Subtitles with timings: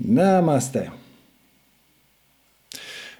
[0.00, 0.90] Namaste.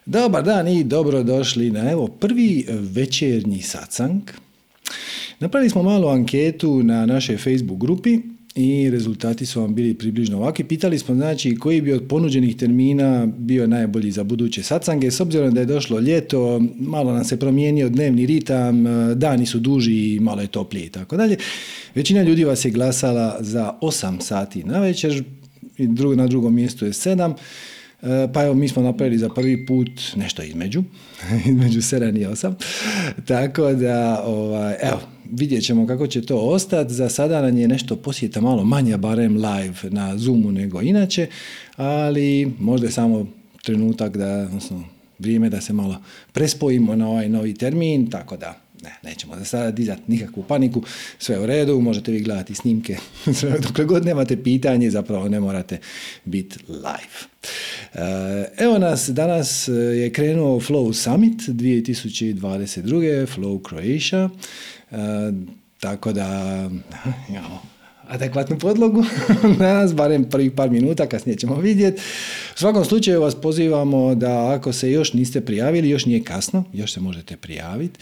[0.07, 4.23] Dobar dan i dobrodošli na evo prvi večernji satsang.
[5.41, 8.19] Napravili smo malu anketu na našoj Facebook grupi
[8.55, 10.65] i rezultati su vam bili približno ovakvi.
[10.65, 15.11] Pitali smo znači koji bi od ponuđenih termina bio najbolji za buduće satsange.
[15.11, 20.15] S obzirom da je došlo ljeto, malo nam se promijenio dnevni ritam, dani su duži
[20.15, 21.37] i malo je toplije i tako dalje.
[21.95, 25.25] Većina ljudi vas je glasala za 8 sati na večer,
[26.17, 27.35] na drugom mjestu je 7.
[28.03, 30.83] E, pa evo mi smo napravili za prvi put nešto između,
[31.51, 32.53] između 7 i 8.
[33.25, 35.01] Tako da, ovaj, evo,
[35.33, 36.95] vidjet ćemo kako će to ostati.
[36.95, 41.27] Za sada nam je nešto posjeta malo manja, barem live na Zoomu nego inače,
[41.77, 43.27] ali možda je samo
[43.63, 44.85] trenutak da, odnosno,
[45.19, 45.97] vrijeme da se malo
[46.33, 50.83] prespojimo na ovaj novi termin, tako da ne, nećemo za sada dizati nikakvu paniku,
[51.19, 52.97] sve u redu, možete vi gledati snimke,
[53.67, 55.79] dokle god nemate pitanje, zapravo ne morate
[56.25, 57.31] biti live.
[57.95, 63.27] Eh, evo nas, danas je krenuo Flow Summit 2022.
[63.27, 64.31] Flow Croatia,
[64.91, 64.97] eh,
[65.81, 66.71] tako da
[67.31, 67.70] imamo
[68.11, 69.05] adekvatnu podlogu
[69.59, 72.03] nas, barem prvih par minuta, kasnije ćemo vidjeti.
[72.55, 76.93] U svakom slučaju vas pozivamo da ako se još niste prijavili, još nije kasno, još
[76.93, 78.01] se možete prijaviti.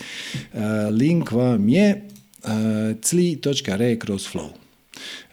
[0.55, 0.59] E,
[0.91, 2.03] link vam je e,
[3.03, 4.49] cli.re kroz flow.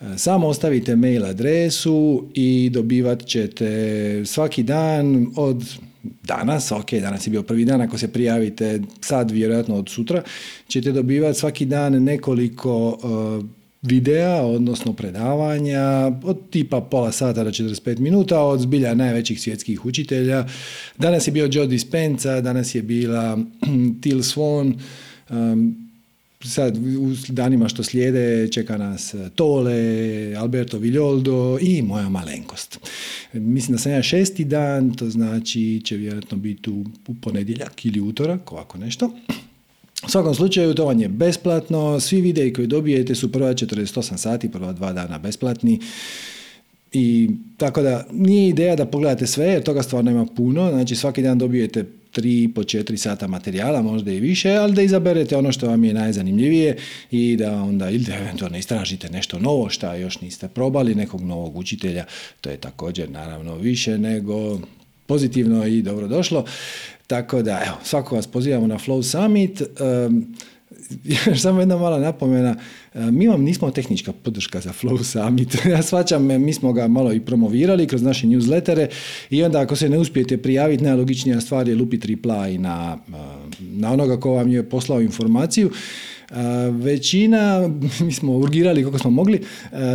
[0.01, 5.63] E, samo ostavite mail adresu i dobivat ćete svaki dan od
[6.23, 10.23] danas, ok, danas je bio prvi dan, ako se prijavite sad, vjerojatno od sutra,
[10.67, 12.97] ćete dobivati svaki dan nekoliko
[13.85, 20.47] videa, odnosno predavanja od tipa pola sata do 45 minuta od zbilja najvećih svjetskih učitelja.
[20.97, 23.37] Danas je bio Joe Dispenza, danas je bila
[24.01, 24.73] Till Swan,
[25.29, 25.85] um,
[26.43, 32.79] sad u danima što slijede čeka nas Tole, Alberto Viljoldo i moja malenkost.
[33.33, 36.85] Mislim da sam ja šesti dan, to znači će vjerojatno biti u
[37.21, 39.11] ponedjeljak ili utorak, ovako nešto.
[40.05, 44.51] U svakom slučaju to vam je besplatno, svi videi koji dobijete su prva 48 sati,
[44.51, 45.79] prva dva dana besplatni.
[46.93, 51.21] I tako da nije ideja da pogledate sve jer toga stvarno ima puno, znači svaki
[51.21, 55.67] dan dobijete 3 po 4 sata materijala, možda i više, ali da izaberete ono što
[55.67, 56.77] vam je najzanimljivije
[57.11, 61.57] i da onda ili da eventualno istražite nešto novo šta još niste probali, nekog novog
[61.57, 62.05] učitelja,
[62.41, 64.59] to je također naravno više nego
[65.05, 66.45] pozitivno i dobro došlo.
[67.07, 69.61] Tako da, evo, svako vas pozivamo na Flow Summit.
[70.07, 70.35] Um,
[71.43, 72.55] samo jedna mala napomena,
[72.93, 75.57] mi vam nismo tehnička podrška za Flow Summit.
[75.71, 78.87] Ja svačam, mi smo ga malo i promovirali kroz naše newslettere
[79.29, 82.97] i onda ako se ne uspijete prijaviti, najlogičnija stvar je lupiti reply na,
[83.59, 85.71] na onoga ko vam je poslao informaciju.
[86.71, 87.69] Većina,
[88.05, 89.41] mi smo urgirali kako smo mogli,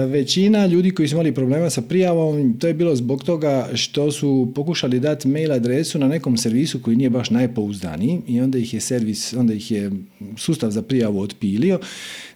[0.08, 4.52] većina ljudi koji su imali problema sa prijavom, to je bilo zbog toga što su
[4.54, 8.80] pokušali dati mail adresu na nekom servisu koji nije baš najpouzdaniji i onda ih je
[8.80, 9.90] servis, onda ih je
[10.36, 11.78] sustav za prijavu otpilio.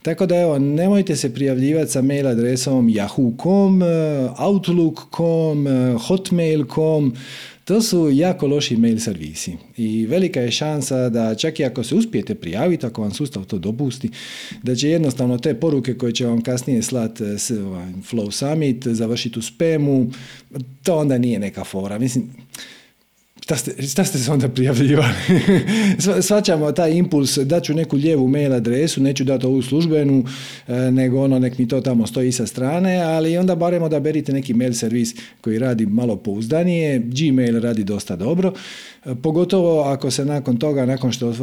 [0.03, 3.83] Tako da evo, nemojte se prijavljivati sa mail adresom yahoo.com,
[4.38, 5.66] outlook.com,
[5.99, 7.15] hotmail.com,
[7.65, 11.95] to su jako loši mail servisi i velika je šansa da čak i ako se
[11.95, 14.11] uspijete prijaviti, ako vam sustav to dopusti,
[14.63, 17.25] da će jednostavno te poruke koje će vam kasnije slati
[17.67, 20.11] ovaj, Flow Summit završiti u spemu,
[20.83, 21.99] to onda nije neka fora.
[21.99, 22.31] Mislim,
[23.44, 25.15] Šta ste, šta ste se onda prijavljivali?
[26.28, 30.25] Svaćamo taj impuls, daću neku lijevu mail adresu, neću dati ovu službenu,
[30.69, 34.54] e, nego ono nek mi to tamo stoji sa strane, ali onda barem odaberite neki
[34.54, 38.53] mail servis koji radi malo pouzdanije, Gmail radi dosta dobro,
[39.04, 41.34] e, pogotovo ako se nakon toga, nakon što,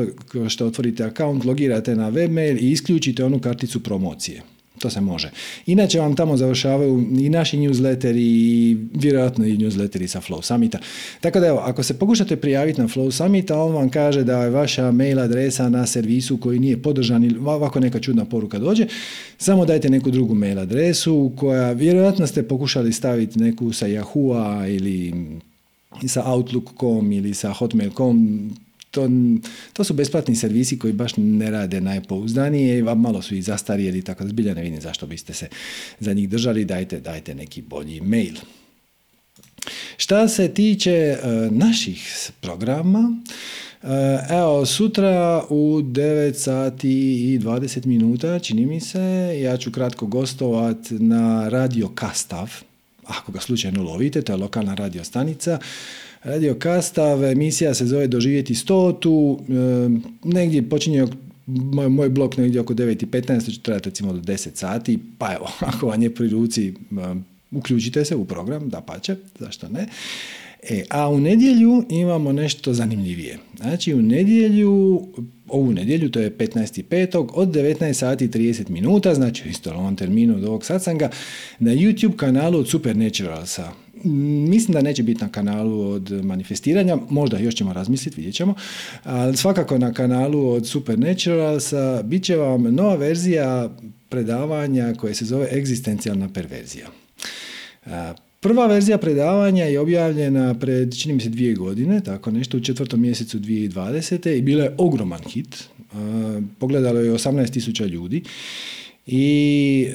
[0.49, 4.41] što otvorite akaunt, logirate na webmail i isključite onu karticu promocije.
[4.81, 5.31] To se može.
[5.65, 10.79] Inače vam tamo završavaju i naši newsletteri i vjerojatno i newsletteri sa Flow Summita.
[11.19, 14.49] Tako da evo, ako se pokušate prijaviti na Flow Summita, on vam kaže da je
[14.49, 18.87] vaša mail adresa na servisu koji nije podržan ili ovako neka čudna poruka dođe,
[19.37, 25.13] samo dajte neku drugu mail adresu koja vjerojatno ste pokušali staviti neku sa Yahoo-a ili
[26.07, 28.49] sa Outlook.com ili sa Hotmail.com,
[28.91, 29.09] to,
[29.73, 34.23] to su besplatni servisi koji baš ne rade najpouzdanije i malo su i zastarjeli, tako
[34.23, 35.47] da zbilja ne vidim zašto biste se
[35.99, 38.35] za njih držali, dajte, dajte neki bolji mail.
[39.97, 41.17] Šta se tiče e,
[41.51, 43.17] naših programa,
[43.83, 43.87] e,
[44.29, 46.89] evo, sutra u 9 sati
[47.33, 52.51] i 20 minuta, čini mi se, ja ću kratko gostovat na radio Kastav,
[53.05, 55.59] ako ga slučajno lovite, to je lokalna radio stanica,
[56.23, 59.39] Radio Kastav, emisija se zove Doživjeti stotu,
[60.23, 61.07] negdje počinje
[61.47, 65.87] moj, moj blok negdje oko 9.15, će trajati recimo do 10 sati, pa evo, ako
[65.87, 66.73] vam je pri ruci,
[67.51, 69.87] uključite se u program, da pače, zašto ne.
[70.69, 73.37] E, a u nedjelju imamo nešto zanimljivije.
[73.57, 75.07] Znači u nedjelju,
[75.47, 77.29] ovu nedjelju, to je 15.5.
[77.33, 81.09] od 19 sati 30 minuta, znači isto ovom terminu od ovog satsanga,
[81.59, 83.71] na YouTube kanalu od Supernaturalsa.
[84.03, 88.53] Mislim da neće biti na kanalu od manifestiranja, možda još ćemo razmisliti, vidjet ćemo,
[89.03, 93.69] ali svakako na kanalu od Supernaturalsa bit će vam nova verzija
[94.09, 96.87] predavanja koje se zove egzistencijalna perverzija.
[98.39, 103.01] Prva verzija predavanja je objavljena pred, čini mi se, dvije godine, tako nešto, u četvrtom
[103.01, 104.37] mjesecu 2020.
[104.37, 105.63] i bila je ogroman hit.
[106.59, 108.23] Pogledalo je 18.000 ljudi
[109.05, 109.87] i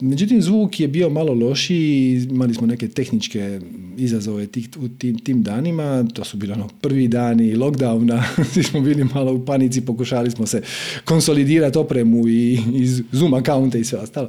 [0.00, 3.60] međutim zvuk je bio malo lošiji, imali smo neke tehničke
[3.96, 8.22] izazove tih, u tim, tim danima, to su bili ono prvi dani lockdowna,
[8.52, 10.62] svi smo bili malo u panici, pokušali smo se
[11.04, 14.28] konsolidirati opremu i iz Zoom akaunte i sve ostalo.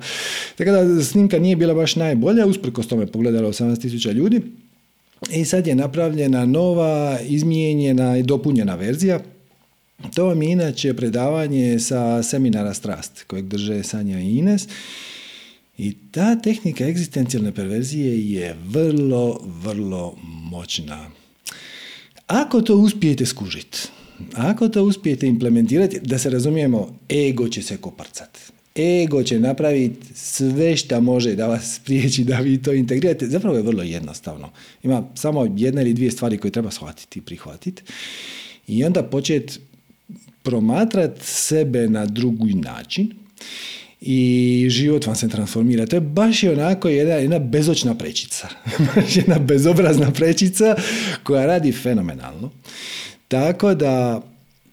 [0.56, 4.42] Tako da snimka nije bila baš najbolja, usprkos tome pogledalo 18.000 ljudi.
[5.31, 9.20] I sad je napravljena nova, izmijenjena i dopunjena verzija
[10.15, 14.67] to vam je inače predavanje sa seminara Strast kojeg drže Sanja i Ines.
[15.77, 21.09] I ta tehnika egzistencijalne perverzije je vrlo, vrlo moćna.
[22.27, 23.77] Ako to uspijete skužiti,
[24.33, 28.38] ako to uspijete implementirati, da se razumijemo, ego će se koprcat.
[28.75, 33.27] Ego će napraviti sve što može da vas spriječi da vi to integrirate.
[33.27, 34.50] Zapravo je vrlo jednostavno.
[34.83, 37.83] Ima samo jedna ili dvije stvari koje treba shvatiti i prihvatiti.
[38.67, 39.59] I onda početi
[40.44, 43.13] promatrati sebe na drugi način
[44.01, 45.86] i život vam se transformira.
[45.86, 48.48] To je baš i onako jedna, jedna bezočna prečica.
[49.16, 50.75] jedna bezobrazna prečica
[51.24, 52.51] koja radi fenomenalno.
[53.28, 54.22] Tako da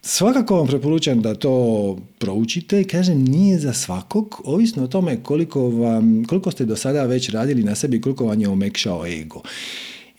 [0.01, 2.83] svakako vam preporučam da to proučite.
[2.83, 7.63] Kažem, nije za svakog, ovisno o tome koliko, vam, koliko ste do sada već radili
[7.63, 9.41] na sebi, koliko vam je omekšao ego.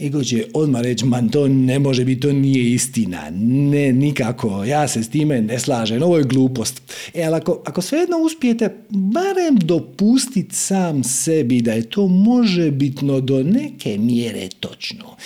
[0.02, 3.30] Ego će odmah reći, man to ne može biti, to nije istina,
[3.70, 6.82] ne, nikako, ja se s time ne slažem, ovo je glupost.
[7.14, 13.20] E, ali ako, ako svejedno uspijete barem dopustiti sam sebi da je to može bitno
[13.20, 15.16] do neke mjere točno,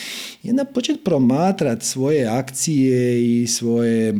[0.42, 4.14] i onda početi promatrati svoje akcije i svoje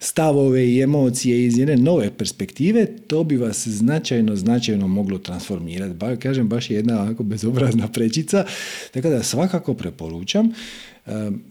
[0.00, 5.94] stavove i emocije iz jedne nove perspektive, to bi vas značajno, značajno moglo transformirati.
[5.94, 8.44] Ba, kažem, baš je jedna ovako bezobrazna prečica,
[8.90, 10.46] tako da svakako preporučam.
[10.46, 10.50] E,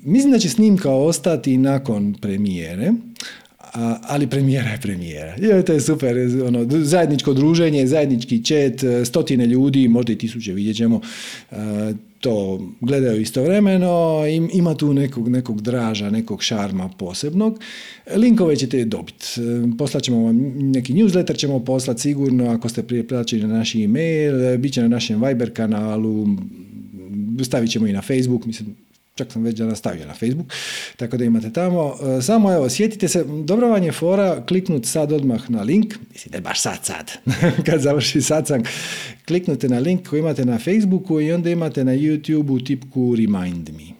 [0.03, 2.91] mislim da će snimka ostati nakon premijere,
[4.01, 5.35] ali premijera je premijera.
[5.35, 6.17] Je, to je super,
[6.47, 11.01] ono, zajedničko druženje, zajednički chat, stotine ljudi, možda i tisuće vidjet ćemo.
[11.51, 11.55] E,
[12.19, 14.23] to gledaju istovremeno,
[14.53, 17.59] ima tu nekog, nekog draža, nekog šarma posebnog.
[18.15, 19.25] Linkove ćete dobiti.
[19.77, 24.57] Poslat ćemo vam neki newsletter, ćemo poslati sigurno ako ste prije plaćeni na naš e-mail,
[24.57, 26.27] bit će na našem Viber kanalu,
[27.43, 28.75] stavit ćemo i na Facebook, mislim,
[29.19, 30.53] čak sam već danas stavio na Facebook,
[30.97, 31.95] tako da imate tamo.
[32.17, 36.31] E, samo evo, sjetite se, dobro vam je fora kliknut sad odmah na link, mislim
[36.31, 37.11] da je baš sad sad,
[37.65, 38.63] kad završi sam,
[39.27, 43.98] kliknute na link koji imate na Facebooku i onda imate na YouTubeu tipku Remind Me.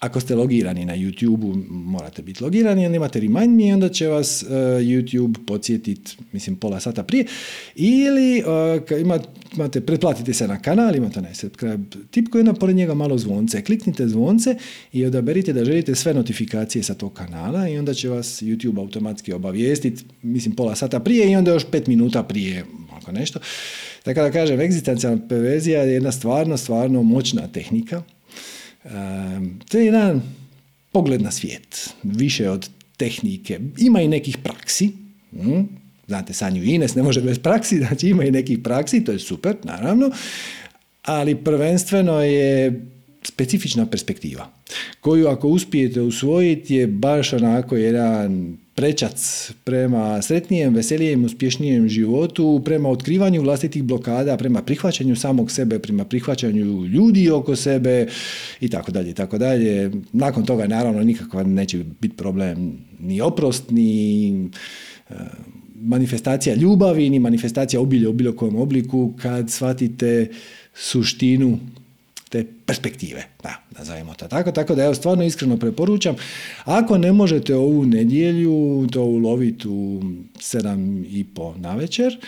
[0.00, 4.42] Ako ste logirani na YouTube, morate biti logirani, onda imate remind me onda će vas
[4.42, 4.50] uh,
[4.80, 7.26] YouTube podsjetiti, mislim, pola sata prije.
[7.74, 9.00] Ili uh,
[9.56, 13.64] imate, pretplatite se na kanal, imate onaj subscribe tip koji je pored njega malo zvonce.
[13.64, 14.56] Kliknite zvonce
[14.92, 19.32] i odaberite da želite sve notifikacije sa tog kanala i onda će vas YouTube automatski
[19.32, 23.38] obavijestiti, mislim, pola sata prije i onda još pet minuta prije, ako nešto.
[24.02, 28.02] Tako da kažem, egzistencijalna perverzija je jedna stvarno, stvarno moćna tehnika
[29.68, 30.22] to je jedan
[30.92, 33.60] pogled na svijet, više od tehnike.
[33.78, 34.90] Ima i nekih praksi,
[35.30, 35.60] hm?
[36.06, 39.56] znate Sanju Ines ne može bez praksi, znači ima i nekih praksi, to je super,
[39.64, 40.10] naravno,
[41.02, 42.82] ali prvenstveno je
[43.22, 44.50] specifična perspektiva,
[45.00, 52.88] koju ako uspijete usvojiti je baš onako jedan prečac prema sretnijem, veselijem, uspješnijem životu, prema
[52.88, 58.06] otkrivanju vlastitih blokada, prema prihvaćanju samog sebe, prema prihvaćanju ljudi oko sebe
[58.60, 59.90] i tako dalje, tako dalje.
[60.12, 64.30] Nakon toga naravno nikakva neće biti problem ni oprost, ni
[65.10, 65.14] e,
[65.74, 70.30] manifestacija ljubavi, ni manifestacija obilja u bilo kojem obliku kad shvatite
[70.74, 71.58] suštinu
[72.28, 76.16] te perspektive, da, nazovimo to tako, tako da ja stvarno iskreno preporučam,
[76.64, 80.02] ako ne možete ovu nedjelju to uloviti u
[80.40, 82.18] sedam i po na večer,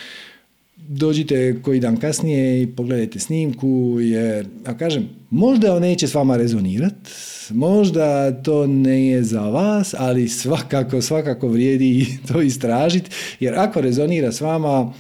[0.89, 6.37] dođite koji dan kasnije i pogledajte snimku, jer, a kažem, možda on neće s vama
[6.37, 7.11] rezonirati,
[7.51, 14.33] možda to ne je za vas, ali svakako, svakako vrijedi to istražiti, jer ako rezonira
[14.33, 14.93] s vama,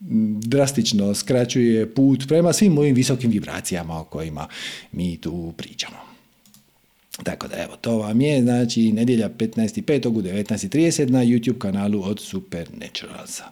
[0.00, 4.48] drastično skraćuje put prema svim mojim visokim vibracijama o kojima
[4.92, 5.96] mi tu pričamo.
[7.22, 10.08] Tako da evo, to vam je znači nedjelja 15.5.
[10.08, 13.44] u 19.30 na YouTube kanalu od Supernaturalsa.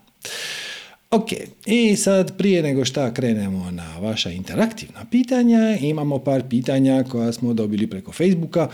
[1.10, 1.28] Ok,
[1.66, 7.54] i sad prije nego šta krenemo na vaša interaktivna pitanja, imamo par pitanja koja smo
[7.54, 8.68] dobili preko Facebooka.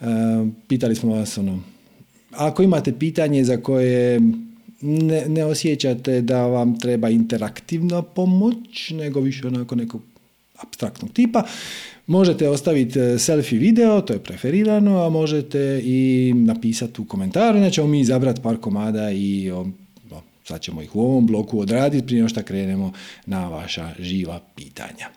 [0.00, 0.04] E,
[0.68, 1.62] pitali smo vas ono,
[2.30, 4.20] ako imate pitanje za koje
[4.86, 10.02] ne, ne osjećate da vam treba interaktivna pomoć, nego više onako nekog
[10.56, 11.42] abstraktnog tipa,
[12.06, 17.74] možete ostaviti e, selfie video, to je preferirano, a možete i napisati u komentaru, inače
[17.74, 19.50] ćemo mi izabrati par komada i
[20.44, 22.92] sad ćemo ih u ovom bloku odraditi prije što krenemo
[23.26, 25.08] na vaša živa pitanja.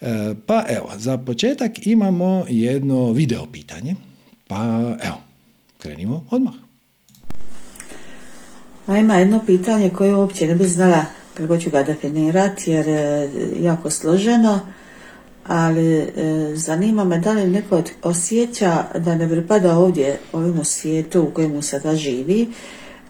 [0.00, 3.94] E, pa evo, za početak imamo jedno video pitanje,
[4.46, 5.20] pa evo,
[5.78, 6.69] krenimo odmah.
[8.90, 11.04] A ima jedno pitanje koje uopće ne bi znala
[11.34, 13.30] kako ću ga definirati jer je
[13.60, 14.60] jako složeno,
[15.46, 16.08] ali e,
[16.54, 21.96] zanima me da li neko osjeća da ne pripada ovdje ovom svijetu u kojemu sada
[21.96, 22.42] živi,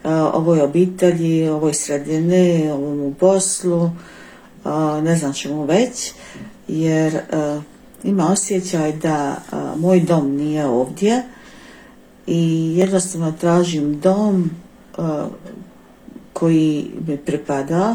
[0.04, 4.68] e, ovoj obitelji, ovoj sredini, ovom poslu, e,
[5.02, 6.12] ne znam čemu već,
[6.68, 7.20] jer
[8.04, 9.36] ima osjećaj da
[9.76, 11.22] moj dom nije ovdje
[12.26, 14.50] i jednostavno tražim dom
[16.40, 17.94] koji mi pripada,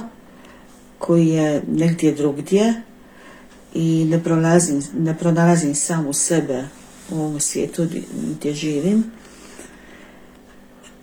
[0.97, 2.73] koji je negdje drugdje
[3.73, 6.63] i ne pronalazim, ne pronalazim sam u sebe
[7.11, 7.87] u ovom svijetu
[8.37, 9.03] gdje živim.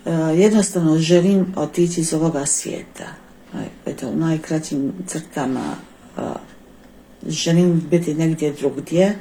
[0.05, 3.07] E, jednostavno želim otići iz ovoga svijeta.
[3.85, 5.75] Eto, u najkraćim crtama
[6.17, 6.21] e,
[7.27, 9.15] želim biti negdje drugdje, e,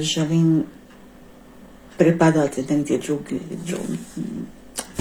[0.00, 0.64] želim
[1.98, 3.38] pripadati negdje drugdje,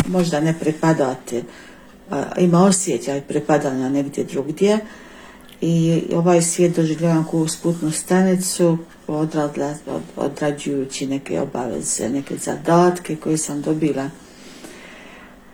[0.07, 1.43] možda ne pripadati,
[2.37, 4.79] ima osjećaj pripadanja negdje drugdje.
[5.61, 9.73] I ovaj svijet doživljavam kao usputnu stanicu odradla,
[10.15, 14.09] odrađujući neke obaveze, neke zadatke koje sam dobila.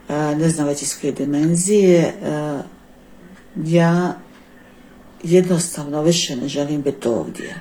[0.10, 2.14] Ne znam već iz koje dimenzije.
[3.66, 4.18] Ja
[5.24, 7.56] jednostavno više ne želim biti ovdje.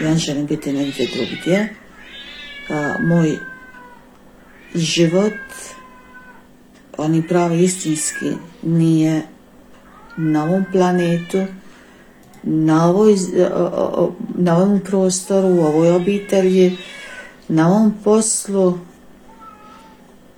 [0.00, 1.74] Ja želim biti negdje drugdje.
[3.00, 3.38] Moj
[4.74, 5.32] život
[7.00, 9.22] oni pravi istinski nije
[10.16, 11.44] na ovom planetu,
[12.42, 13.16] na, ovoj,
[14.34, 16.78] na ovom prostoru, u ovoj obitelji,
[17.48, 18.78] na ovom poslu,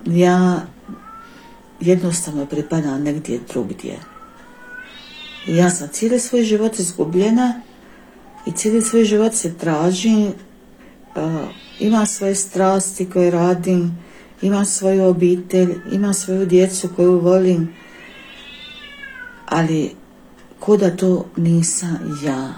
[0.05, 0.61] ja
[1.79, 3.99] jednostavno pripadam negdje drugdje.
[5.47, 7.61] Ja sam cijeli svoj život izgubljena
[8.45, 10.33] i cijeli svoj život se tražim,
[11.79, 14.02] imam svoje strasti koje radim,
[14.43, 17.67] imam svoju obitelj, imam svoju djecu koju volim,
[19.45, 19.91] ali
[20.79, 22.53] da to nisam ja.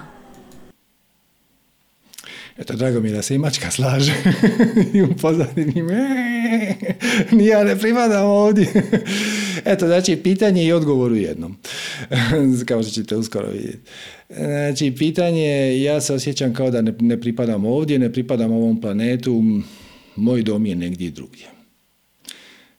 [2.58, 4.13] Eto, drago mi je da se i mačka slaže
[4.94, 5.84] i u pozadini
[7.32, 8.68] ni ja ne pripadam ovdje.
[9.65, 11.58] Eto, znači, pitanje i odgovor u jednom,
[12.68, 13.92] kao što ćete uskoro vidjeti.
[14.30, 19.44] Znači, pitanje, ja se osjećam kao da ne, ne pripadam ovdje, ne pripadam ovom planetu,
[20.15, 21.54] moj dom je negdje drugdje.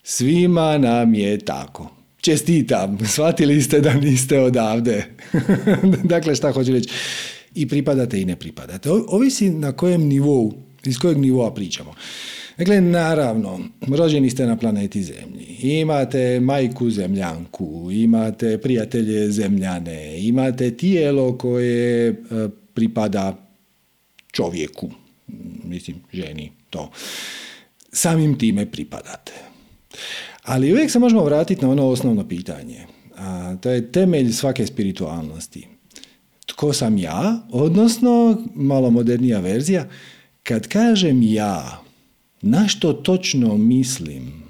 [0.09, 1.91] Svima nam je tako.
[2.21, 5.05] Čestitam, shvatili ste da niste odavde.
[6.15, 6.89] dakle, šta hoću reći?
[7.55, 8.91] I pripadate i ne pripadate.
[8.91, 10.53] Ovisi na kojem nivou,
[10.85, 11.95] iz kojeg nivoa pričamo.
[12.59, 21.39] Dakle, naravno, rođeni ste na planeti Zemlji, imate majku zemljanku, imate prijatelje zemljane, imate tijelo
[21.39, 22.15] koje e,
[22.75, 23.37] pripada
[24.33, 24.91] čovjeku,
[25.65, 26.91] mislim, ženi, to.
[27.93, 29.46] Samim time pripadate.
[30.43, 32.87] Ali uvijek se možemo vratiti na ono osnovno pitanje.
[33.17, 35.69] A, to je temelj svake spiritualnosti.
[36.47, 37.38] Tko sam ja?
[37.50, 39.88] Odnosno, malo modernija verzija,
[40.43, 41.83] kad kažem ja,
[42.43, 44.43] na što točno mislim?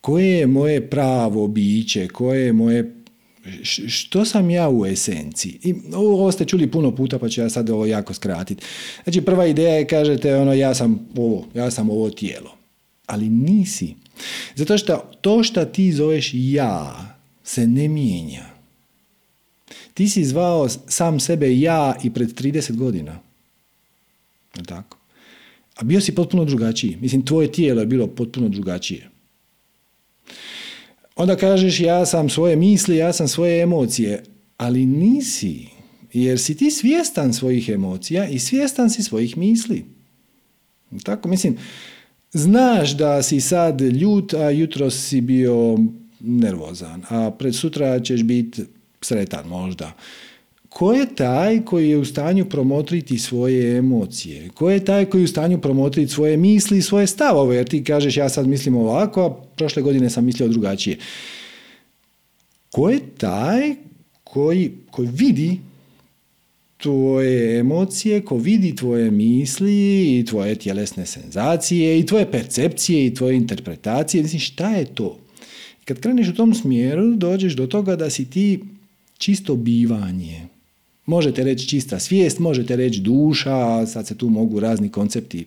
[0.00, 2.08] Koje je moje pravo biće?
[2.08, 2.94] Koje je moje
[3.88, 5.58] što sam ja u esenciji?
[5.62, 8.64] I ovo ste čuli puno puta, pa ću ja sad ovo jako skratiti.
[9.04, 12.63] Znači, prva ideja je, kažete, ono, ja sam ovo, ja sam ovo tijelo.
[13.06, 13.94] Ali nisi.
[14.54, 17.06] Zato što to što ti zoveš ja
[17.44, 18.44] se ne mijenja.
[19.94, 23.20] Ti si zvao sam sebe ja i pred 30 godina.
[24.66, 24.98] Tako?
[25.76, 26.96] A bio si potpuno drugačiji.
[27.00, 29.10] Mislim, tvoje tijelo je bilo potpuno drugačije.
[31.16, 34.22] Onda kažeš ja sam svoje misli, ja sam svoje emocije,
[34.56, 35.66] ali nisi.
[36.12, 39.84] Jer si ti svjestan svojih emocija i svjestan si svojih misli.
[41.02, 41.58] Tako, mislim,
[42.36, 45.78] Znaš da si sad ljut, a jutro si bio
[46.20, 48.62] nervozan, a pred sutra ćeš biti
[49.00, 49.92] sretan možda.
[50.68, 54.48] Ko je taj koji je u stanju promotriti svoje emocije?
[54.54, 57.56] Ko je taj koji je u stanju promotriti svoje misli i svoje stavove?
[57.56, 60.98] Jer ti kažeš ja sad mislim ovako, a prošle godine sam mislio drugačije.
[62.70, 63.74] Ko je taj
[64.24, 65.60] koji, koji vidi
[66.84, 73.36] tvoje emocije, ko vidi tvoje misli i tvoje tjelesne senzacije i tvoje percepcije i tvoje
[73.36, 74.22] interpretacije.
[74.22, 75.18] Mislim, šta je to?
[75.84, 78.60] Kad kreneš u tom smjeru, dođeš do toga da si ti
[79.18, 80.46] čisto bivanje.
[81.06, 85.46] Možete reći čista svijest, možete reći duša, sad se tu mogu razni koncepti.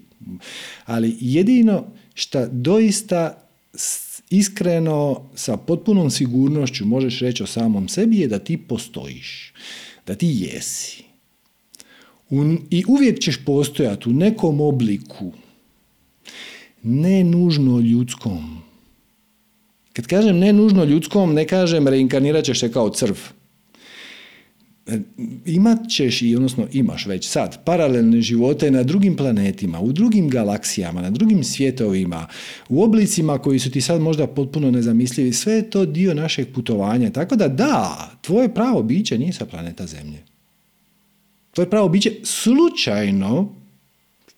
[0.86, 3.48] Ali jedino što doista
[4.30, 9.54] iskreno, sa potpunom sigurnošću možeš reći o samom sebi je da ti postojiš,
[10.08, 11.07] da ti jesi.
[12.70, 15.32] I uvijek ćeš postojati u nekom obliku,
[16.84, 18.62] ne nužno ljudskom.
[19.94, 23.18] Kad kažem ne nužno ljudskom, ne kažem reinkarnirat ćeš se kao crv
[25.46, 31.02] imat ćeš i odnosno imaš već sad paralelne živote na drugim planetima, u drugim galaksijama,
[31.02, 32.28] na drugim svjetovima,
[32.70, 37.10] u oblicima koji su ti sad možda potpuno nezamislivi, sve je to dio našeg putovanja.
[37.10, 40.37] Tako da da, tvoje pravo biće nije sa planeta Zemlje.
[41.58, 43.54] Tvoje pravo biće slučajno,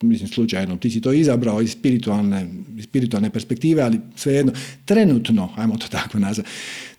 [0.01, 2.47] mislim slučajno, ti si to izabrao iz spiritualne,
[2.77, 4.51] iz spiritualne perspektive, ali svejedno,
[4.85, 6.49] trenutno, ajmo to tako nazvati,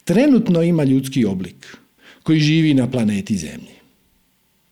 [0.04, 1.76] trenutno ima ljudski oblik
[2.22, 3.74] koji živi na planeti Zemlji.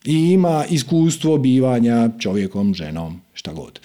[0.05, 3.81] I ima iskustvo bivanja čovjekom, ženom, šta god.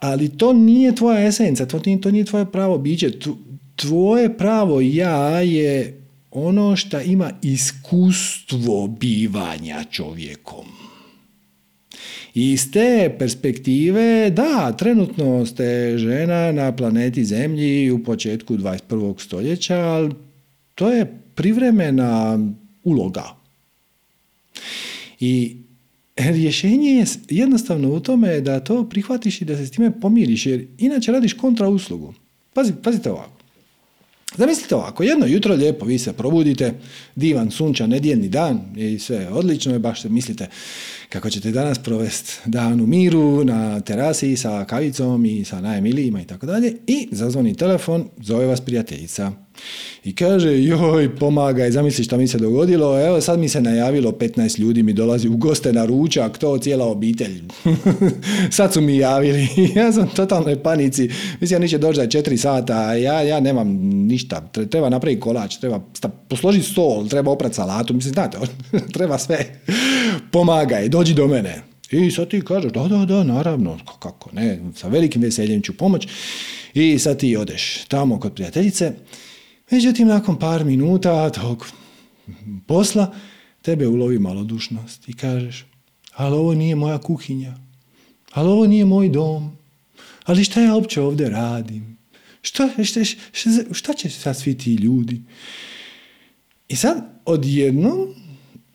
[0.00, 3.10] Ali to nije tvoja esenca, to nije, to nije tvoje pravo biće.
[3.76, 5.97] Tvoje pravo ja je
[6.30, 10.66] ono što ima iskustvo bivanja čovjekom.
[12.34, 19.20] I iz te perspektive, da, trenutno ste žena na planeti Zemlji u početku 21.
[19.20, 20.14] stoljeća, ali
[20.74, 22.38] to je privremena
[22.84, 23.36] uloga.
[25.20, 25.56] I
[26.16, 30.66] rješenje je jednostavno u tome da to prihvatiš i da se s time pomiriš, jer
[30.78, 32.14] inače radiš kontra uslugu.
[32.52, 33.37] Pazi, pazite ovako.
[34.36, 36.74] Zamislite ovako, jedno jutro lijepo vi se probudite,
[37.14, 40.48] divan, sunčan, nedjeljni dan i sve odlično je, baš se mislite
[41.08, 46.24] kako ćete danas provesti dan u miru, na terasi sa kavicom i sa najmilijima i
[46.24, 49.32] tako dalje i zazvoni telefon, zove vas prijateljica
[50.04, 54.58] i kaže, joj, pomagaj, zamisli šta mi se dogodilo, evo sad mi se najavilo 15
[54.58, 57.42] ljudi mi dolazi u goste na ručak, to cijela obitelj.
[58.50, 62.94] sad su mi javili, ja sam totalnoj panici, mislim, oni će doći za 4 sata,
[62.94, 63.68] ja, ja nemam
[64.06, 65.80] ništa, treba napraviti kolač, treba
[66.28, 68.38] posložiti stol, treba oprati salatu, mislim, znate,
[68.94, 69.60] treba sve.
[70.30, 71.62] Pomagaj, dođi do mene.
[71.90, 76.08] I sad ti kažeš, da, da, da, naravno, kako ne, sa velikim veseljem ću pomoć.
[76.74, 78.92] I sad ti odeš tamo kod prijateljice,
[79.70, 81.66] Međutim, nakon par minuta tog
[82.66, 83.14] posla,
[83.62, 85.66] tebe ulovi malodušnost i kažeš,
[86.14, 87.54] ali ovo nije moja kuhinja,
[88.32, 89.56] ali ovo nije moj dom,
[90.24, 91.98] ali šta ja uopće ovdje radim?
[92.42, 95.22] Šta, šta, šta, šta će sad svi ti ljudi?
[96.68, 98.14] I sad, odjednom,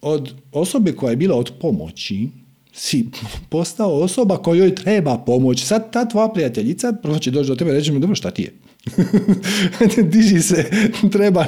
[0.02, 2.30] od osobe koja je bila od pomoći,
[2.74, 3.06] si
[3.50, 5.66] postao osoba kojoj treba pomoć.
[5.66, 8.42] Sad ta tvoja prijateljica prvo će doći do tebe i reći mi, dobro, šta ti
[8.42, 8.54] je?
[10.12, 10.66] Diži se,
[11.12, 11.46] treba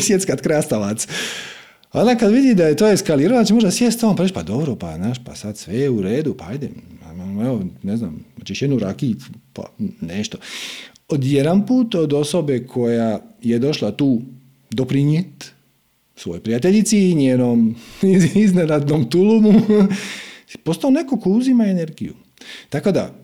[0.00, 1.08] sjeckat krastavac.
[1.92, 4.98] Onda kad vidi da je to eskalirano, će možda sjest tamo pa pa dobro, pa,
[4.98, 6.70] naš, pa sad sve je u redu, pa ajde,
[7.44, 9.14] evo, ne znam, ćeš jednu raki,
[9.52, 9.62] pa
[10.00, 10.38] nešto.
[11.08, 14.22] Od jedan put od osobe koja je došla tu
[14.70, 15.52] doprinjet
[16.16, 17.76] svojoj prijateljici i njenom
[18.44, 19.60] iznenadnom tulumu,
[20.64, 22.14] postao neko ko uzima energiju.
[22.68, 23.21] Tako da,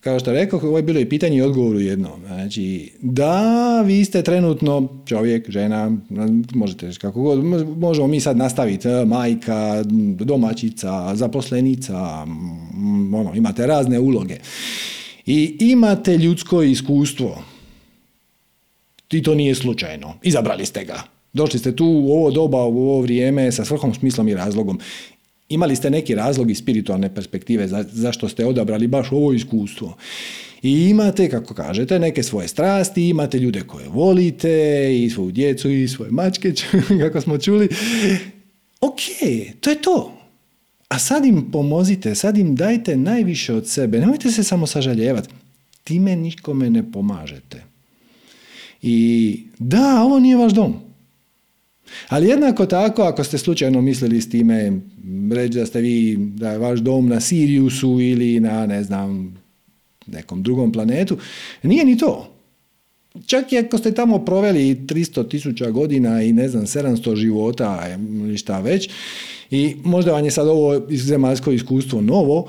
[0.00, 2.20] kao što rekao, ovo je bilo i pitanje i odgovor u jednom.
[2.26, 5.96] Znači, da, vi ste trenutno čovjek, žena,
[6.54, 7.44] možete reći kako god,
[7.78, 9.84] možemo mi sad nastaviti, e, majka,
[10.18, 12.26] domaćica, zaposlenica,
[13.14, 14.36] ono, imate razne uloge.
[15.26, 17.42] I imate ljudsko iskustvo.
[19.10, 20.14] I to nije slučajno.
[20.22, 21.02] Izabrali ste ga.
[21.32, 24.80] Došli ste tu u ovo doba, u ovo vrijeme sa svrhom, smislom i razlogom.
[25.50, 29.96] Imali ste neki razlog iz spiritualne perspektive za, zašto ste odabrali baš ovo iskustvo.
[30.62, 35.88] I imate, kako kažete, neke svoje strasti, imate ljude koje volite, i svoju djecu, i
[35.88, 36.52] svoje mačke,
[37.02, 37.68] kako smo čuli.
[38.80, 39.00] Ok,
[39.60, 40.16] to je to.
[40.88, 43.98] A sad im pomozite, sad im dajte najviše od sebe.
[43.98, 45.28] Nemojte se samo sažaljevati.
[45.84, 47.62] Time nikome ne pomažete.
[48.82, 50.89] I da, ovo nije vaš dom.
[52.08, 54.72] Ali jednako tako, ako ste slučajno mislili s time
[55.32, 59.36] reći da ste vi, da je vaš dom na Siriusu ili na, ne znam,
[60.06, 61.18] nekom drugom planetu,
[61.62, 62.34] nije ni to.
[63.26, 68.36] čak i ako ste tamo proveli 300 tisuća godina i ne znam 700 života ili
[68.38, 68.90] šta već
[69.50, 72.48] i možda vam je sad ovo zemaljsko iskustvo novo,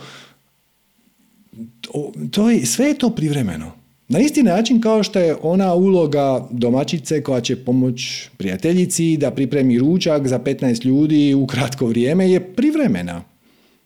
[2.31, 3.80] to je, sve je to privremeno.
[4.11, 9.79] Na isti način kao što je ona uloga domaćice koja će pomoć prijateljici da pripremi
[9.79, 13.23] ručak za 15 ljudi u kratko vrijeme je privremena.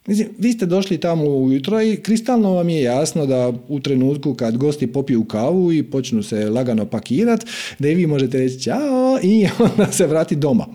[0.08, 4.58] Mislim, vi ste došli tamo ujutro i kristalno vam je jasno da u trenutku kad
[4.58, 7.46] gosti popiju kavu i počnu se lagano pakirat,
[7.80, 10.66] da i vi možete reći čao i onda se vrati doma.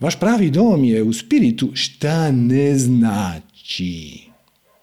[0.00, 4.18] Vaš pravi dom je u spiritu šta ne znači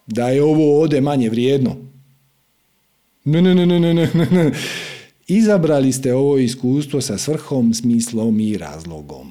[0.06, 1.90] da je ovo ode manje vrijedno.
[3.24, 4.52] Ne, ne, ne, ne, ne, ne.
[5.26, 9.30] Izabrali ste ovo iskustvo sa svrhom, smislom i razlogom.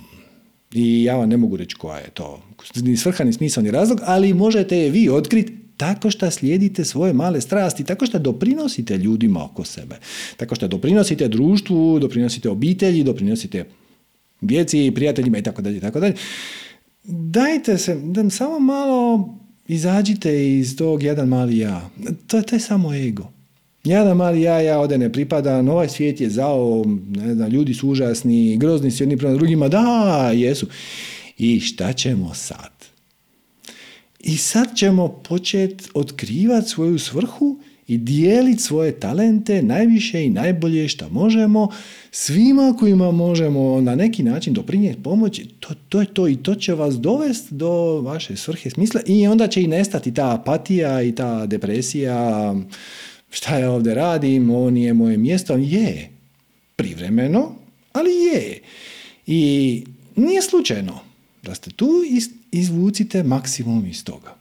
[0.74, 2.42] I ja vam ne mogu reći koja je to.
[2.76, 7.14] Ni svrha, ni smisao, ni razlog, ali možete je vi otkriti tako što slijedite svoje
[7.14, 9.96] male strasti, tako što doprinosite ljudima oko sebe,
[10.38, 13.66] tako što doprinosite društvu, doprinosite obitelji, doprinosite
[14.42, 16.16] djeci, prijateljima i tako dalje, tako dalje.
[17.04, 19.30] Dajte se, da samo malo
[19.68, 21.90] izađite iz tog jedan mali ja.
[22.28, 23.39] To, to je samo ego.
[23.90, 27.90] Jedan mali ja, ja ovdje ne pripadam, ovaj svijet je zao, ne znam, ljudi su
[27.90, 30.68] užasni, grozni su jedni prema drugima, da, jesu.
[31.38, 32.72] I šta ćemo sad?
[34.20, 41.10] I sad ćemo početi otkrivati svoju svrhu i dijeliti svoje talente najviše i najbolje što
[41.10, 41.70] možemo
[42.12, 46.74] svima kojima možemo na neki način doprinijeti pomoći, to, to je to i to će
[46.74, 51.46] vas dovesti do vaše svrhe smisla i onda će i nestati ta apatija i ta
[51.46, 52.56] depresija,
[53.30, 56.10] šta ja ovdje radim, ovo nije moje mjesto, je,
[56.76, 57.56] privremeno,
[57.94, 58.60] ali je.
[59.28, 59.84] I
[60.16, 61.00] nije slučajno
[61.44, 61.90] da ste tu
[62.52, 64.36] izvucite maksimum iz toga.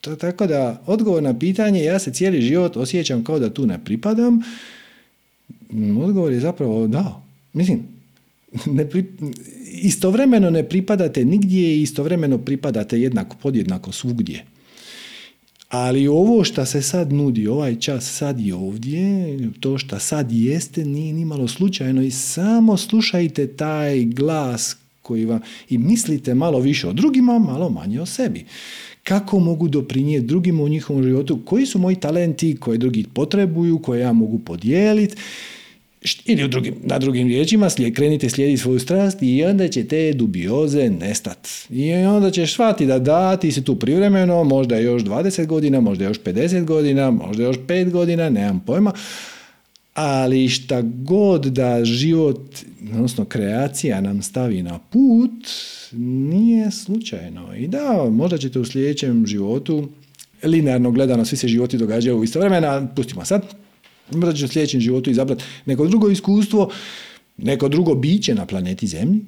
[0.00, 3.84] To, tako da, odgovor na pitanje, ja se cijeli život osjećam kao da tu ne
[3.84, 4.42] pripadam,
[5.98, 7.22] odgovor je zapravo da.
[7.52, 7.82] Mislim,
[8.66, 8.88] ne
[9.66, 14.44] istovremeno ne pripadate nigdje i istovremeno pripadate jednako, podjednako svugdje.
[15.72, 20.84] Ali ovo što se sad nudi, ovaj čas sad i ovdje, to što sad jeste,
[20.84, 26.88] nije ni malo slučajno i samo slušajte taj glas koji vam i mislite malo više
[26.88, 28.44] o drugima, malo manje o sebi.
[29.02, 34.00] Kako mogu doprinijeti drugima u njihovom životu, koji su moji talenti koje drugi potrebuju, koje
[34.00, 35.16] ja mogu podijeliti
[36.24, 40.90] ili drugim, na drugim riječima slijed, krenite slijediti svoju strast i onda će te dubioze
[40.90, 41.48] nestat.
[41.70, 46.04] I onda ćeš shvatiti da da, ti si tu privremeno, možda još 20 godina, možda
[46.04, 48.92] još 50 godina, možda još 5 godina, nemam pojma,
[49.94, 52.40] ali šta god da život,
[52.94, 55.48] odnosno kreacija nam stavi na put,
[56.30, 57.56] nije slučajno.
[57.56, 59.88] I da, možda ćete u sljedećem životu,
[60.42, 63.61] linearno gledano, svi se životi događaju u isto vremena, pustimo sad,
[64.14, 66.70] Možda će u sljedećem životu izabrati neko drugo iskustvo,
[67.36, 69.20] neko drugo biće na planeti Zemlji,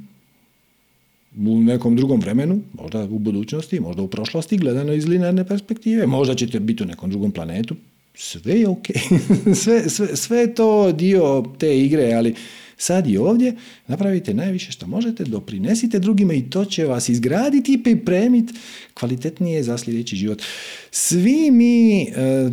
[1.39, 6.35] u nekom drugom vremenu, možda u budućnosti, možda u prošlosti, gledano iz linearne perspektive, možda
[6.35, 7.77] ćete biti u nekom drugom planetu,
[8.15, 8.87] sve je ok,
[9.63, 12.35] sve, sve, sve je to dio te igre, ali
[12.77, 17.83] sad i ovdje napravite najviše što možete, doprinesite drugima i to će vas izgraditi i
[17.83, 18.55] pripremiti
[18.95, 20.43] kvalitetnije za sljedeći život.
[20.91, 22.03] Svi mi...
[22.03, 22.51] Eh,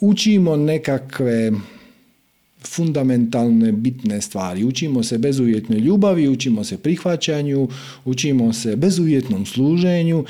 [0.00, 1.52] učimo nekakve
[2.66, 4.64] fundamentalne bitne stvari.
[4.64, 7.68] Učimo se bezuvjetnoj ljubavi, učimo se prihvaćanju,
[8.04, 10.24] učimo se bezuvjetnom služenju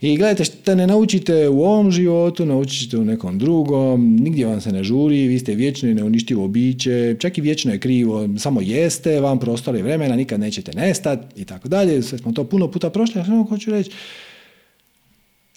[0.00, 4.60] i gledajte što ne naučite u ovom životu, naučit ćete u nekom drugom, nigdje vam
[4.60, 8.60] se ne žuri, vi ste vječno i neuništivo biće, čak i vječno je krivo, samo
[8.60, 12.70] jeste, vam prostor i vremena, nikad nećete nestati i tako dalje, sve smo to puno
[12.70, 13.90] puta prošli, a samo hoću reći,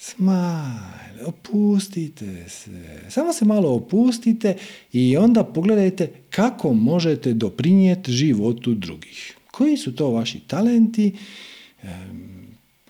[0.04, 2.72] smaj, opustite se.
[3.10, 4.56] Samo se malo opustite
[4.94, 9.36] i onda pogledajte kako možete doprinijeti životu drugih.
[9.52, 11.16] Koji su to vaši talenti,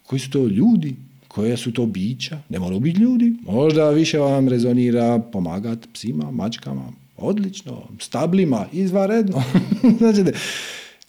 [0.03, 0.95] koji su to ljudi,
[1.27, 6.91] koje su to bića, ne moraju biti ljudi, možda više vam rezonira pomagati psima, mačkama,
[7.17, 9.43] odlično, stablima, izvaredno.
[9.99, 10.23] znači,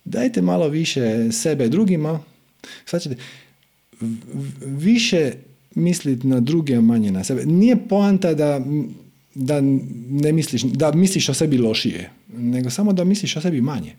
[0.04, 2.20] dajte malo više sebe drugima,
[2.84, 3.16] sad
[4.60, 5.32] više
[5.74, 7.46] misliti na druge, manje na sebe.
[7.46, 8.60] Nije poanta da,
[9.34, 9.60] da
[10.10, 13.96] ne misliš, da misliš o sebi lošije, nego samo da misliš o sebi manje.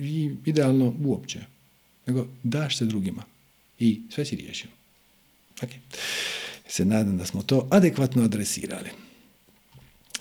[0.00, 1.40] I idealno uopće.
[2.06, 3.22] Nego daš se drugima.
[3.78, 4.70] I sve si riješio.
[5.62, 5.70] Ok.
[6.68, 8.90] Se nadam da smo to adekvatno adresirali.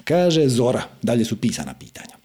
[0.04, 2.18] Kaže Zora, dalje su pisana pitanja.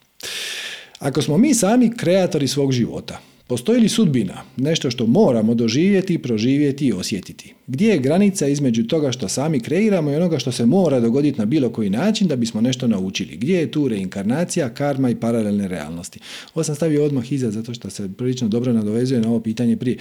[0.99, 3.21] Ako smo mi sami kreatori svog života,
[3.53, 7.55] Postoji li sudbina, nešto što moramo doživjeti, proživjeti i osjetiti?
[7.67, 11.45] Gdje je granica između toga što sami kreiramo i onoga što se mora dogoditi na
[11.45, 13.37] bilo koji način da bismo nešto naučili?
[13.37, 16.21] Gdje je tu reinkarnacija, karma i paralelne realnosti?
[16.55, 19.99] Ovo sam stavio odmah iza zato što se prilično dobro nadovezuje na ovo pitanje prije.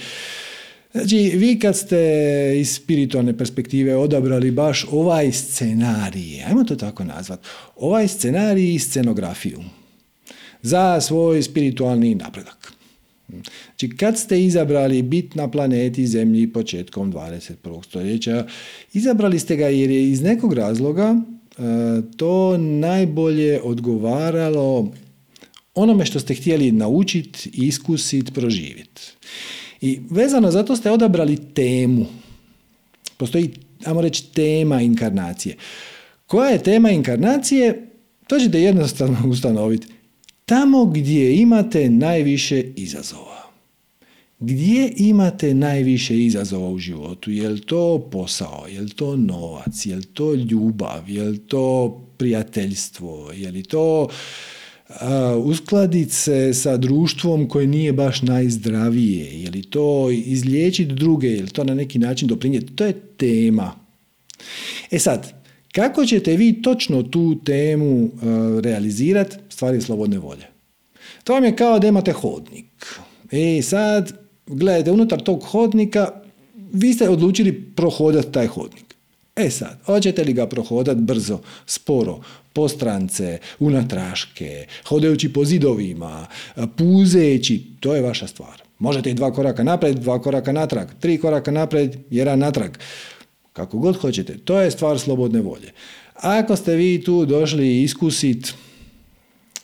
[0.92, 1.98] Znači, vi kad ste
[2.56, 9.60] iz spiritualne perspektive odabrali baš ovaj scenarij, ajmo to tako nazvati, ovaj scenarij i scenografiju
[10.62, 12.61] za svoj spiritualni napredak.
[13.64, 17.84] Znači, kad ste izabrali bit na planeti Zemlji početkom 21.
[17.84, 18.46] stoljeća,
[18.92, 21.62] izabrali ste ga jer je iz nekog razloga e,
[22.16, 24.92] to najbolje odgovaralo
[25.74, 29.02] onome što ste htjeli naučiti, iskusiti, proživjeti.
[29.80, 32.06] I vezano za to ste odabrali temu.
[33.16, 33.50] Postoji,
[33.84, 35.56] ajmo reći, tema inkarnacije.
[36.26, 37.88] Koja je tema inkarnacije?
[38.26, 39.86] To ćete jednostavno ustanoviti.
[40.46, 43.42] Tamo gdje imate najviše izazova.
[44.40, 47.30] Gdje imate najviše izazova u životu?
[47.30, 48.66] Je li to posao?
[48.68, 49.86] Je li to novac?
[49.86, 51.10] Je li to ljubav?
[51.10, 53.32] Je li to prijateljstvo?
[53.34, 54.08] Je li to
[55.44, 59.42] uskladiti se sa društvom koje nije baš najzdravije?
[59.42, 61.28] Je to izliječiti druge?
[61.28, 62.76] Je to na neki način doprinijeti?
[62.76, 63.74] To je tema.
[64.90, 65.41] E sad,
[65.72, 68.10] kako ćete vi točno tu temu
[68.62, 69.36] realizirati?
[69.48, 70.46] Stvari slobodne volje.
[71.24, 73.00] To vam je kao da imate hodnik.
[73.32, 74.12] E sad,
[74.46, 76.08] gledajte, unutar tog hodnika
[76.72, 78.94] vi ste odlučili prohodati taj hodnik.
[79.36, 82.20] E sad, hoćete li ga prohodati brzo, sporo,
[82.52, 86.26] po strance, unatraške, hodajući po zidovima,
[86.76, 88.62] puzeći, to je vaša stvar.
[88.78, 92.70] Možete i dva koraka napred, dva koraka natrag, tri koraka napred, jedan natrag.
[93.52, 95.72] Kako god hoćete, to je stvar slobodne volje.
[96.14, 98.54] Ako ste vi tu došli iskusit,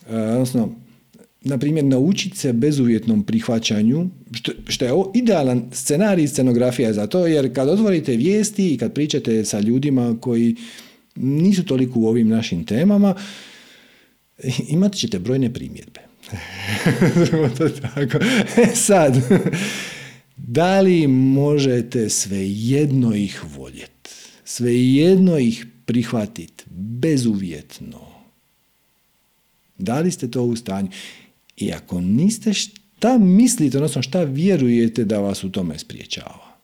[0.09, 0.75] odnosno
[1.41, 7.53] na primjer, naučiti se bezuvjetnom prihvaćanju, što, što je idealan scenarij scenografija za to, jer
[7.55, 10.55] kad otvorite vijesti i kad pričate sa ljudima koji
[11.15, 13.15] nisu toliko u ovim našim temama,
[14.75, 15.99] imat ćete brojne primjedbe.
[17.81, 18.17] tako.
[18.57, 19.15] E sad,
[20.51, 24.09] da li možete svejedno ih voljeti,
[24.45, 27.99] svejedno ih prihvatiti bezuvjetno?
[29.77, 30.89] Da li ste to u stanju?
[31.57, 36.57] I ako niste, šta mislite, odnosno šta vjerujete da vas u tome spriječava?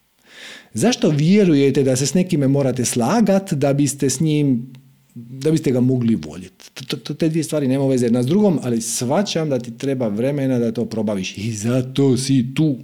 [0.73, 4.73] Zašto vjerujete da se s nekime morate slagati da biste s njim
[5.15, 6.85] da biste ga mogli voljeti.
[7.17, 10.71] Te dvije stvari nema veze jedna s drugom, ali svačam da ti treba vremena da
[10.71, 12.77] to probaviš i zato si tu.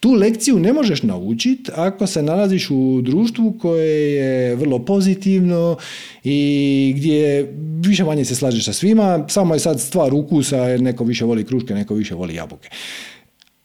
[0.00, 5.76] Tu lekciju ne možeš naučiti ako se nalaziš u društvu koje je vrlo pozitivno
[6.24, 7.52] i gdje
[7.86, 11.44] više manje se slažeš sa svima, samo je sad stvar ukusa jer neko više voli
[11.44, 12.68] kruške, neko više voli jabuke.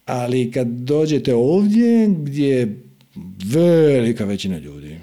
[0.06, 2.78] Ali kad dođete ovdje gdje
[3.46, 4.98] velika većina ljudi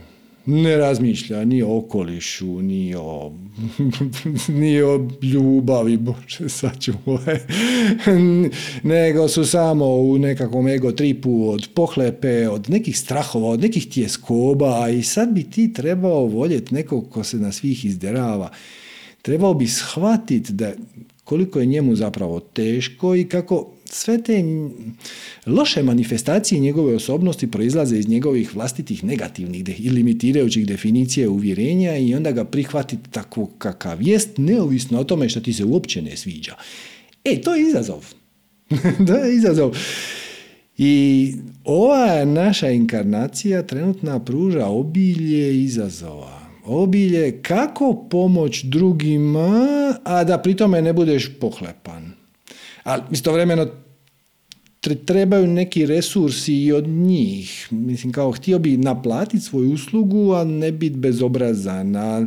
[0.50, 3.32] ne razmišlja ni o okolišu, ni o,
[4.60, 7.38] ni o ljubavi, bože, sačuvaj,
[8.82, 14.88] nego su samo u nekakvom ego tripu od pohlepe, od nekih strahova, od nekih tjeskoba
[14.88, 18.50] i sad bi ti trebao voljeti nekog ko se na svih izderava.
[19.22, 20.72] Trebao bi shvatiti da
[21.24, 24.44] koliko je njemu zapravo teško i kako sve te
[25.46, 32.33] loše manifestacije njegove osobnosti proizlaze iz njegovih vlastitih negativnih i limitirajućih definicija uvjerenja i onda
[32.33, 36.55] ga prihvatiti tako kakav jest, neovisno o tome što ti se uopće ne sviđa.
[37.24, 38.07] E, to je izazov.
[39.07, 39.76] to je izazov.
[40.79, 41.33] I
[41.64, 46.40] ova naša inkarnacija trenutna pruža obilje izazova.
[46.64, 49.68] Obilje kako pomoć drugima,
[50.05, 52.19] a da pri tome ne budeš pohlepan.
[52.83, 53.66] Ali istovremeno
[55.05, 57.69] trebaju neki resursi i od njih.
[57.71, 62.27] Mislim, kao htio bi naplatiti svoju uslugu, a ne biti bezobrazan, a,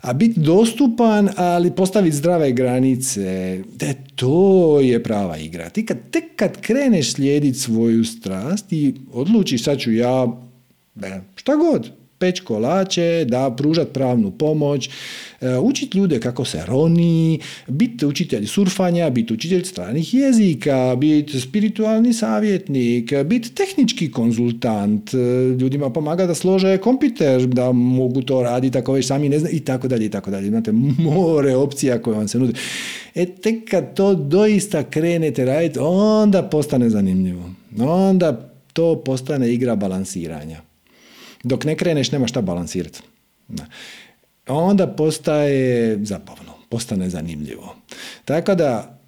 [0.00, 3.58] a biti dostupan, ali postaviti zdrave granice.
[3.74, 5.68] De, to je prava igra.
[5.68, 10.26] Ti kad, tek kad kreneš slijediti svoju strast i odlučiš sad ću ja,
[11.36, 14.90] šta god, peć kolače, da pružat pravnu pomoć,
[15.40, 22.12] e, učiti ljude kako se roni, biti učitelj surfanja, biti učitelj stranih jezika, biti spiritualni
[22.12, 25.18] savjetnik, biti tehnički konzultant, e,
[25.58, 29.60] ljudima pomaga da slože kompjuter, da mogu to raditi ako već sami ne znaju i
[29.60, 30.48] tako dalje i tako dalje.
[30.48, 32.52] Imate more opcija koje vam se nude.
[33.14, 37.50] E tek kad to doista krenete raditi, onda postane zanimljivo.
[37.78, 40.71] Onda to postane igra balansiranja.
[41.42, 43.00] Dok ne kreneš, nema šta balansirati.
[44.46, 47.76] Onda postaje zabavno, postane zanimljivo.
[48.24, 48.98] Tako da,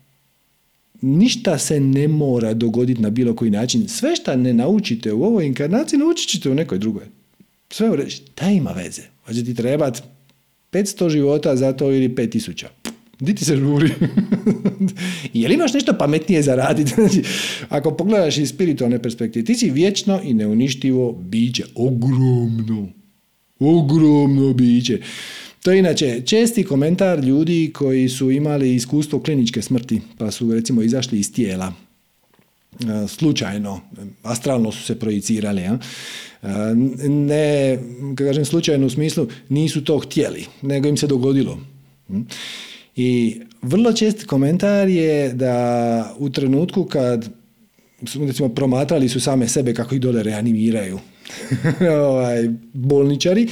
[1.01, 3.89] ništa se ne mora dogoditi na bilo koji način.
[3.89, 7.05] Sve što ne naučite u ovoj inkarnaciji, naučit ćete u nekoj drugoj.
[7.71, 9.03] Sve u reći, ima veze.
[9.27, 10.01] Hoće ti trebati
[10.73, 12.67] 500 života za to ili 5000.
[13.21, 13.91] Di ti se žuri?
[15.35, 16.93] Jel imaš nešto pametnije za raditi?
[17.01, 17.23] Znači,
[17.69, 21.65] ako pogledaš iz spiritualne perspektive, ti si vječno i neuništivo biće.
[21.75, 22.89] Ogromno.
[23.59, 25.01] Ogromno biće.
[25.63, 30.83] To je inače česti komentar ljudi koji su imali iskustvo kliničke smrti, pa su recimo
[30.83, 31.73] izašli iz tijela
[32.81, 33.81] e, slučajno,
[34.23, 35.63] astralno su se projicirali.
[35.63, 35.79] Ja?
[36.43, 36.49] E,
[37.09, 37.79] ne,
[38.17, 41.59] kažem slučajno u smislu, nisu to htjeli, nego im se dogodilo.
[42.97, 47.29] I vrlo čest komentar je da u trenutku kad
[48.27, 50.99] recimo promatrali su same sebe kako ih dole reanimiraju
[52.11, 53.49] ovaj, bolničari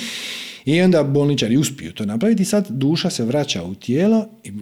[0.64, 4.52] i onda bolničari uspiju to napraviti i sad duša se vraća u tijelo i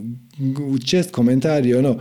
[0.86, 2.00] čest komentar je ono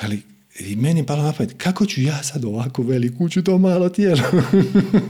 [0.00, 0.22] ali
[0.60, 4.22] i meni palo na kako ću ja sad ovako veliku ući to malo tijelo?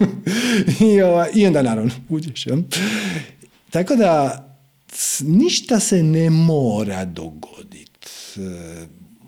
[0.94, 2.44] I, ovaj, I onda naravno uđeš.
[3.70, 4.45] Tako da
[5.20, 8.08] ništa se ne mora dogoditi.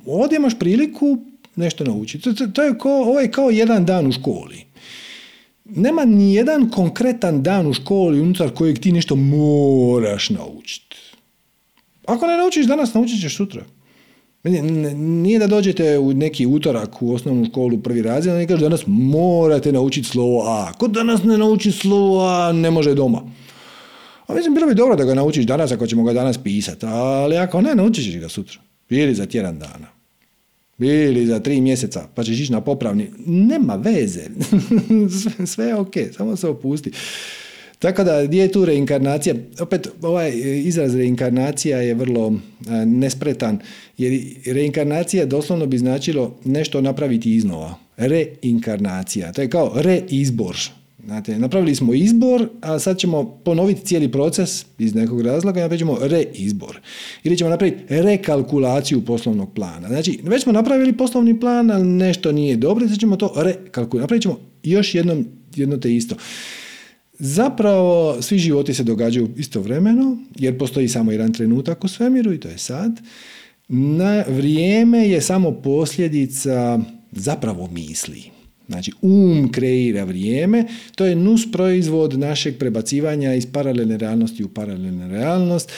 [0.07, 1.19] Ovdje imaš priliku
[1.57, 2.53] nešto naučiti.
[2.53, 4.65] To, je kao, ovo je kao jedan dan u školi.
[5.65, 10.97] Nema ni jedan konkretan dan u školi unutar kojeg ti nešto moraš naučiti.
[12.07, 13.65] Ako ne naučiš danas, naučit ćeš sutra.
[14.95, 19.73] Nije da dođete u neki utorak u osnovnu školu prvi razred, ne kaže danas morate
[19.73, 20.73] naučiti slovo A.
[20.73, 23.23] Ko danas ne nauči slovo A, ne može doma.
[24.29, 27.37] A mislim, bilo bi dobro da ga naučiš danas ako ćemo ga danas pisati, ali
[27.37, 28.61] ako ne, naučit ćeš ga sutra.
[28.91, 29.87] Ili za tjedan dana.
[30.79, 33.11] Ili za tri mjeseca, pa ćeš ići na popravni.
[33.27, 34.23] Nema veze.
[35.53, 36.93] Sve je ok, samo se opusti.
[37.79, 39.35] Tako da, gdje je tu reinkarnacija?
[39.61, 40.33] Opet, ovaj
[40.65, 43.59] izraz reinkarnacija je vrlo e, nespretan,
[43.99, 47.75] jer reinkarnacija doslovno bi značilo nešto napraviti iznova.
[47.97, 49.33] Reinkarnacija.
[49.33, 50.57] To je kao reizbor.
[51.09, 55.79] Znate, napravili smo izbor, a sad ćemo ponoviti cijeli proces iz nekog razloga i napravit
[55.79, 56.81] ćemo reizbor.
[57.25, 59.89] Ili ćemo napraviti rekalkulaciju poslovnog plana.
[59.89, 64.03] Znači, već smo napravili poslovni plan, ali nešto nije dobro, sad ćemo to rekalkulirati.
[64.03, 66.15] Napravit ćemo još jednom, jedno te isto.
[67.19, 72.49] Zapravo, svi životi se događaju istovremeno, jer postoji samo jedan trenutak u svemiru i to
[72.49, 73.01] je sad.
[73.69, 76.81] Na vrijeme je samo posljedica
[77.13, 78.38] zapravo misli.
[78.69, 85.09] Znači, um kreira vrijeme, to je nus proizvod našeg prebacivanja iz paralelne realnosti u paralelnu
[85.09, 85.73] realnost.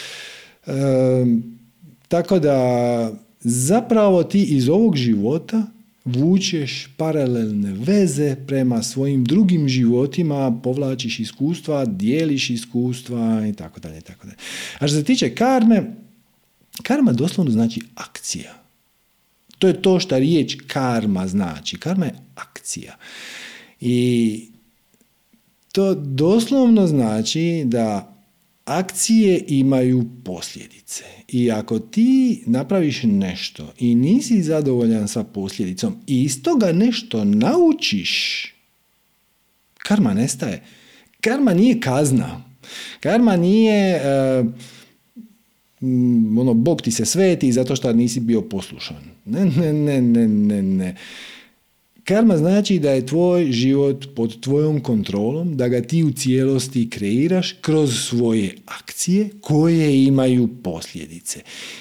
[2.09, 5.67] tako da, zapravo ti iz ovog života
[6.05, 14.01] vučeš paralelne veze prema svojim drugim životima, povlačiš iskustva, dijeliš iskustva i tako dalje.
[14.79, 15.95] A što se tiče karme,
[16.83, 18.60] karma doslovno znači akcija.
[19.61, 21.79] To je to što riječ karma znači.
[21.79, 22.97] Karma je akcija.
[23.81, 24.49] I
[25.73, 28.17] to doslovno znači da
[28.65, 31.05] akcije imaju posljedice.
[31.29, 38.45] I ako ti napraviš nešto i nisi zadovoljan sa posljedicom i iz toga nešto naučiš,
[39.79, 40.63] karma nestaje.
[41.21, 42.45] Karma nije kazna.
[43.01, 44.01] Karma nije
[44.41, 44.47] uh,
[46.39, 49.10] ono, Bog ti se sveti zato što nisi bio poslušan.
[49.25, 50.97] Ne, ne, ne, ne, ne, ne.
[52.05, 57.53] Karma znači da je tvoj život pod tvojom kontrolom, da ga ti u cijelosti kreiraš
[57.61, 61.41] kroz svoje akcije koje imaju posljedice.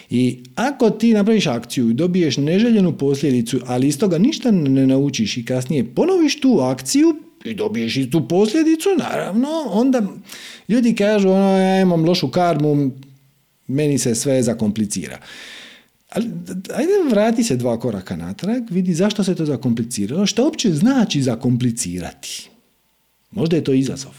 [0.10, 5.38] I ako ti napraviš akciju i dobiješ neželjenu posljedicu, ali iz toga ništa ne naučiš
[5.38, 10.02] i kasnije ponoviš tu akciju i dobiješ i tu posljedicu, naravno, onda
[10.68, 12.92] ljudi kažu ono, ja imam lošu karmu,
[13.68, 15.20] meni se sve zakomplicira.
[16.10, 16.32] Ali,
[16.76, 22.50] ajde vrati se dva koraka natrag, vidi zašto se to zakompliciralo, što uopće znači zakomplicirati.
[23.32, 24.14] Možda je to izazov.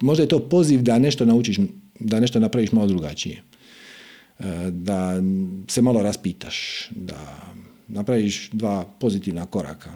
[0.00, 1.58] Možda je to poziv da nešto naučiš,
[2.00, 3.42] da nešto napraviš malo drugačije.
[4.38, 5.22] E, da
[5.68, 7.44] se malo raspitaš, da
[7.88, 9.92] napraviš dva pozitivna koraka.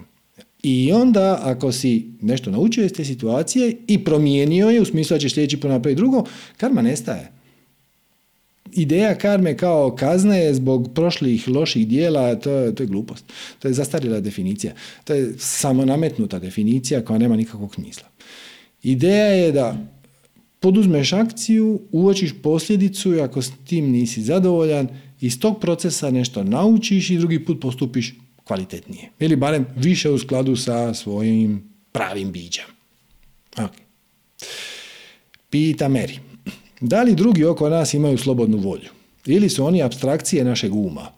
[0.63, 5.19] I onda ako si nešto naučio iz te situacije i promijenio je u smislu da
[5.19, 6.23] ćeš sljedeći put napraviti drugo,
[6.57, 7.36] karma nestaje
[8.73, 13.25] ideja karme kao kazne zbog prošlih loših dijela, to, to je glupost.
[13.59, 14.73] To je zastarjela definicija.
[15.03, 18.07] To je samo nametnuta definicija koja nema nikakvog smisla.
[18.83, 19.77] Ideja je da
[20.59, 24.87] poduzmeš akciju, uočiš posljedicu i ako s tim nisi zadovoljan,
[25.21, 28.13] iz tog procesa nešto naučiš i drugi put postupiš
[28.43, 29.09] kvalitetnije.
[29.19, 32.65] Ili barem više u skladu sa svojim pravim bićem.
[33.55, 33.87] Okay.
[35.49, 36.26] Pita Mary.
[36.79, 38.89] Da li drugi oko nas imaju slobodnu volju?
[39.25, 41.11] Ili su oni abstrakcije našeg uma?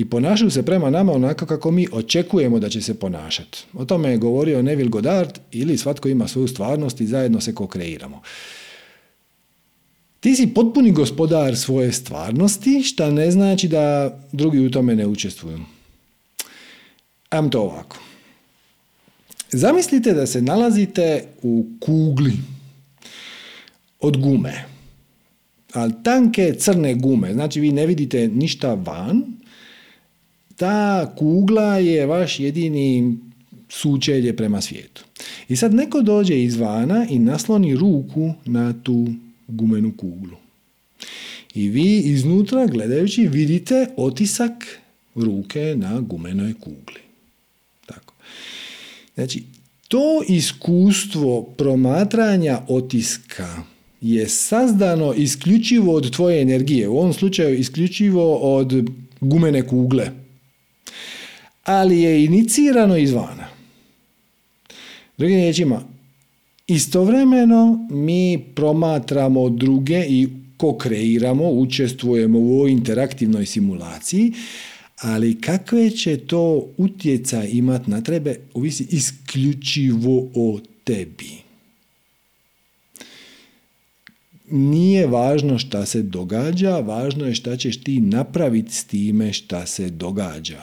[0.00, 3.64] i ponašaju se prema nama onako kako mi očekujemo da će se ponašati.
[3.74, 8.22] O tome je govorio Neville Goddard ili svatko ima svoju stvarnost i zajedno se ko-kreiramo.
[10.20, 15.58] Ti si potpuni gospodar svoje stvarnosti, što ne znači da drugi u tome ne učestvuju.
[17.30, 17.96] Am to ovako.
[19.52, 22.32] Zamislite da se nalazite u kugli
[24.00, 24.64] od gume,
[25.72, 29.22] ali tanke crne gume, znači vi ne vidite ništa van,
[30.56, 33.18] ta kugla je vaš jedini
[33.68, 35.04] sučelje prema svijetu.
[35.48, 39.06] I sad neko dođe izvana i nasloni ruku na tu
[39.48, 40.36] gumenu kuglu.
[41.54, 44.78] I vi iznutra gledajući vidite otisak
[45.14, 47.00] ruke na gumenoj kugli.
[47.86, 48.14] Tako.
[49.14, 49.42] Znači,
[49.88, 53.62] to iskustvo promatranja otiska
[54.00, 58.90] je sazdano isključivo od tvoje energije, u ovom slučaju isključivo od
[59.20, 60.10] gumene kugle,
[61.64, 63.48] ali je inicirano izvana.
[65.18, 65.82] Drugim riječima,
[66.66, 74.32] istovremeno mi promatramo druge i ko kreiramo, učestvujemo u ovoj interaktivnoj simulaciji,
[74.96, 81.49] ali kakve će to utjecaj imati na tebe, ovisi isključivo o tebi.
[84.50, 89.90] Nije važno šta se događa, važno je šta ćeš ti napraviti s time šta se
[89.90, 90.62] događa.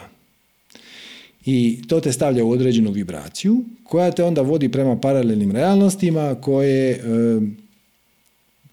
[1.46, 6.92] I to te stavlja u određenu vibraciju koja te onda vodi prema paralelnim realnostima koje
[6.92, 7.00] e,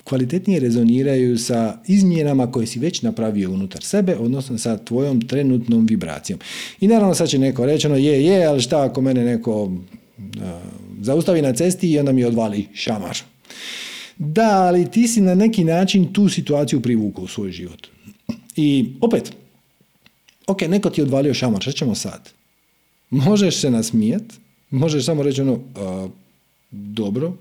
[0.04, 6.38] kvalitetnije rezoniraju sa izmjenama koje si već napravio unutar sebe, odnosno sa tvojom trenutnom vibracijom.
[6.80, 9.72] I naravno sad će neko reći, ono je, je, ali šta ako mene neko
[11.00, 13.18] zaustavi na cesti i onda mi odvali šamar.
[14.18, 17.86] Da, ali ti si na neki način tu situaciju privukao u svoj život.
[18.56, 19.32] I opet,
[20.46, 22.30] ok, neko ti je odvalio šamar, šta ćemo sad?
[23.10, 24.22] Možeš se nasmijet,
[24.70, 25.60] možeš samo reći ono,
[26.70, 27.32] dobro,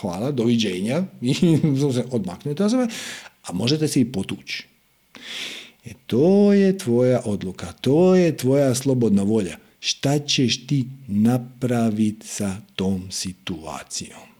[0.00, 1.58] hvala, doviđenja i
[2.10, 2.72] odmaknete od
[3.42, 4.66] a možete se i potući.
[5.84, 9.56] E to je tvoja odluka, to je tvoja slobodna volja.
[9.80, 14.31] Šta ćeš ti napraviti sa tom situacijom?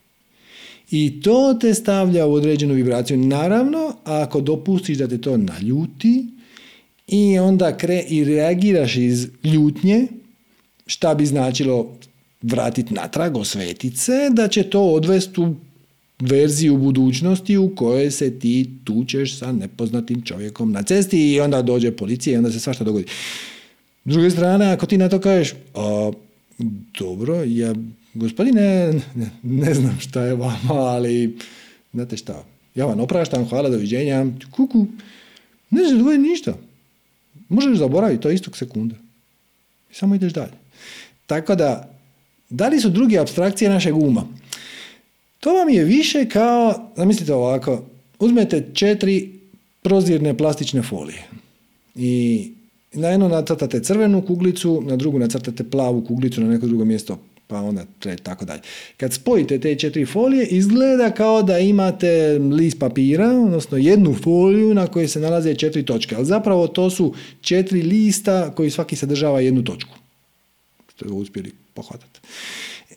[0.93, 3.18] I to te stavlja u određenu vibraciju.
[3.18, 6.26] Naravno, ako dopustiš da te to naljuti
[7.07, 10.07] i onda kre i reagiraš iz ljutnje,
[10.86, 11.97] šta bi značilo
[12.43, 15.55] vratiti natrag, osvetiti se, da će to odvesti u
[16.20, 21.97] verziju budućnosti u kojoj se ti tučeš sa nepoznatim čovjekom na cesti i onda dođe
[21.97, 23.07] policija i onda se svašta dogodi.
[24.05, 26.12] S druge strane, ako ti na to kažeš, a,
[26.99, 27.74] dobro, ja,
[28.14, 28.92] gospodine,
[29.42, 31.36] ne, znam šta je vama, ali
[31.92, 32.44] znate šta,
[32.74, 34.86] ja vam opraštam, hvala, doviđenja, kuku,
[35.70, 36.54] ne se dogoditi ništa.
[37.48, 38.94] Možeš zaboraviti to istog sekunda.
[39.90, 40.52] I samo ideš dalje.
[41.26, 41.90] Tako da,
[42.50, 44.26] da li su druge abstrakcije našeg uma?
[45.40, 47.84] To vam je više kao, zamislite ovako,
[48.18, 49.32] uzmete četiri
[49.82, 51.24] prozirne plastične folije
[51.94, 52.50] i
[52.92, 57.18] na jednu nacrtate crvenu kuglicu, na drugu nacrtate plavu kuglicu, na neko drugo mjesto
[57.53, 57.84] pa onda
[58.22, 58.61] tako dalje.
[58.96, 64.86] Kad spojite te četiri folije, izgleda kao da imate list papira, odnosno jednu foliju na
[64.86, 69.64] kojoj se nalaze četiri točke, ali zapravo to su četiri lista koji svaki sadržava jednu
[69.64, 69.94] točku.
[70.94, 72.20] Ste ga uspjeli pohvatati.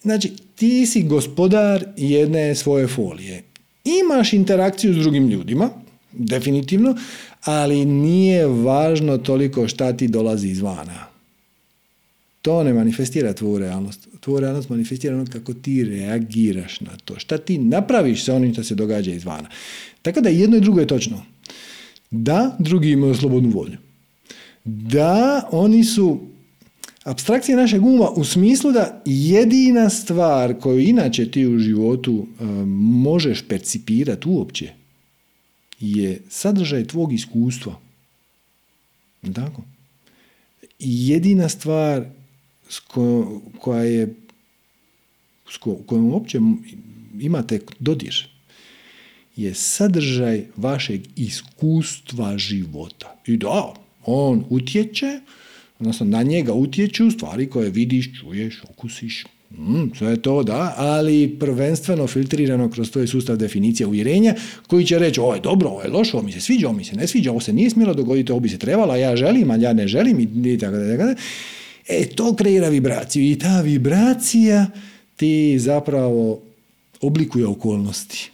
[0.02, 3.44] Znači, ti si gospodar jedne svoje folije.
[3.84, 5.70] Imaš interakciju s drugim ljudima,
[6.12, 6.96] definitivno,
[7.44, 11.15] ali nije važno toliko šta ti dolazi izvana.
[12.46, 14.08] To ne manifestira tvoju realnost.
[14.20, 17.20] Tvoju realnost manifestira ono kako ti reagiraš na to.
[17.20, 19.50] Šta ti napraviš sa onim što se događa izvana.
[20.02, 21.26] Tako da jedno i drugo je točno.
[22.12, 23.78] Da, drugi imaju slobodnu volju.
[24.64, 26.20] Da, oni su
[27.04, 33.42] Abstrakcija našeg uma u smislu da jedina stvar koju inače ti u životu e, možeš
[33.48, 34.70] percipirati uopće
[35.80, 37.80] je sadržaj tvog iskustva.
[39.34, 39.62] Tako?
[40.80, 42.06] Jedina stvar
[42.70, 42.80] s
[43.60, 44.16] koja je
[45.52, 46.40] s kojom uopće
[47.20, 48.28] imate dodir
[49.36, 53.16] je sadržaj vašeg iskustva života.
[53.28, 53.74] I da,
[54.06, 55.20] on utječe
[55.80, 61.36] odnosno na njega utječu stvari koje vidiš, čuješ, okusiš, mm, sve je to, da, ali
[61.40, 64.36] prvenstveno filtrirano kroz tvoj sustav definicija uvjerenja
[64.68, 66.84] koji će reći ovo je dobro, ovo je loše, ovo mi se sviđa, ovo mi
[66.84, 69.64] se ne sviđa, ovo se nije smjelo dogoditi, ovo bi se trebalo, ja želim, ali
[69.64, 70.78] ja ne želim i tako
[71.88, 74.68] E, to kreira vibraciju i ta vibracija
[75.16, 76.42] ti zapravo
[77.02, 78.32] oblikuje okolnosti.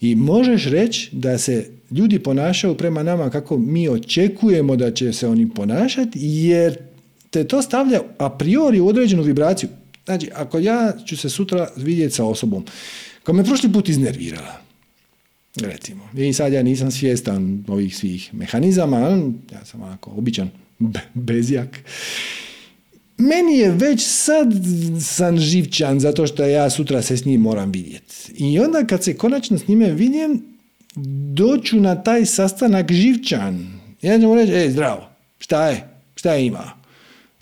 [0.00, 5.28] I možeš reći da se ljudi ponašaju prema nama kako mi očekujemo da će se
[5.28, 6.78] oni ponašati, jer
[7.30, 9.68] te to stavlja a priori u određenu vibraciju.
[10.04, 12.64] Znači, ako ja ću se sutra vidjeti sa osobom
[13.22, 14.60] koja me prošli put iznervirala,
[15.56, 18.98] recimo, i sad ja nisam svjestan ovih svih mehanizama,
[19.52, 20.50] ja sam onako običan
[21.14, 21.78] bezjak,
[23.18, 24.52] meni je već sad
[25.00, 28.14] sam živčan zato što ja sutra se s njim moram vidjeti.
[28.36, 30.42] I onda kad se konačno s njime vidim,
[31.34, 33.80] doću na taj sastanak živčan.
[34.02, 35.08] Ja ću mu reći, ej, zdravo,
[35.38, 35.88] šta je?
[36.14, 36.72] Šta je ima?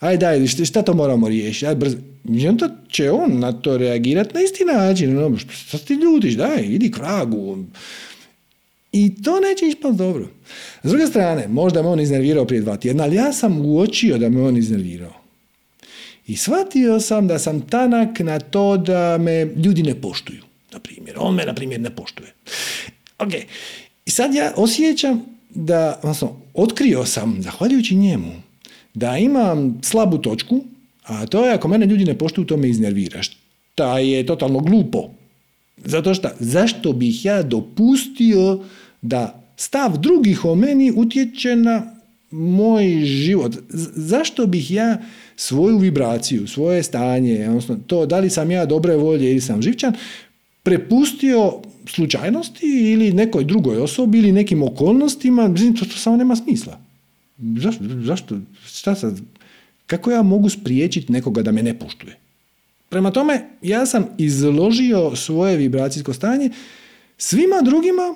[0.00, 1.66] Aj daj, šta to moramo riješiti?
[1.66, 1.96] Aj brzo.
[2.28, 5.18] I onda će on na to reagirati na isti način.
[5.18, 7.58] Ono, šta ti ljudiš, daj, idi k vragu.
[8.92, 10.28] I to neće ispati dobro.
[10.82, 14.28] S druge strane, možda me on iznervirao prije dva tjedna, ali ja sam uočio da
[14.28, 15.12] me on iznervirao.
[16.26, 20.42] I shvatio sam da sam tanak na to da me ljudi ne poštuju.
[20.72, 22.32] Na primjer, on me, na primjer, ne poštuje.
[23.18, 23.32] Ok,
[24.06, 25.24] i sad ja osjećam
[25.54, 28.32] da, odnosno, otkrio sam, zahvaljujući njemu,
[28.94, 30.64] da imam slabu točku,
[31.04, 33.22] a to je ako mene ljudi ne poštuju, to me iznervira.
[33.22, 35.10] Šta je totalno glupo.
[35.84, 38.64] Zato što, zašto bih ja dopustio
[39.02, 41.96] da stav drugih o meni utječe na
[42.30, 43.56] moj život?
[43.94, 45.02] Zašto bih ja
[45.36, 49.94] svoju vibraciju, svoje stanje, odnosno to da li sam ja dobre volje ili sam živčan,
[50.62, 51.52] prepustio
[51.86, 56.78] slučajnosti ili nekoj drugoj osobi ili nekim okolnostima, to, to samo nema smisla.
[57.38, 57.84] Zašto?
[58.04, 58.38] Zašto?
[58.66, 59.20] Šta sad?
[59.86, 62.16] Kako ja mogu spriječiti nekoga da me ne poštuje?
[62.90, 66.50] Prema tome, ja sam izložio svoje vibracijsko stanje
[67.18, 68.14] svima drugima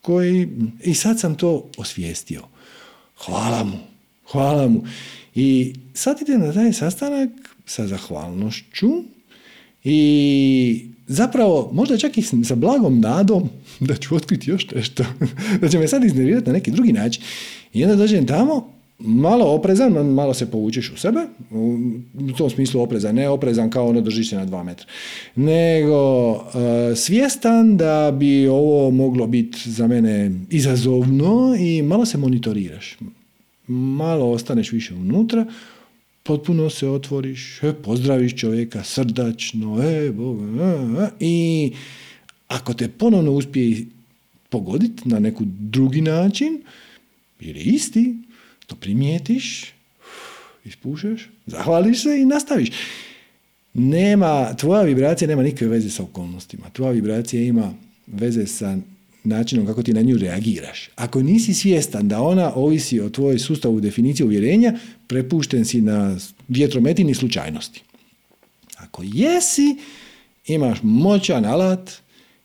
[0.00, 0.48] koji,
[0.84, 2.42] i sad sam to osvijestio.
[3.24, 3.78] Hvala mu,
[4.30, 4.84] hvala mu.
[5.34, 7.30] I sad idem na taj sastanak
[7.66, 8.90] sa zahvalnošću
[9.84, 15.04] i zapravo možda čak i sa blagom nadom da ću otkriti još nešto,
[15.60, 17.22] da će me sad iznervirati na neki drugi način.
[17.72, 21.20] I onda dođem tamo, malo oprezan, malo se povučeš u sebe,
[21.50, 24.86] u tom smislu oprezan, ne oprezan kao ono držiš se na dva metra,
[25.36, 26.40] nego uh,
[26.96, 32.98] svjestan da bi ovo moglo biti za mene izazovno i malo se monitoriraš.
[33.66, 35.46] Malo ostaneš više unutra,
[36.22, 41.72] potpuno se otvoriš, e, pozdraviš čovjeka srdačno, e, Bog, e, e, i
[42.48, 43.86] ako te ponovno uspije
[44.48, 46.62] pogoditi na neku drugi način,
[47.40, 48.14] ili isti,
[48.70, 49.72] to primijetiš,
[50.64, 52.70] ispušaš, zahvališ se i nastaviš.
[53.74, 56.70] Nema, tvoja vibracija nema nikakve veze sa okolnostima.
[56.70, 57.74] Tvoja vibracija ima
[58.06, 58.78] veze sa
[59.24, 60.90] načinom kako ti na nju reagiraš.
[60.96, 64.74] Ako nisi svjestan da ona ovisi o tvojoj sustavu definicije uvjerenja,
[65.06, 66.16] prepušten si na
[66.48, 67.82] vjetrometini slučajnosti.
[68.76, 69.76] Ako jesi,
[70.46, 71.90] imaš moćan alat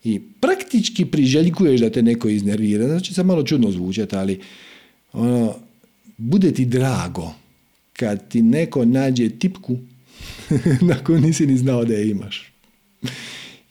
[0.04, 2.88] i praktički priželjkuješ da te neko iznervira.
[2.88, 4.40] Znači se malo čudno zvučati, ali
[5.12, 5.54] ono,
[6.16, 7.30] bude ti drago
[7.92, 9.76] kad ti neko nađe tipku
[10.88, 12.52] na koju nisi ni znao da je imaš.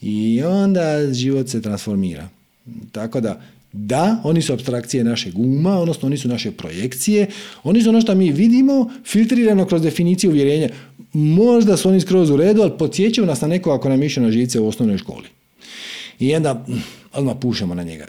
[0.01, 2.29] I onda život se transformira.
[2.91, 3.41] Tako da,
[3.73, 7.27] da, oni su abstrakcije našeg uma, odnosno oni su naše projekcije,
[7.63, 10.69] oni su ono što mi vidimo filtrirano kroz definiciju uvjerenja.
[11.13, 14.31] Možda su oni skroz u redu, ali podsjećaju nas na neko ako nam išće na
[14.31, 15.27] žice u osnovnoj školi.
[16.19, 16.73] I onda mm,
[17.13, 18.05] odmah pušemo na njega.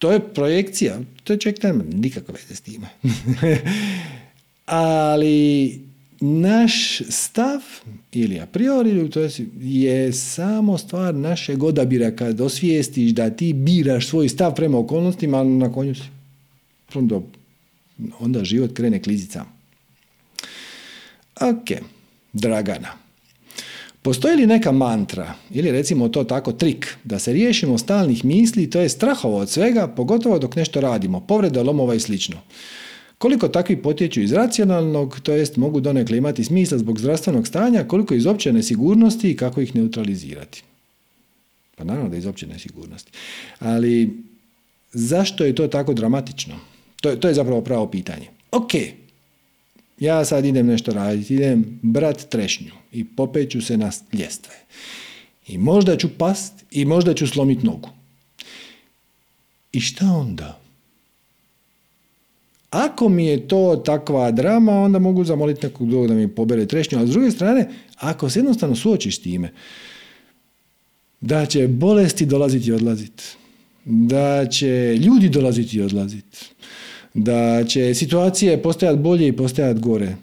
[0.00, 2.86] To je projekcija, to je čovjek nema nikakve veze s time.
[4.66, 5.80] ali
[6.20, 7.60] naš stav
[8.12, 9.28] ili a priori to
[9.60, 15.48] je samo stvar našeg odabira kad osvijestiš da ti biraš svoj stav prema okolnostima, ali
[15.48, 16.02] na konju si
[16.94, 17.20] onda,
[18.18, 19.50] onda život krene klizicama.
[21.40, 21.70] Ok,
[22.32, 23.09] Dragana.
[24.02, 28.80] Postoji li neka mantra ili recimo to tako trik da se riješimo stalnih misli, to
[28.80, 32.36] je strahova od svega, pogotovo dok nešto radimo, povreda lomova i slično.
[33.18, 38.14] Koliko takvi potječu iz racionalnog, to jest mogu donekle imati smisla zbog zdravstvenog stanja, koliko
[38.14, 40.62] iz opće nesigurnosti i kako ih neutralizirati.
[41.76, 43.12] Pa naravno da iz opće nesigurnosti.
[43.58, 44.10] Ali
[44.92, 46.54] zašto je to tako dramatično?
[47.00, 48.26] To to je zapravo pravo pitanje.
[48.52, 48.70] Ok,
[49.98, 54.54] ja sad idem nešto raditi, idem brat trešnju i popeću se na ljestve.
[55.46, 57.88] I možda ću past i možda ću slomiti nogu.
[59.72, 60.60] I šta onda?
[62.70, 66.98] Ako mi je to takva drama, onda mogu zamoliti nekog drugog da mi pobere trešnju,
[66.98, 69.52] a s druge strane, ako se jednostavno suočiš time,
[71.20, 73.24] da će bolesti dolaziti i odlaziti,
[73.84, 76.38] da će ljudi dolaziti i odlaziti,
[77.14, 80.16] da će situacije postajati bolje i postajati gore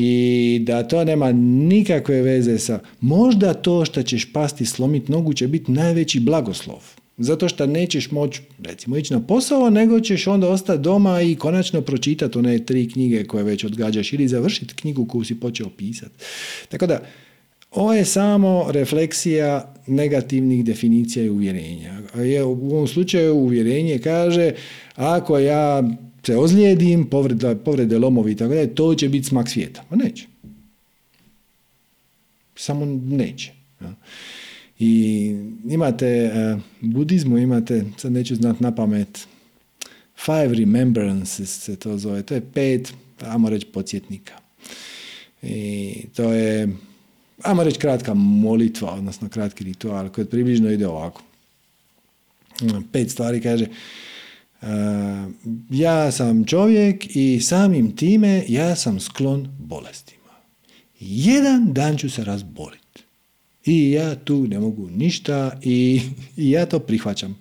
[0.00, 5.48] i da to nema nikakve veze sa, možda to što ćeš pasti slomiti nogu će
[5.48, 6.82] biti najveći blagoslov.
[7.16, 11.80] Zato što nećeš moći, recimo, ići na posao, nego ćeš onda ostati doma i konačno
[11.80, 16.14] pročitati one tri knjige koje već odgađaš ili završiti knjigu koju si počeo pisati.
[16.68, 17.02] Tako da,
[17.70, 22.00] ovo je samo refleksija negativnih definicija i uvjerenja.
[22.44, 24.52] U ovom slučaju uvjerenje kaže
[24.94, 25.82] ako ja
[26.26, 29.84] se ozlijedim, povrede, povrede lomovi i tako dalje, to će biti smak svijeta.
[29.90, 30.26] A neće.
[32.56, 33.52] Samo neće.
[34.78, 35.34] I
[35.68, 36.30] imate
[36.82, 39.26] u budizmu, imate, sad neću znat na pamet,
[40.16, 42.22] five remembrances se to zove.
[42.22, 44.34] To je pet, ajmo reći, podsjetnika.
[45.42, 46.68] I to je
[47.42, 51.22] ajmo reći kratka molitva, odnosno kratki ritual koji približno ide ovako.
[52.92, 53.66] Pet stvari kaže,
[55.70, 60.18] ja sam čovjek i samim time ja sam sklon bolestima.
[61.00, 63.02] Jedan dan ću se razboliti.
[63.64, 66.00] I ja tu ne mogu ništa i,
[66.36, 67.38] i ja to prihvaćam.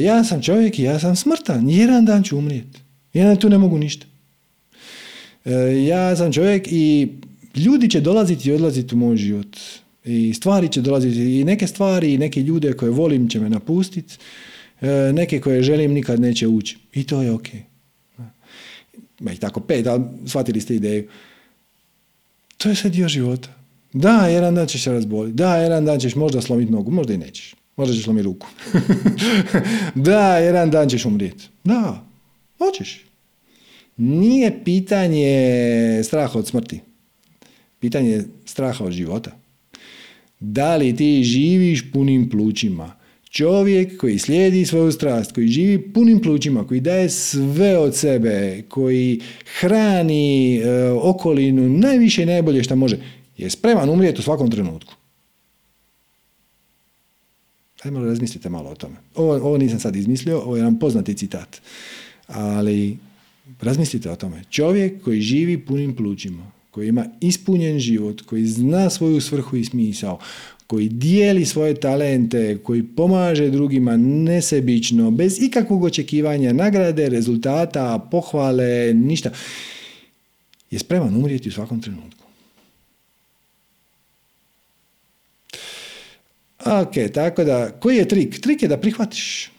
[0.00, 1.70] ja sam čovjek i ja sam smrtan.
[1.70, 2.80] Jedan dan ću umrijeti.
[3.12, 4.06] Ja tu ne mogu ništa.
[5.86, 7.08] ja sam čovjek i
[7.56, 9.56] ljudi će dolaziti i odlaziti u moj život.
[10.04, 14.16] I stvari će dolaziti i neke stvari i neke ljude koje volim će me napustiti.
[14.80, 16.78] E, neke koje želim nikad neće ući.
[16.92, 17.48] I to je ok.
[19.20, 21.08] Ma i tako pet, ali shvatili ste ideju.
[22.56, 23.48] To je sve dio života.
[23.92, 25.36] Da, jedan dan ćeš se razboliti.
[25.36, 27.54] Da, jedan dan ćeš možda slomiti nogu, možda i nećeš.
[27.76, 28.46] Možda ćeš slomiti ruku.
[30.08, 31.44] da, jedan dan ćeš umrijeti.
[31.64, 32.04] Da,
[32.58, 33.04] hoćeš.
[33.96, 36.80] Nije pitanje straha od smrti.
[37.80, 39.30] Pitanje straha od života.
[40.40, 42.96] Da li ti živiš punim plućima?
[43.36, 49.20] Čovjek koji slijedi svoju strast, koji živi punim plućima, koji daje sve od sebe, koji
[49.60, 52.98] hrani e, okolinu najviše i najbolje što može,
[53.36, 54.94] je spreman umrijeti u svakom trenutku.
[57.82, 58.96] Ajmo razmislite malo o tome.
[59.14, 61.60] Ovo, ovo nisam sad izmislio, ovo je jedan poznati citat.
[62.26, 62.96] Ali
[63.60, 64.42] razmislite o tome.
[64.50, 70.18] Čovjek koji živi punim plućima, koji ima ispunjen život, koji zna svoju svrhu i smisao,
[70.66, 79.30] koji dijeli svoje talente, koji pomaže drugima nesebično, bez ikakvog očekivanja nagrade, rezultata, pohvale, ništa,
[80.70, 82.26] je spreman umrijeti u svakom trenutku.
[86.64, 88.40] Ok, tako da, koji je trik?
[88.40, 89.50] Trik je da prihvatiš.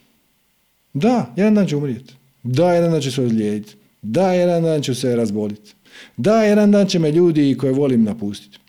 [0.93, 2.13] Da, jedan dan ću umrijeti.
[2.43, 3.75] Da, jedan dan ću se ozlijediti.
[4.01, 5.73] Da, jedan dan ću se razboliti.
[6.17, 8.59] Da, jedan dan će me ljudi koje volim napustiti.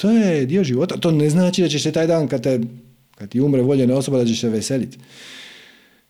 [0.00, 0.96] To je dio života.
[0.96, 2.60] To ne znači da ćeš se taj dan kad, te,
[3.14, 4.98] kad ti umre voljena osoba da ćeš se veseliti.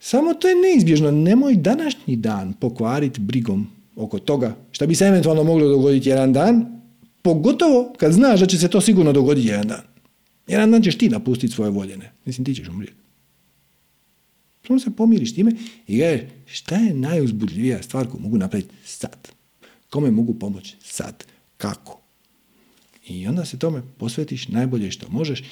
[0.01, 1.11] Samo to je neizbježno.
[1.11, 3.67] Nemoj današnji dan pokvariti brigom
[3.97, 6.81] oko toga što bi se eventualno moglo dogoditi jedan dan,
[7.23, 9.83] pogotovo kad znaš da će se to sigurno dogoditi jedan dan.
[10.47, 12.13] Jedan dan ćeš ti napustiti svoje voljene.
[12.25, 12.99] Mislim, ti ćeš umrijeti.
[14.67, 15.53] Samo se pomiriš time
[15.87, 19.29] i gledaj šta je najuzbudljivija stvar koju mogu napraviti sad.
[19.91, 21.25] Kome mogu pomoći sad?
[21.57, 21.98] Kako?
[23.09, 25.43] I onda se tome posvetiš najbolje što možeš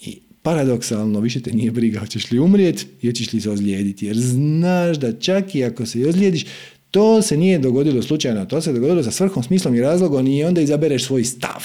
[0.00, 4.06] i paradoksalno više te nije briga hoćeš li umrijeti i hoćeš li se ozlijediti.
[4.06, 6.44] Jer znaš da čak i ako se ozlijediš,
[6.90, 10.60] to se nije dogodilo slučajno, to se dogodilo sa svrhom, smislom i razlogom i onda
[10.60, 11.64] izabereš svoj stav.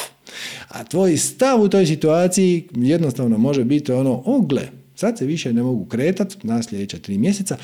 [0.67, 4.61] A tvoj stav u toj situaciji jednostavno može biti ono, ogle,
[4.95, 7.57] sad se više ne mogu kretat na sljedeća tri mjeseca,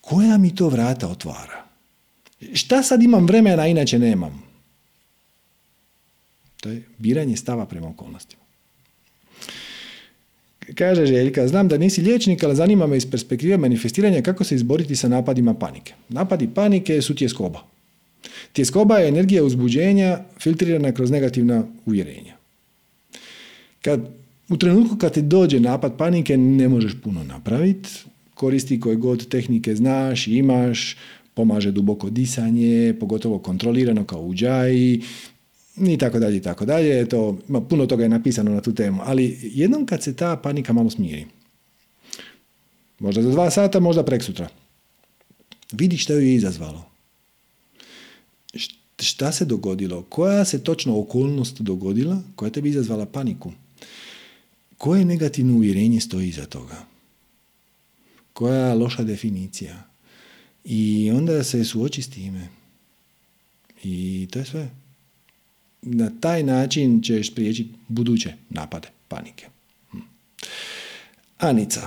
[0.00, 1.64] koja mi to vrata otvara?
[2.52, 4.51] Šta sad imam vremena, inače nemam?
[6.62, 8.42] To je biranje stava prema okolnostima.
[10.74, 14.96] Kaže Željka, znam da nisi liječnik, ali zanima me iz perspektive manifestiranja kako se izboriti
[14.96, 15.94] sa napadima panike.
[16.08, 17.60] Napadi panike su tjeskoba.
[18.52, 22.36] Tjeskoba je energija uzbuđenja filtrirana kroz negativna uvjerenja.
[23.82, 24.00] Kad,
[24.48, 27.88] u trenutku kad ti dođe napad panike ne možeš puno napraviti,
[28.34, 30.96] koristi koje god tehnike znaš, imaš,
[31.34, 35.02] pomaže duboko disanje, pogotovo kontrolirano kao u džaji,
[35.76, 37.08] i tako dalje i tako dalje.
[37.08, 39.02] To, ima, puno toga je napisano na tu temu.
[39.04, 41.26] Ali jednom kad se ta panika malo smiri,
[42.98, 44.48] možda za dva sata, možda prek sutra,
[45.72, 46.88] vidi što ju je izazvalo.
[48.98, 50.02] Šta se dogodilo?
[50.02, 53.52] Koja se točno okolnost dogodila koja tebi izazvala paniku?
[54.78, 56.86] Koje negativno uvjerenje stoji iza toga?
[58.32, 59.82] Koja loša definicija?
[60.64, 62.48] I onda se suoči s time.
[63.84, 64.81] I to je sve
[65.82, 69.46] na taj način ćeš spriječiti buduće napade panike.
[69.90, 69.98] Hm.
[71.38, 71.80] Anica.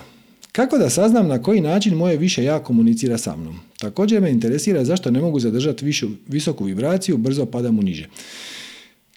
[0.52, 3.60] Kako da saznam na koji način moje više ja komunicira sa mnom?
[3.78, 8.10] Također me interesira zašto ne mogu zadržati višu, visoku vibraciju, brzo padam u niže.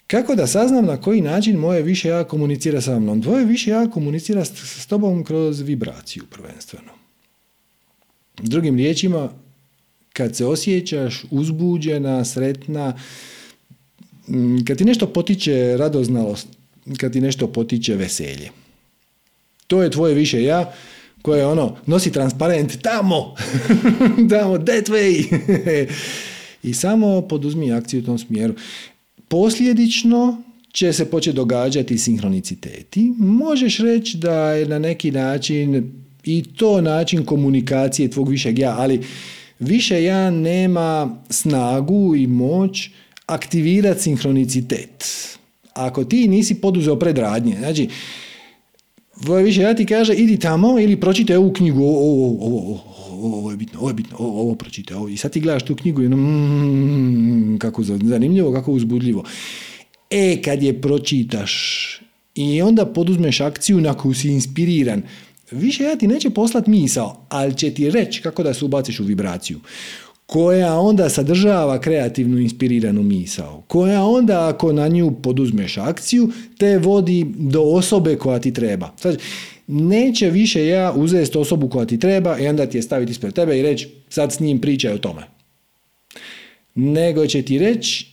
[0.07, 3.21] Kako da saznam na koji način moje više ja komunicira sa mnom?
[3.21, 6.91] Tvoje više ja komunicira s, s tobom kroz vibraciju prvenstveno.
[8.37, 9.29] Drugim riječima,
[10.13, 12.97] kad se osjećaš uzbuđena, sretna,
[14.67, 16.47] kad ti nešto potiče radoznalost,
[16.97, 18.49] kad ti nešto potiče veselje.
[19.67, 20.73] To je tvoje više ja
[21.21, 23.35] koje ono nosi transparent tamo,
[24.31, 25.25] tamo, that way.
[26.63, 28.53] I samo poduzmi akciju u tom smjeru.
[29.27, 33.13] Posljedično će se početi događati sinhroniciteti.
[33.17, 35.91] Možeš reći da je na neki način
[36.23, 39.01] i to način komunikacije tvog višeg ja, ali
[39.59, 42.89] više ja nema snagu i moć
[43.29, 45.05] aktivirati sinhronicitet.
[45.73, 47.89] Ako ti nisi poduzeo predradnje, znači,
[49.23, 53.51] Tvoje više ja ti kaže, idi tamo ili pročite ovu knjigu, ovo, ovo, ovo, ovo
[53.51, 55.07] je bitno, ovo je bitno, ovo, ovo pročite, ovo.
[55.07, 59.23] I sad ti gledaš tu knjigu i ono, mm, kako zanimljivo, kako uzbudljivo.
[60.09, 61.53] E, kad je pročitaš
[62.35, 65.01] i onda poduzmeš akciju na koju si inspiriran,
[65.51, 69.03] više ja ti neće poslat misao, ali će ti reći kako da se ubaciš u
[69.03, 69.59] vibraciju
[70.29, 77.25] koja onda sadržava kreativnu inspiriranu misao, koja onda ako na nju poduzmeš akciju, te vodi
[77.37, 78.91] do osobe koja ti treba.
[78.95, 79.17] Sad,
[79.67, 83.59] neće više ja uzeti osobu koja ti treba i onda ti je staviti ispred tebe
[83.59, 85.38] i reći sad s njim pričaj o tome
[86.79, 88.07] nego će ti reći,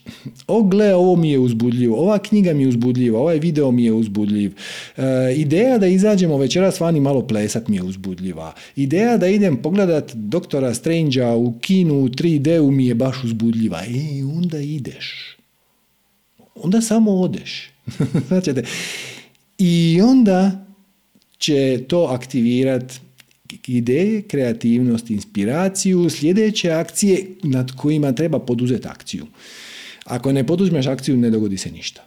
[0.47, 3.93] o gle, ovo mi je uzbudljivo, ova knjiga mi je uzbudljiva, ovaj video mi je
[3.93, 4.53] uzbudljiv,
[4.97, 5.03] e,
[5.35, 10.73] ideja da izađemo večeras vani malo plesat mi je uzbudljiva, ideja da idem pogledat doktora
[10.73, 13.85] Strange u kinu u 3D-u mi je baš uzbudljiva.
[13.85, 15.37] I e, onda ideš.
[16.55, 17.71] Onda samo odeš.
[19.57, 20.65] I onda
[21.37, 22.99] će to aktivirati
[23.67, 29.25] ideje, kreativnost, inspiraciju, sljedeće akcije nad kojima treba poduzeti akciju.
[30.05, 32.03] Ako ne poduzmeš akciju, ne dogodi se ništa.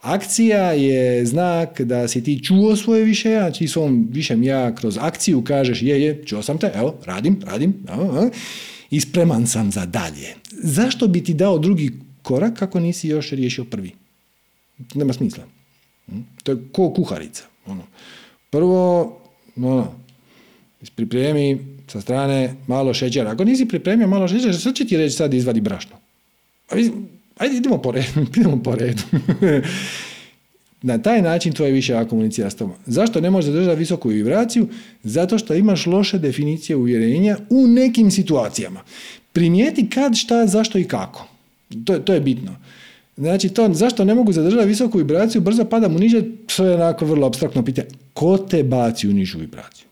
[0.00, 4.98] Akcija je znak da si ti čuo svoje više ja, ti svom višem ja kroz
[5.00, 8.30] akciju kažeš je, je, čuo sam te, evo, radim, radim, evo,
[8.90, 10.34] i spreman sam za dalje.
[10.62, 13.92] Zašto bi ti dao drugi korak kako nisi još riješio prvi?
[14.94, 15.44] Nema smisla.
[16.06, 16.20] Hm?
[16.42, 17.44] To je ko kuharica.
[17.66, 17.82] Ono.
[18.50, 19.00] Prvo,
[19.56, 19.94] ono,
[20.96, 21.58] pripremi
[21.88, 23.30] sa strane malo šećera.
[23.30, 25.96] Ako nisi pripremio malo šećera, što će ti reći sad izvadi brašno?
[27.38, 28.20] Ajde, idemo po redu.
[28.36, 29.02] idemo po redu.
[30.82, 32.76] Na taj način tvoje više ja komunicira s tobom.
[32.86, 34.68] Zašto ne možeš zadržati visoku vibraciju?
[35.02, 38.80] Zato što imaš loše definicije uvjerenja u nekim situacijama.
[39.32, 41.28] Primijeti kad, šta, zašto i kako.
[41.84, 42.56] To, to je bitno.
[43.16, 46.22] Znači, to zašto ne mogu zadržati visoku vibraciju, brzo padam u niže,
[46.56, 47.88] to je onako vrlo abstraktno pitanje.
[48.14, 49.86] Ko te baci u nižu vibraciju?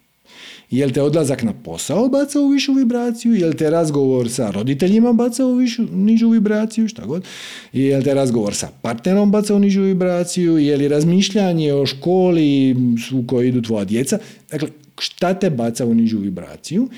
[0.71, 3.35] Jel te odlazak na posao baca u višu vibraciju?
[3.35, 6.89] Jel te razgovor sa roditeljima baca u višu, nižu vibraciju?
[6.89, 7.25] Šta god.
[7.73, 10.59] Jel te razgovor sa partnerom baca u nižu vibraciju?
[10.59, 12.77] Je li razmišljanje o školi
[13.13, 14.19] u kojoj idu tvoja djeca?
[14.51, 16.89] Dakle, šta te baca u nižu vibraciju?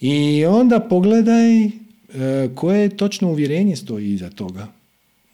[0.00, 1.70] I onda pogledaj e,
[2.54, 4.66] koje točno uvjerenje stoji iza toga.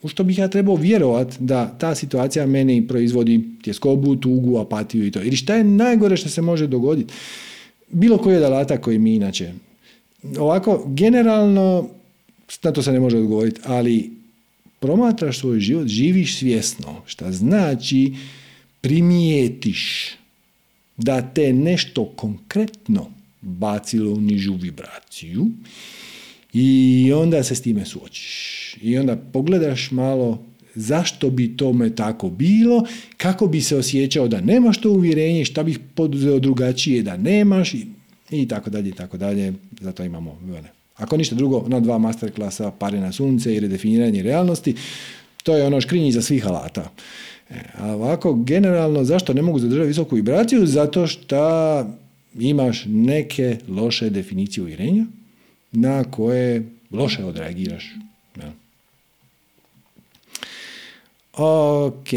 [0.03, 5.11] U što bih ja trebao vjerovat da ta situacija meni proizvodi tjeskobu, tugu, apatiju i
[5.11, 5.23] to.
[5.23, 7.15] Ili šta je najgore što se može dogoditi?
[7.91, 9.53] Bilo koji od alata koji mi inače.
[10.39, 11.89] Ovako, generalno,
[12.63, 14.11] na to se ne može odgovoriti, ali
[14.81, 18.15] promatraš svoj život, živiš svjesno, šta znači
[18.81, 20.11] primijetiš
[20.97, 23.11] da te nešto konkretno
[23.41, 25.47] bacilo u nižu vibraciju
[26.53, 28.77] i onda se s time suočiš.
[28.83, 30.45] I onda pogledaš malo
[30.79, 32.85] zašto bi tome tako bilo,
[33.17, 37.75] kako bi se osjećao da nemaš to uvjerenje, šta bih poduzeo drugačije da nemaš
[38.31, 39.53] i, tako dalje i tako dalje.
[39.81, 40.39] Zato imamo
[40.97, 44.75] Ako ništa drugo, na dva masterklasa pare na sunce i redefiniranje realnosti,
[45.43, 46.91] to je ono škrinji za svih alata.
[47.51, 50.67] E, a ovako, generalno, zašto ne mogu zadržati visoku vibraciju?
[50.67, 51.87] Zato što
[52.39, 55.07] imaš neke loše definicije uvjerenja
[55.73, 57.95] na koje loše odreagiraš.
[61.41, 62.09] Ok,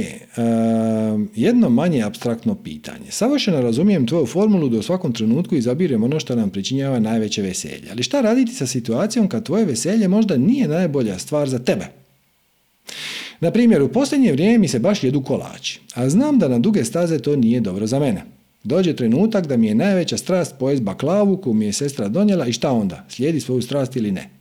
[1.35, 3.05] jedno manje abstraktno pitanje.
[3.09, 7.87] Savršeno razumijem tvoju formulu da u svakom trenutku izabiremo ono što nam pričinjava najveće veselje.
[7.91, 11.85] Ali šta raditi sa situacijom kad tvoje veselje možda nije najbolja stvar za tebe?
[13.39, 16.85] Na primjer, u posljednje vrijeme mi se baš jedu kolači, a znam da na duge
[16.85, 18.23] staze to nije dobro za mene.
[18.63, 22.53] Dođe trenutak da mi je najveća strast pojest baklavu koju mi je sestra donijela i
[22.53, 23.05] šta onda?
[23.09, 24.40] Slijedi svoju strast ili ne?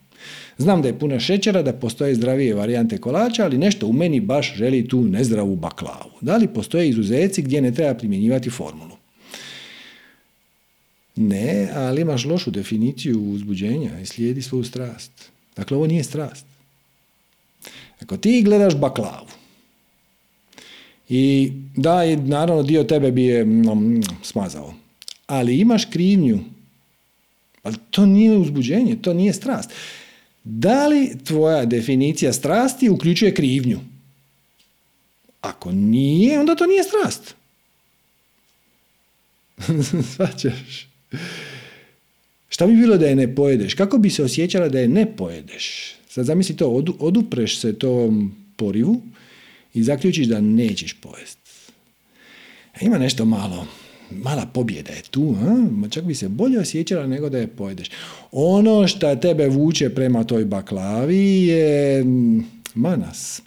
[0.59, 4.55] Znam da je puno šećera, da postoje zdravije varijante kolača, ali nešto u meni baš
[4.57, 6.11] želi tu nezdravu baklavu.
[6.21, 8.97] Da li postoje izuzeci gdje ne treba primjenjivati formulu?
[11.17, 15.13] Ne, ali imaš lošu definiciju uzbuđenja i slijedi svoju strast.
[15.57, 16.47] Dakle, ovo nije strast.
[18.03, 19.27] Ako ti gledaš baklavu
[21.09, 24.75] I da, naravno dio tebe bi je mm, smazao.
[25.27, 26.39] Ali imaš krivnju.
[27.63, 29.71] Ali to nije uzbuđenje, to nije strast.
[30.45, 33.81] Da li tvoja definicija strasti uključuje krivnju?
[35.41, 37.35] Ako nije, onda to nije strast.
[40.15, 40.89] Svaćaš?
[42.49, 43.75] Šta bi bilo da je ne pojedeš?
[43.75, 45.95] Kako bi se osjećala da je ne pojedeš?
[46.09, 49.03] Sad zamisli to, odupreš se tom porivu
[49.75, 51.39] i zaključiš da nećeš pojest.
[52.81, 53.67] Ima nešto malo,
[54.11, 55.89] mala pobjeda je tu, a?
[55.89, 57.91] čak bi se bolje osjećala nego da je pojedeš.
[58.33, 62.05] Ono što tebe vuče prema toj baklavi je
[62.75, 63.43] manas.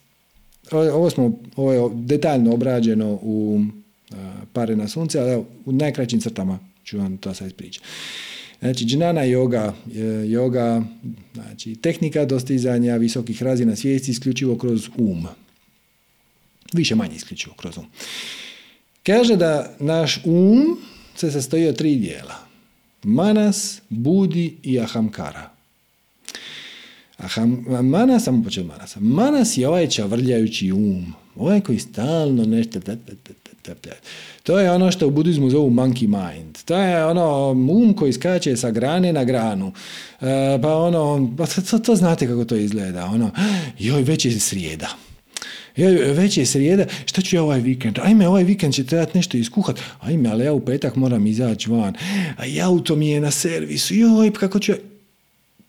[0.71, 3.61] Ovo, smo, ovo je detaljno obrađeno u
[4.53, 7.85] pare na sunce, ali u najkraćim crtama ću vam to sad ispričati.
[8.59, 9.71] Znači, džinana yoga,
[10.25, 10.83] yoga,
[11.33, 15.27] znači tehnika dostizanja visokih razina svijesti isključivo kroz um.
[16.73, 17.85] Više manje isključivo kroz um.
[19.03, 20.77] Kaže da naš um
[21.15, 22.35] se sastoji od tri dijela.
[23.03, 25.49] Manas, budi i ahamkara.
[27.17, 28.99] Aham, manas, samo počet manasa.
[28.99, 31.13] Manas je ovaj čavrljajući um.
[31.35, 32.79] Ovaj koji stalno nešto...
[34.43, 36.57] To je ono što u budizmu zovu monkey mind.
[36.65, 39.73] To je ono um koji skače sa grane na granu.
[40.21, 43.05] E, pa ono, pa to, to, znate kako to izgleda.
[43.05, 43.31] Ono,
[43.79, 44.87] joj, već je srijeda.
[45.75, 47.99] Joj, već je srijeda, šta ću ja ovaj vikend?
[47.99, 49.79] Ajme, ovaj vikend će trebati nešto iskuhat.
[49.99, 51.95] Ajme, ali ja u petak moram izaći van.
[52.37, 53.95] A auto mi je na servisu.
[53.95, 54.73] Joj, kako ću...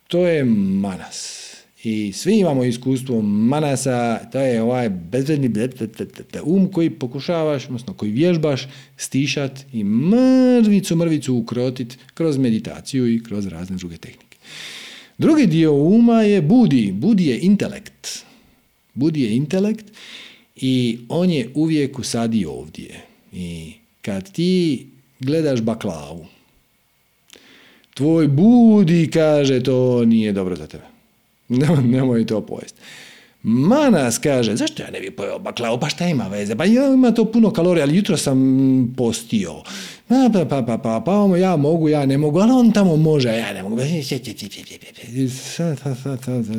[0.09, 1.40] To je manas.
[1.84, 5.50] I svi imamo iskustvo manasa, to je ovaj bezvredni
[6.44, 13.46] um koji pokušavaš, odnosno koji vježbaš, stišat i mrvicu, mrvicu ukrotit kroz meditaciju i kroz
[13.46, 14.36] razne druge tehnike.
[15.18, 16.92] Drugi dio uma je budi.
[16.92, 18.24] Budi je intelekt.
[18.95, 19.86] Budi je intelekt
[20.57, 23.01] i on je uvijek usadi ovdje.
[23.32, 23.72] I
[24.03, 24.86] kad ti
[25.20, 26.26] gledaš baklavu,
[27.95, 30.84] tvoj budi kaže to nije dobro za tebe.
[31.92, 32.80] Nemoj, to pojesti.
[33.42, 35.80] Manas kaže, zašto ja ne bi pojeo baklavu?
[35.80, 36.57] Pa šta ima veze?
[36.57, 38.38] Pa ima to puno kalorija, ali jutro sam
[38.97, 39.62] postio.
[40.09, 43.28] Pa, pa, pa, pa, pa, pa ja mogu, ja ne mogu, ali on tamo može,
[43.28, 43.76] ja ne mogu.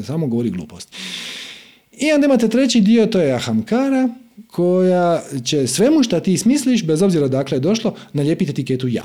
[0.05, 0.95] Samo govori glupost.
[1.97, 4.09] I onda imate treći dio, to je ahamkara,
[4.47, 9.03] koja će svemu što ti smisliš, bez obzira dakle je došlo, nalijepiti etiketu ja.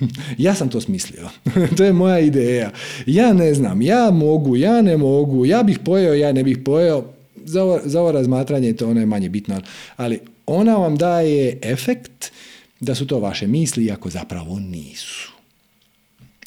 [0.38, 1.28] Ja sam to smislio.
[1.76, 2.70] to je moja ideja.
[3.06, 7.04] Ja ne znam, ja mogu, ja ne mogu, ja bih pojeo, ja ne bih pojeo.
[7.44, 9.60] Za ovo, za ovo razmatranje to ono je manje bitno,
[9.96, 12.32] ali ona vam daje efekt
[12.80, 15.37] da su to vaše misli, iako zapravo nisu.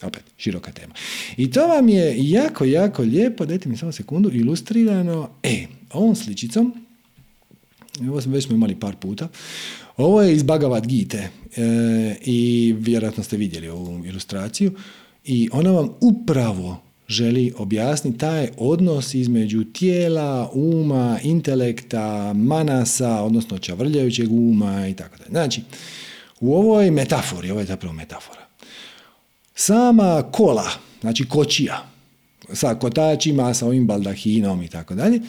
[0.04, 0.93] Opet, široka tema.
[1.38, 6.74] I to vam je jako, jako lijepo, dajte mi samo sekundu, ilustrirano, e, ovom sličicom,
[8.10, 9.28] ovo smo već smo imali par puta,
[9.97, 11.30] ovo je iz Bhagavad Gita e,
[12.26, 14.72] i vjerojatno ste vidjeli ovu ilustraciju
[15.26, 24.32] i ona vam upravo želi objasniti taj odnos između tijela, uma, intelekta, manasa, odnosno čavrljajućeg
[24.32, 25.30] uma i tako dalje.
[25.30, 25.62] Znači,
[26.39, 28.40] u ovoj metafori, ovo je zapravo metafora,
[29.56, 30.70] sama kola,
[31.02, 31.88] znači kočija,
[32.54, 35.20] sa kotačima, sa ovim baldahinom i tako dalje,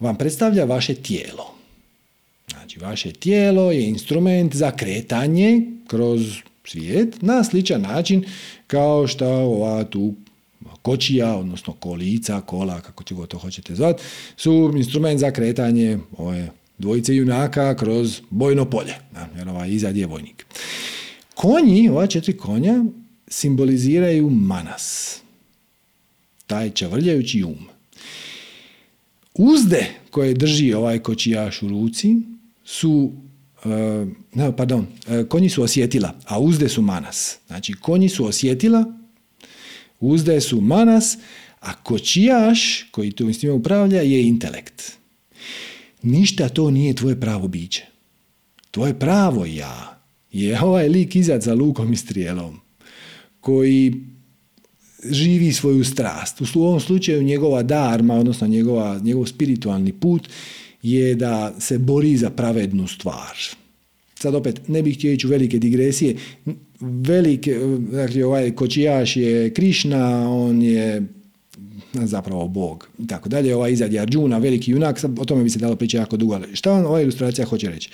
[0.00, 1.54] vam predstavlja vaše tijelo.
[2.50, 6.20] Znači, vaše tijelo je instrument za kretanje kroz
[6.64, 8.24] svijet na sličan način
[8.66, 10.14] kao što ova tu
[10.82, 14.02] kočija, odnosno kolica, kola, kako ti to hoćete zvati,
[14.36, 18.94] su instrument za kretanje ove dvojice junaka kroz bojno polje,
[19.36, 20.46] jer ovaj izad je vojnik.
[21.34, 22.84] Konji, ova četiri konja,
[23.30, 25.16] simboliziraju manas,
[26.46, 27.68] taj čavrljajući um.
[29.34, 32.16] Uzde koje drži ovaj kočijaš u ruci
[32.64, 33.12] su
[34.34, 37.38] ne, pardon, e, konji su osjetila, a uzde su manas.
[37.46, 38.84] Znači, konji su osjetila,
[40.00, 41.18] uzde su manas,
[41.60, 44.92] a kočijaš koji tu s njima upravlja je intelekt.
[46.02, 47.86] Ništa to nije tvoje pravo biće.
[48.70, 50.00] Tvoje pravo ja
[50.32, 52.60] je ovaj lik izad za lukom i strijelom
[53.40, 53.94] koji
[55.10, 56.40] živi svoju strast.
[56.54, 60.28] U ovom slučaju njegova darma, odnosno njegova, njegov spiritualni put
[60.82, 63.36] je da se bori za pravednu stvar.
[64.14, 66.16] Sad opet, ne bih htio ići u velike digresije.
[66.80, 67.58] Velike,
[67.92, 71.02] dakle, ovaj kočijaš je Krišna, on je
[71.92, 73.56] zapravo Bog i tako dalje.
[73.56, 76.56] Ovaj izad je Arjuna, veliki junak, o tome bi se dalo pričati jako dugo, ali
[76.56, 77.90] šta ova ilustracija hoće reći?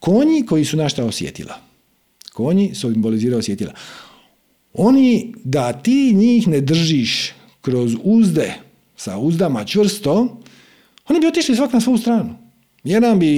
[0.00, 1.60] Konji koji su našta osjetila.
[2.32, 3.72] Konji simboliziraju osjetila.
[4.78, 8.54] Oni da ti njih ne držiš kroz uzde,
[8.96, 10.40] sa uzdama čvrsto,
[11.08, 12.34] oni bi otišli svak na svoju stranu.
[12.84, 13.30] Jedan bi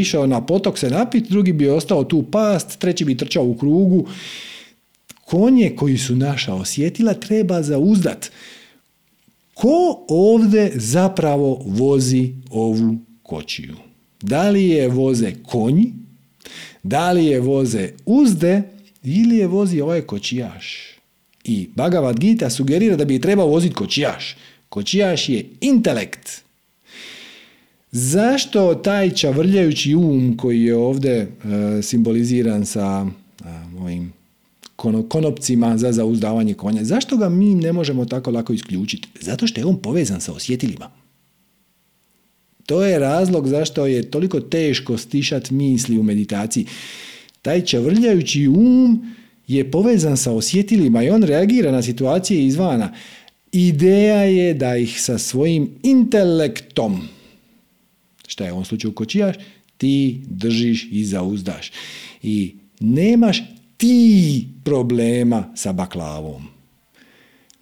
[0.00, 4.06] išao na potok se napit, drugi bi ostao tu past, treći bi trčao u krugu.
[5.24, 8.30] Konje koji su naša osjetila treba zauzdat.
[9.54, 13.76] Ko ovdje zapravo vozi ovu kočiju?
[14.22, 15.92] Da li je voze konji,
[16.82, 18.62] da li je voze uzde
[19.02, 20.96] ili je vozi ovaj kočijaš?
[21.44, 24.36] I Bhagavad Gita sugerira da bi trebao voziti kočijaš.
[24.68, 26.42] Kočijaš je intelekt.
[27.92, 31.28] Zašto taj čavrljajući um koji je ovdje e,
[31.82, 33.06] simboliziran sa
[33.78, 34.12] mojim
[35.08, 39.08] konopcima za zauzdavanje konja, zašto ga mi ne možemo tako lako isključiti?
[39.20, 40.90] Zato što je on povezan sa osjetilima.
[42.66, 46.66] To je razlog zašto je toliko teško stišati misli u meditaciji.
[47.42, 49.14] Taj čavrljajući um
[49.46, 52.94] je povezan sa osjetilima i on reagira na situacije izvana.
[53.52, 57.08] Ideja je da ih sa svojim intelektom,
[58.26, 59.36] šta je u ovom slučaju kočijaš,
[59.76, 61.72] ti držiš i zauzdaš.
[62.22, 63.42] I nemaš
[63.76, 66.48] ti problema sa baklavom.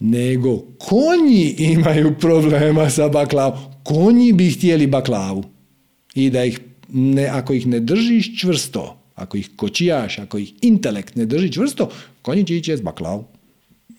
[0.00, 3.58] Nego konji imaju problema sa baklavom.
[3.82, 5.44] Konji bi htjeli baklavu.
[6.14, 6.60] I da ih
[6.92, 11.90] ne, ako ih ne držiš čvrsto, ako ih kočijaš, ako ih intelekt ne drži čvrsto,
[12.22, 13.24] konji će ići s baklavu.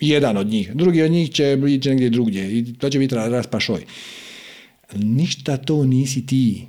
[0.00, 0.74] Jedan od njih.
[0.74, 2.58] Drugi od njih će ići negdje drugdje.
[2.58, 3.84] I to će biti raspašoj.
[4.94, 6.66] Ništa to nisi ti.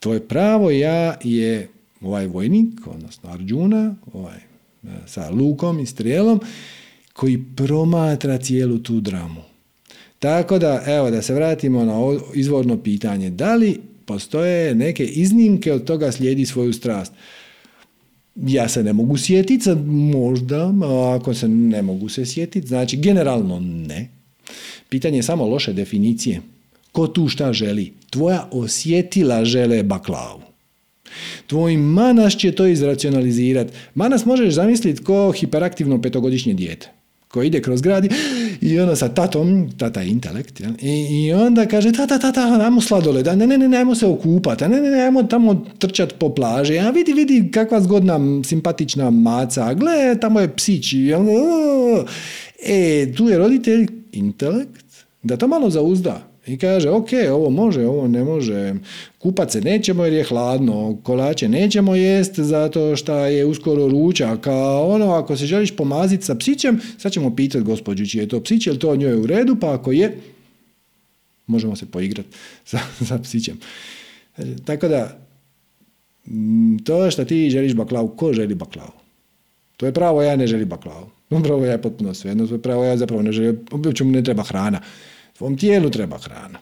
[0.00, 1.68] Tvoje pravo ja je
[2.00, 6.40] ovaj vojnik, odnosno Arđuna, ovaj, e, sa lukom i strijelom,
[7.12, 9.42] koji promatra cijelu tu dramu.
[10.18, 11.94] Tako da, evo, da se vratimo na
[12.34, 13.30] izvorno pitanje.
[13.30, 17.12] Da li postoje neke iznimke od toga slijedi svoju strast?
[18.46, 19.70] Ja se ne mogu sjetiti,
[20.14, 20.72] možda,
[21.16, 24.08] ako se ne mogu se sjetiti, znači generalno ne.
[24.88, 26.40] Pitanje je samo loše definicije.
[26.92, 27.92] Ko tu šta želi?
[28.10, 30.42] Tvoja osjetila žele baklavu.
[31.46, 33.72] Tvoj manas će to izracionalizirati.
[33.94, 36.97] Manas možeš zamisliti ko hiperaktivno petogodišnje dijete
[37.28, 38.06] koji ide kroz grad
[38.60, 43.26] i ono sa tatom, tata je intelekt, I, i onda kaže, tata, tata, ajmo sladoled,
[43.26, 46.90] ne, ne, ne, ajmo se okupati, ne, ne, ne, ajmo tamo trčati po plaži, a
[46.90, 50.94] vidi, vidi kakva zgodna, simpatična maca, gle, tamo je psić,
[52.66, 54.86] e, tu je roditelj intelekt,
[55.22, 56.27] da to malo zauzda.
[56.48, 58.74] I kaže, ok, ovo može, ovo ne može.
[59.18, 64.82] Kupat se nećemo jer je hladno, kolače nećemo jest zato što je uskoro ručak, a
[64.82, 68.66] ono ako se želiš pomaziti sa psićem, sad ćemo pitati gospođu čiji je to psić,
[68.66, 70.16] je li to njoj u redu, pa ako je,
[71.46, 72.28] možemo se poigrati
[72.70, 73.58] sa, sa psićem.
[74.64, 75.18] Tako da,
[76.84, 78.92] to što ti želiš baklavu, ko želi baklavu?
[79.76, 81.06] To je pravo, ja ne želim baklavu.
[81.44, 82.34] Pravo ja je potpuno sve.
[82.48, 84.80] To je pravo, ja zapravo ne želim, uopće mu ne treba hrana.
[85.38, 86.58] Tvom tijelu treba hrana.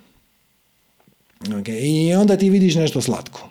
[1.41, 1.81] Okay.
[1.83, 3.49] I onda ti vidiš nešto slatko.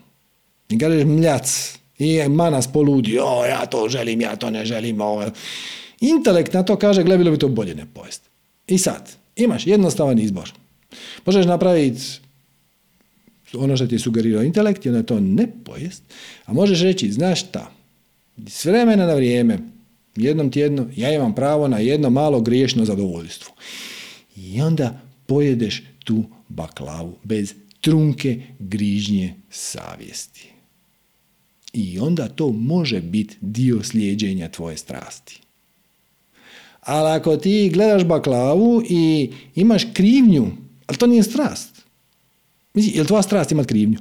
[0.69, 1.77] I kažeš mljac.
[1.99, 3.19] I manas poludi.
[3.19, 5.01] O, ja to želim, ja to ne želim.
[5.01, 5.25] O.
[6.01, 8.21] Intelekt na to kaže, gle, bilo bi to bolje ne pojest.
[8.67, 10.51] I sad, imaš jednostavan izbor.
[11.25, 12.01] Možeš napraviti
[13.53, 16.03] ono što ti je sugerirao intelekt i onda to ne pojest.
[16.45, 17.71] A možeš reći, znaš šta,
[18.47, 19.59] s vremena na vrijeme,
[20.15, 23.53] jednom tjedno, ja imam pravo na jedno malo griješno zadovoljstvo.
[24.35, 30.49] I onda pojedeš tu baklavu bez trunke grižnje savjesti.
[31.73, 35.41] I onda to može biti dio slijeđenja tvoje strasti.
[36.81, 40.47] Ali ako ti gledaš baklavu i imaš krivnju,
[40.87, 41.81] ali to nije strast.
[42.73, 43.97] Mislim, je li tvoja strast imat krivnju?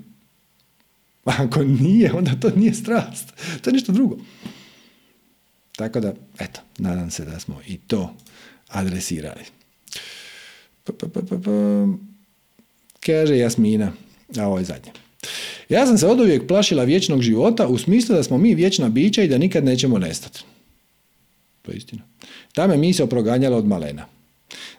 [1.25, 3.33] Ako nije, onda to nije strast.
[3.62, 4.18] To je nešto drugo.
[5.77, 8.14] Tako da, eto, nadam se da smo i to
[8.68, 9.45] adresirali.
[13.07, 13.93] Kaže Jasmina,
[14.39, 14.93] a ovo je zadnje.
[15.68, 19.22] Ja sam se od uvijek plašila vječnog života u smislu da smo mi vječna bića
[19.22, 20.45] i da nikad nećemo nestati.
[21.62, 22.03] To je istina.
[22.53, 24.07] Ta me misao proganjala od malena.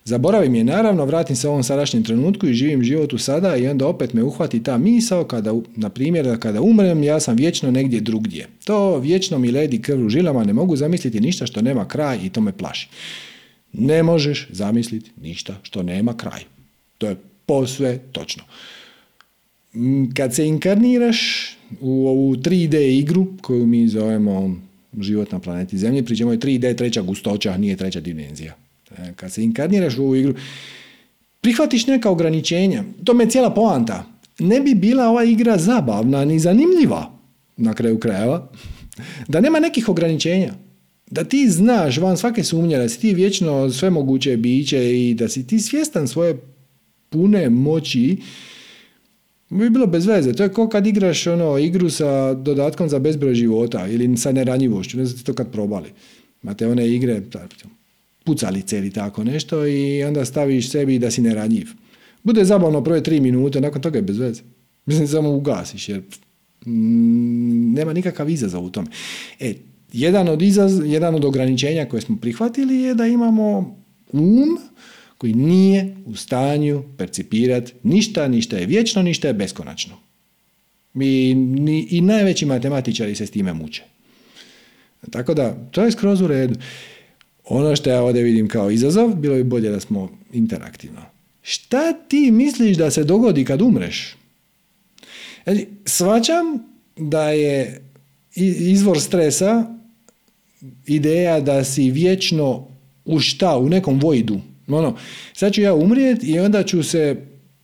[0.03, 3.67] Zaboravim je naravno, vratim se u ovom sadašnjem trenutku i živim život u sada i
[3.67, 7.99] onda opet me uhvati ta misao kada, na primjer, kada umrem, ja sam vječno negdje
[7.99, 8.47] drugdje.
[8.63, 12.29] To vječno mi ledi krv u žilama, ne mogu zamisliti ništa što nema kraj i
[12.29, 12.87] to me plaši.
[13.77, 16.41] Ne možeš zamisliti ništa što nema kraj.
[16.97, 17.15] To je
[17.45, 18.43] posve točno.
[19.73, 21.49] Mm, kad se inkarniraš
[21.81, 24.61] u ovu 3D igru koju mi zovemo
[24.99, 28.55] život na planeti Zemlji, pričamo je 3D treća gustoća, nije treća dimenzija.
[28.97, 30.33] E, kad se inkarniraš u ovu igru,
[31.41, 32.83] prihvatiš neka ograničenja.
[33.03, 34.05] To me je cijela poanta.
[34.39, 37.11] Ne bi bila ova igra zabavna ni zanimljiva
[37.57, 38.49] na kraju krajeva
[39.27, 40.53] da nema nekih ograničenja
[41.11, 45.29] da ti znaš van svake sumnje da si ti vječno sve moguće biće i da
[45.29, 46.37] si ti svjestan svoje
[47.09, 48.17] pune moći
[49.49, 50.33] bi bilo bez veze.
[50.33, 54.97] To je kao kad igraš ono, igru sa dodatkom za bezbroj života ili sa neranjivošću.
[54.97, 55.89] Ne znam to kad probali.
[56.43, 57.21] Imate one igre,
[58.23, 61.67] pucalice ili tako nešto i onda staviš sebi da si neranjiv.
[62.23, 64.41] Bude zabavno prve tri minute, nakon toga je bez veze.
[64.85, 66.01] Mislim, samo ugasiš jer
[66.65, 68.87] mm, nema nikakav izazov u tome.
[69.39, 69.53] E,
[69.99, 73.75] jedan od, izaz, jedan od ograničenja koje smo prihvatili je da imamo
[74.11, 74.57] um
[75.17, 79.93] koji nije u stanju percipirati ništa, ništa je vječno, ništa je beskonačno.
[80.95, 81.35] I,
[81.89, 83.83] I najveći matematičari se s time muče.
[85.11, 86.55] Tako da, to je skroz u redu.
[87.43, 91.01] Ono što ja ovdje vidim kao izazov, bilo bi bolje da smo interaktivno.
[91.41, 94.15] Šta ti misliš da se dogodi kad umreš?
[95.43, 96.45] Znači, svačam
[96.97, 97.81] da je
[98.35, 99.74] izvor stresa
[100.85, 102.67] ideja da si vječno
[103.05, 104.41] u šta, u nekom vojdu.
[104.67, 104.97] Ono,
[105.33, 107.15] sad ću ja umrijet i onda ću se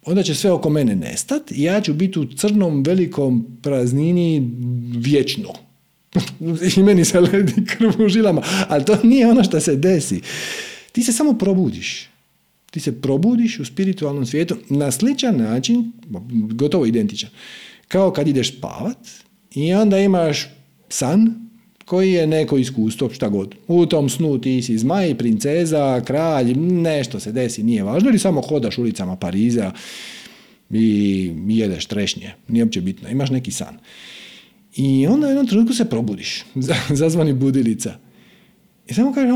[0.05, 4.51] onda će sve oko mene nestat i ja ću biti u crnom velikom praznini
[4.97, 5.49] vječno.
[6.77, 8.41] I meni se ledi krv u žilama.
[8.67, 10.21] Ali to nije ono što se desi.
[10.91, 12.09] Ti se samo probudiš.
[12.71, 15.91] Ti se probudiš u spiritualnom svijetu na sličan način,
[16.53, 17.29] gotovo identičan,
[17.87, 18.97] kao kad ideš spavat
[19.55, 20.47] i onda imaš
[20.89, 21.49] san
[21.86, 23.55] koji je neko iskustvo, šta god.
[23.67, 28.41] U tom snu ti si zmaj, princeza, kralj, nešto se desi, nije važno, ili samo
[28.41, 29.71] hodaš ulicama Pariza
[30.69, 33.77] i jedeš trešnje, nije uopće bitno, imaš neki san.
[34.75, 36.45] I onda u jednom trenutku se probudiš,
[36.99, 37.93] zazvani budilica.
[38.88, 39.36] I samo kažeš,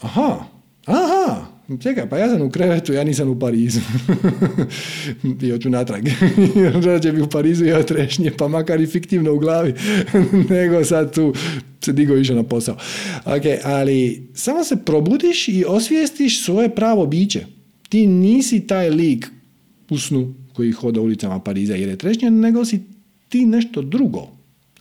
[0.00, 0.44] aha,
[0.86, 1.46] aha,
[1.82, 3.80] čekaj, pa ja sam u krevetu, ja nisam u Parizu.
[5.42, 6.04] I hoću natrag.
[6.86, 9.74] Rađe bi u Parizu ja trešnje, pa makar i fiktivno u glavi,
[10.50, 11.34] nego sad tu
[11.80, 12.76] se digo više na posao.
[13.24, 17.46] Ok, ali samo se probudiš i osvijestiš svoje pravo biće.
[17.88, 19.26] Ti nisi taj lik
[19.90, 22.80] u snu koji hoda ulicama Pariza i je trešnje, nego si
[23.28, 24.28] ti nešto drugo.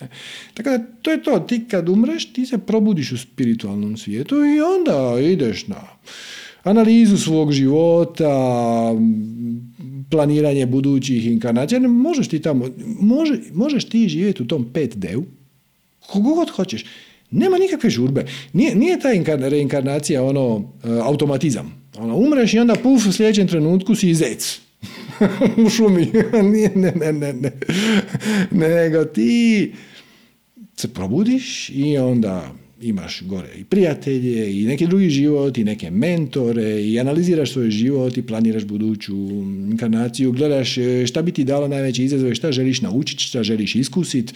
[0.01, 0.07] E,
[0.53, 1.39] tako da, to je to.
[1.39, 5.81] Ti kad umreš, ti se probudiš u spiritualnom svijetu i onda ideš na
[6.65, 8.31] analizu svog života,
[10.11, 11.79] planiranje budućih inkarnacija.
[11.79, 15.23] Možeš ti tamo, može, možeš ti živjeti u tom 5D-u,
[16.07, 16.85] kogo god hoćeš.
[17.31, 18.25] Nema nikakve žurbe.
[18.53, 19.09] Nije, nije ta
[19.49, 21.85] reinkarnacija ono, e, automatizam.
[21.97, 24.59] Ono, umreš i onda puf, u sljedećem trenutku si zec.
[25.65, 26.11] u šumi.
[26.53, 27.51] Nije, ne, ne, ne, ne.
[28.51, 29.73] Nego ti
[30.75, 32.51] se probudiš i onda
[32.87, 38.17] imaš gore i prijatelje i neki drugi život i neke mentore i analiziraš svoj život
[38.17, 39.15] i planiraš buduću
[39.71, 44.33] inkarnaciju, gledaš e, šta bi ti dalo najveće izazove, šta želiš naučiti, šta želiš iskusiti.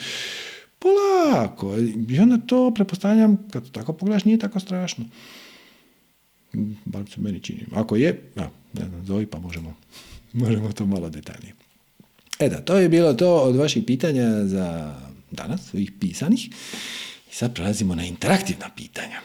[0.79, 1.75] Polako.
[2.09, 5.05] I onda to, prepostavljam, kad tako pogledaš, nije tako strašno.
[6.85, 7.65] Bar se meni čini.
[7.73, 9.75] Ako je, ja, ne znam, zovi pa možemo,
[10.33, 11.53] možemo to malo detaljnije.
[12.39, 14.95] E da, to je bilo to od vaših pitanja za
[15.31, 16.49] danas, svojih pisanih.
[17.31, 19.21] I sad prelazimo na interaktivna pitanja.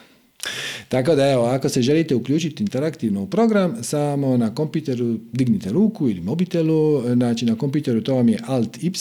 [0.89, 6.09] Tako da evo, ako se želite uključiti interaktivno u program, samo na kompiteru dignite ruku
[6.09, 8.91] ili mobitelu, znači na kompiteru to vam je Alt Y,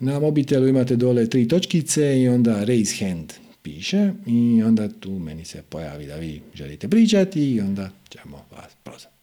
[0.00, 3.32] na mobitelu imate dole tri točkice i onda raise hand
[3.62, 8.72] piše i onda tu meni se pojavi da vi želite pričati i onda ćemo vas
[8.82, 9.16] prozvati.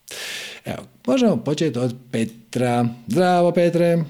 [0.65, 2.87] Evo, možemo početi od Petra.
[3.07, 4.03] Zdravo Petre!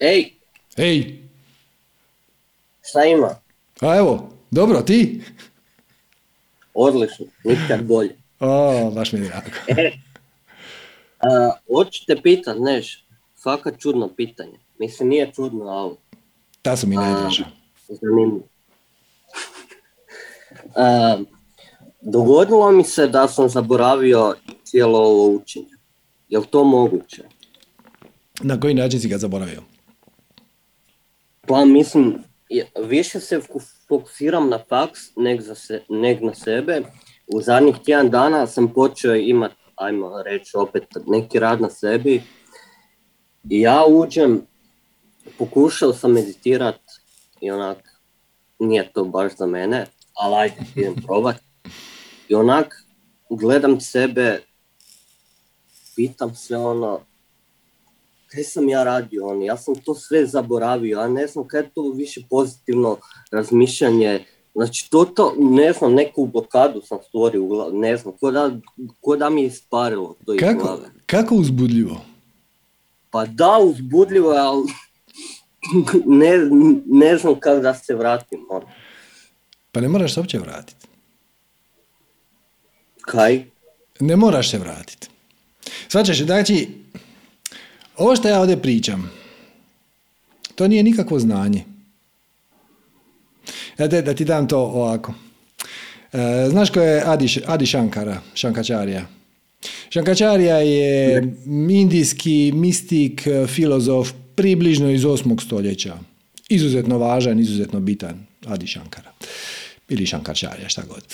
[0.00, 0.30] Ej!
[0.76, 1.23] Ej!
[2.94, 3.30] Šta ima?
[3.80, 5.22] A evo, dobro, ti?
[6.74, 8.16] Odlično, nikad bolje.
[8.40, 9.46] O, baš mi je drago.
[9.68, 9.92] E,
[11.20, 13.06] a, hoću te pitat, neš,
[13.42, 14.58] fakat čudno pitanje.
[14.78, 15.96] Mislim, nije čudno, ali...
[16.62, 17.44] Ta su mi najdraža.
[17.88, 18.42] Zanimljivo.
[22.12, 24.34] dogodilo mi se da sam zaboravio
[24.64, 25.74] cijelo ovo učenje.
[26.28, 27.22] Je li to moguće?
[28.42, 29.62] Na koji način si ga zaboravio?
[31.46, 32.24] Pa mislim,
[32.82, 33.40] više se
[33.88, 36.82] fokusiram na faks nek, za se, nek na sebe.
[37.26, 42.22] U zadnjih tjedan dana sam počeo imati, ajmo reći opet, neki rad na sebi.
[43.50, 44.46] I ja uđem,
[45.38, 46.80] pokušao sam meditirat
[47.40, 47.78] i onak,
[48.58, 51.36] nije to baš za mene, ali ajde, idem probat.
[52.28, 52.84] I onak,
[53.30, 54.42] gledam sebe,
[55.96, 57.00] pitam se ono,
[58.34, 61.70] kaj sam ja radio, on, ja sam to sve zaboravio, ja ne znam kaj je
[61.74, 62.98] to više pozitivno
[63.30, 64.24] razmišljanje,
[64.54, 68.50] znači to, to ne znam, neku blokadu sam stvorio ne znam, ko da,
[69.00, 70.90] ko da mi je isparilo to kako, iz glave.
[71.06, 72.00] Kako uzbudljivo?
[73.10, 74.62] Pa da, uzbudljivo, ali
[76.20, 76.38] ne,
[76.86, 78.46] ne znam kako da se vratim.
[78.50, 78.62] On.
[79.72, 80.86] Pa ne moraš se uopće vratiti.
[83.00, 83.44] Kaj?
[84.00, 85.08] Ne moraš se vratiti.
[85.88, 86.83] Svačaš, znači,
[87.96, 89.10] ovo što ja ovdje pričam,
[90.54, 91.64] to nije nikakvo znanje.
[93.78, 95.14] Ja te, da ti dam to ovako.
[96.12, 99.06] E, znaš ko je Adi, Adi Shankara, Shankačarija?
[99.92, 101.22] Shankačarija je
[101.70, 105.44] indijski mistik, filozof, približno iz 8.
[105.44, 105.98] stoljeća.
[106.48, 109.12] Izuzetno važan, izuzetno bitan Adi Shankara.
[109.88, 111.04] Ili Shankačarija, šta god.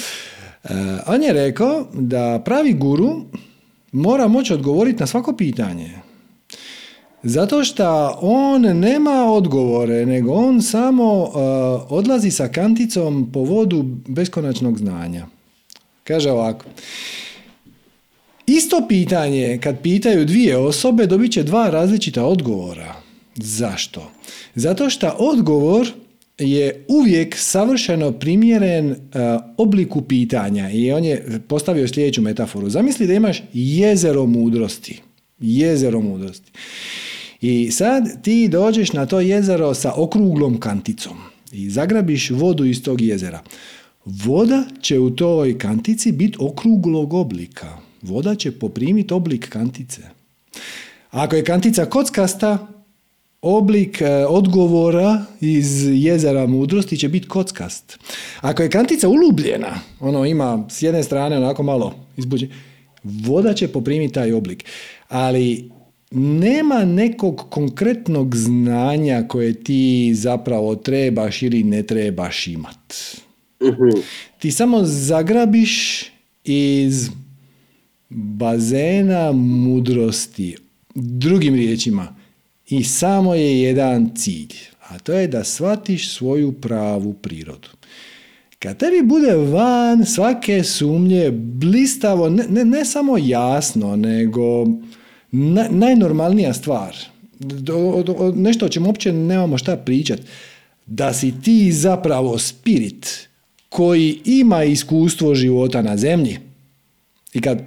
[0.65, 0.69] E,
[1.07, 3.24] on je rekao da pravi guru
[3.93, 5.90] mora moći odgovoriti na svako pitanje.
[7.23, 11.31] Zato što on nema odgovore, nego on samo uh,
[11.89, 15.27] odlazi sa kanticom po vodu beskonačnog znanja.
[16.05, 16.65] Kaže ovako.
[18.47, 22.95] Isto pitanje, kad pitaju dvije osobe, dobit će dva različita odgovora.
[23.37, 24.11] Zašto?
[24.55, 25.89] Zato što odgovor
[26.39, 28.97] je uvijek savršeno primjeren uh,
[29.57, 32.71] obliku pitanja i on je postavio sljedeću metaforu.
[32.71, 35.01] Zamisli da imaš jezero mudrosti.
[35.41, 36.53] Jezero mudrosti.
[37.41, 41.17] I sad ti dođeš na to jezero sa okruglom kanticom
[41.53, 43.43] i zagrabiš vodu iz tog jezera.
[44.05, 47.79] Voda će u toj kantici biti okruglog oblika.
[48.03, 50.03] Voda će poprimiti oblik kantice.
[51.11, 52.67] Ako je kantica kockasta,
[53.43, 57.99] oblik e, odgovora iz jezera mudrosti će biti kockast.
[58.41, 62.49] Ako je kantica ulubljena, ono ima s jedne strane onako malo izbuđe,
[63.03, 64.65] voda će poprimiti taj oblik.
[65.09, 65.71] Ali
[66.11, 72.95] nema nekog konkretnog znanja koje ti zapravo trebaš ili ne trebaš imat.
[73.62, 74.01] Mhm.
[74.39, 76.05] Ti samo zagrabiš
[76.45, 77.11] iz
[78.09, 80.57] bazena mudrosti.
[80.95, 82.16] Drugim riječima,
[82.69, 84.55] i samo je jedan cilj,
[84.89, 87.69] a to je da shvatiš svoju pravu prirodu.
[88.59, 94.66] Kad tebi bude van svake sumnje blistavo, ne, ne, ne samo jasno, nego
[95.32, 96.97] na, najnormalnija stvar,
[98.35, 100.23] nešto o čemu uopće nemamo šta pričati,
[100.86, 103.28] da si ti zapravo spirit
[103.69, 106.39] koji ima iskustvo života na zemlji
[107.32, 107.62] i kad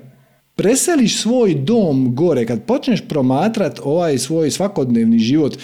[0.55, 5.57] preseliš svoj dom gore, kad počneš promatrat ovaj svoj svakodnevni život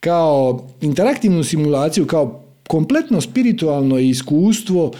[0.00, 4.92] kao interaktivnu simulaciju, kao kompletno spiritualno iskustvo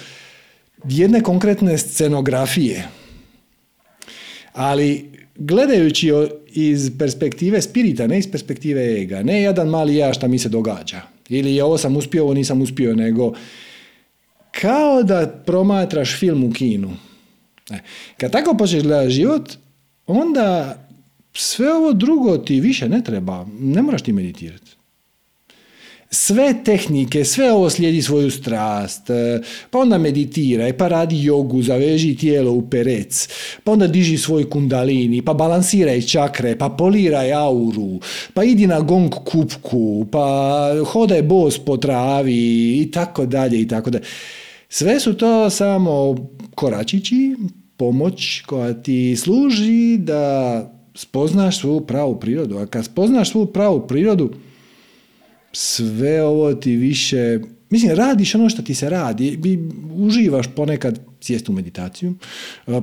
[0.84, 2.88] jedne konkretne scenografije.
[4.52, 6.12] Ali gledajući
[6.46, 11.00] iz perspektive spirita, ne iz perspektive ega, ne jedan mali ja šta mi se događa.
[11.28, 13.32] Ili ovo sam uspio, ovo nisam uspio, nego
[14.50, 16.90] kao da promatraš film u kinu.
[17.70, 17.78] E,
[18.16, 19.52] kad tako počneš gledati život,
[20.06, 20.78] onda
[21.32, 23.46] sve ovo drugo ti više ne treba.
[23.60, 24.77] Ne moraš ti meditirati
[26.10, 29.40] sve tehnike, sve ovo slijedi svoju strast, e,
[29.70, 33.28] pa onda meditiraj, pa radi jogu, zaveži tijelo u perec,
[33.64, 38.00] pa onda diži svoj kundalini, pa balansiraj čakre, pa poliraj auru,
[38.34, 43.90] pa idi na gong kupku, pa hodaj bos po travi i tako dalje i tako
[43.90, 44.04] dalje.
[44.68, 46.16] Sve su to samo
[46.54, 47.36] koračići,
[47.76, 50.64] pomoć koja ti služi da
[50.94, 52.58] spoznaš svoju pravu prirodu.
[52.58, 54.30] A kad spoznaš svoju pravu prirodu,
[55.60, 57.38] sve ovo ti više,
[57.70, 59.38] mislim, radiš ono što ti se radi,
[59.96, 62.14] uživaš ponekad sjest u meditaciju,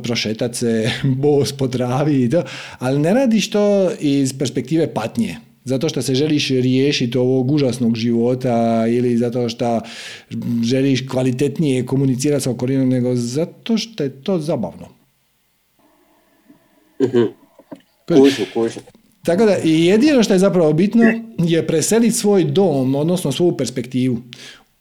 [0.04, 0.92] prošetat se,
[1.24, 2.44] bos po travi i to,
[2.80, 8.86] ali ne radiš to iz perspektive patnje, zato što se želiš riješiti ovog užasnog života
[8.88, 9.82] ili zato što
[10.64, 14.88] želiš kvalitetnije komunicirati sa okolinom, nego zato što je to zabavno.
[17.02, 17.24] Mhm.
[19.26, 21.04] Tako da jedino što je zapravo bitno
[21.38, 24.18] je preseliti svoj dom, odnosno svoju perspektivu.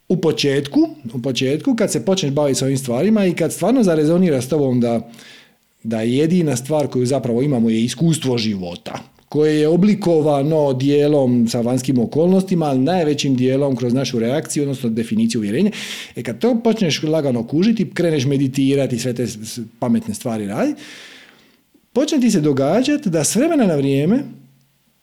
[0.09, 0.81] U početku,
[1.15, 4.81] u početku kad se počneš baviti s ovim stvarima i kad stvarno zarezonira s tobom
[4.81, 5.11] da,
[5.83, 11.99] da jedina stvar koju zapravo imamo je iskustvo života koje je oblikovano dijelom sa vanjskim
[11.99, 15.71] okolnostima, ali najvećim dijelom kroz našu reakciju, odnosno definiciju uvjerenja.
[16.16, 19.27] E kad to počneš lagano kužiti, kreneš meditirati, sve te
[19.79, 20.81] pametne stvari raditi,
[21.95, 24.19] počne ti se događati da s vremena na vrijeme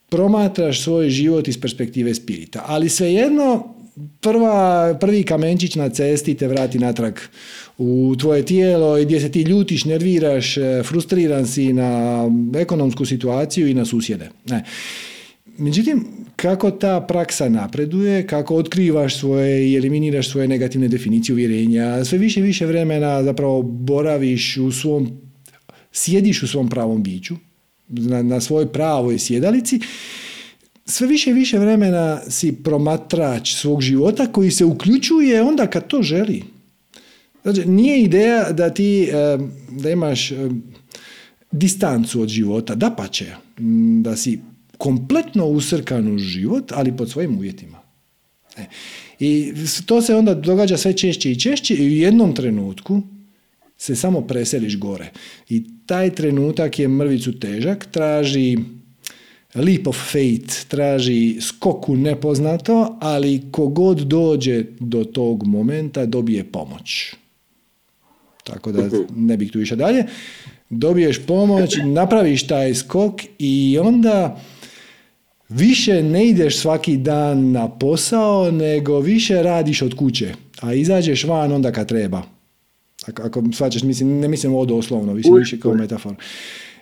[0.08, 2.64] promatraš svoj život iz perspektive spirita.
[2.66, 3.74] Ali svejedno,
[4.20, 7.14] prva, prvi kamenčić na cesti te vrati natrag
[7.78, 12.24] u tvoje tijelo i gdje se ti ljutiš, nerviraš, e, frustriran si na
[12.56, 14.30] ekonomsku situaciju i na susjede.
[14.46, 14.64] Ne.
[15.58, 16.06] Međutim,
[16.36, 22.40] kako ta praksa napreduje, kako otkrivaš svoje i eliminiraš svoje negativne definicije uvjerenja, sve više
[22.40, 25.10] i više vremena zapravo boraviš u svom
[25.92, 27.36] sjediš u svom pravom biću,
[27.88, 29.80] na, na svojoj pravoj sjedalici,
[30.86, 36.02] sve više i više vremena si promatrač svog života koji se uključuje onda kad to
[36.02, 36.42] želi.
[37.42, 39.08] Znači, nije ideja da ti
[39.70, 40.32] da imaš
[41.50, 43.34] distancu od života, da pače,
[44.02, 44.40] da si
[44.78, 47.78] kompletno usrkan u život, ali pod svojim uvjetima.
[48.56, 48.64] E.
[49.18, 49.52] I
[49.86, 53.02] to se onda događa sve češće i češće i u jednom trenutku
[53.78, 55.10] se samo preseliš gore.
[55.48, 58.58] I taj trenutak je mrvicu težak, traži
[59.54, 67.14] leap of fate, traži skoku nepoznato, ali kogod dođe do tog momenta dobije pomoć.
[68.44, 70.04] Tako da ne bih tu više dalje.
[70.70, 74.40] Dobiješ pomoć, napraviš taj skok i onda
[75.48, 81.52] više ne ideš svaki dan na posao, nego više radiš od kuće, a izađeš van
[81.52, 82.22] onda kad treba.
[83.06, 86.14] Ako, ako svačaš, mislim, ne mislim ovo doslovno, više, više kao metafor.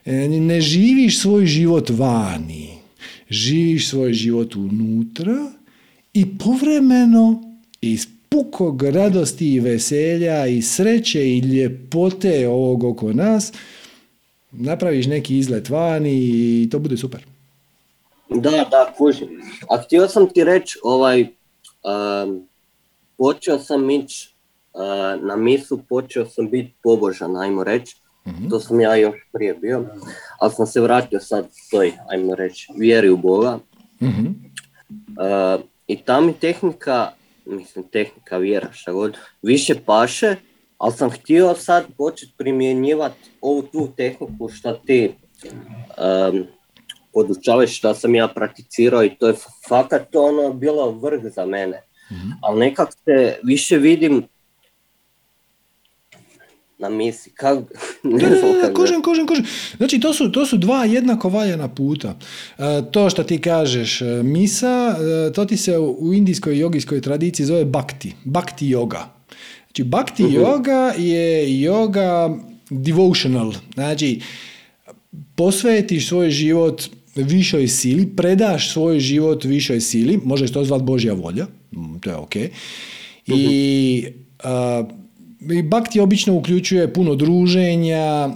[0.04, 2.68] E, ne živiš svoj život vani,
[3.30, 5.52] živiš svoj život unutra
[6.14, 7.42] i povremeno
[7.80, 13.52] iz pukog radosti i veselja i sreće i ljepote ovog oko nas
[14.52, 17.24] napraviš neki izlet vani i to bude super.
[18.28, 19.28] Da, da, kužim.
[19.68, 22.48] A htio sam ti reći, ovaj, um,
[23.16, 24.29] počeo sam ići
[24.72, 27.96] uh, na misu, počeo sam biti pobožan, ajmo reći.
[28.26, 29.84] mm To sam ja još prije bio,
[30.40, 33.58] ali sam se vratio sad toj, ajmo reći, vjeri u Boga.
[34.00, 34.50] mm
[35.10, 37.10] Uh, I ta mi tehnika,
[37.46, 40.36] mislim tehnika vjera, šta god, više paše,
[40.78, 45.14] ali sam htio sad početi primjenjivati ovu tu tehniku što ti
[46.32, 46.46] um,
[47.12, 49.34] podučavaš što sam ja prakticirao i to je
[49.68, 51.82] fakat ono bilo vrh za mene.
[52.10, 54.22] mm Ali nekak se više vidim
[56.80, 57.30] na misi.
[57.30, 57.58] Kak,
[58.02, 59.44] ne znam kožem, kožem, kožem.
[59.76, 62.18] Znači, to su, to su dva jednako valjana puta.
[62.58, 62.62] E,
[62.92, 64.96] to što ti kažeš, e, misa,
[65.28, 68.14] e, to ti se u indijskoj jogijskoj tradiciji zove bhakti.
[68.24, 69.04] Bhakti yoga.
[69.66, 72.40] Znači, bhakti uh yoga je yoga
[72.70, 73.52] devotional.
[73.74, 74.20] Znači,
[75.34, 76.82] posvetiš svoj život
[77.16, 82.16] višoj sili, predaš svoj život višoj sili, možeš to zvati Božja volja, mm, to je
[82.16, 82.36] ok.
[83.26, 84.04] I
[85.40, 88.30] uh, Bakti obično uključuje puno druženja,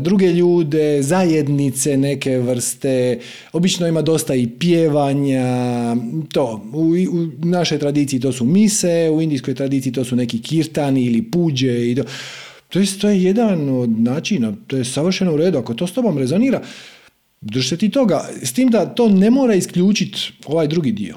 [0.00, 3.18] druge ljude, zajednice neke vrste,
[3.52, 5.46] obično ima dosta i pjevanja,
[6.32, 6.80] to, u,
[7.12, 11.90] u našoj tradiciji to su mise, u indijskoj tradiciji to su neki kirtani ili puđe
[11.90, 12.02] i to.
[12.68, 15.92] To je, to je jedan od načina, to je savršeno u redu, ako to s
[15.92, 16.60] tobom rezonira,
[17.44, 21.16] Drž se ti toga, s tim da to ne mora isključiti ovaj drugi dio.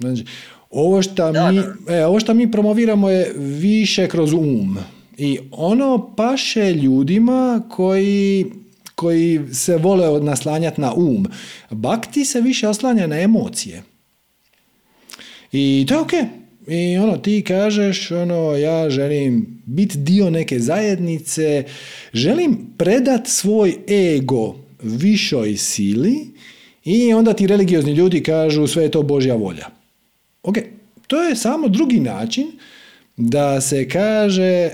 [0.00, 0.24] Znači,
[0.70, 1.58] ovo što mi,
[1.94, 4.78] e, ovo što mi promoviramo je više kroz um.
[5.18, 8.46] I ono paše ljudima koji,
[8.94, 11.26] koji se vole naslanjati na um.
[11.70, 13.82] Bakti se više oslanja na emocije.
[15.52, 16.12] I to je ok.
[16.68, 21.64] I ono, ti kažeš, ono, ja želim biti dio neke zajednice,
[22.12, 23.76] želim predat svoj
[24.16, 26.14] ego višoj sili
[26.84, 29.79] i onda ti religiozni ljudi kažu sve je to Božja volja.
[30.42, 30.56] Ok,
[31.06, 32.46] to je samo drugi način
[33.16, 34.72] da se kaže e,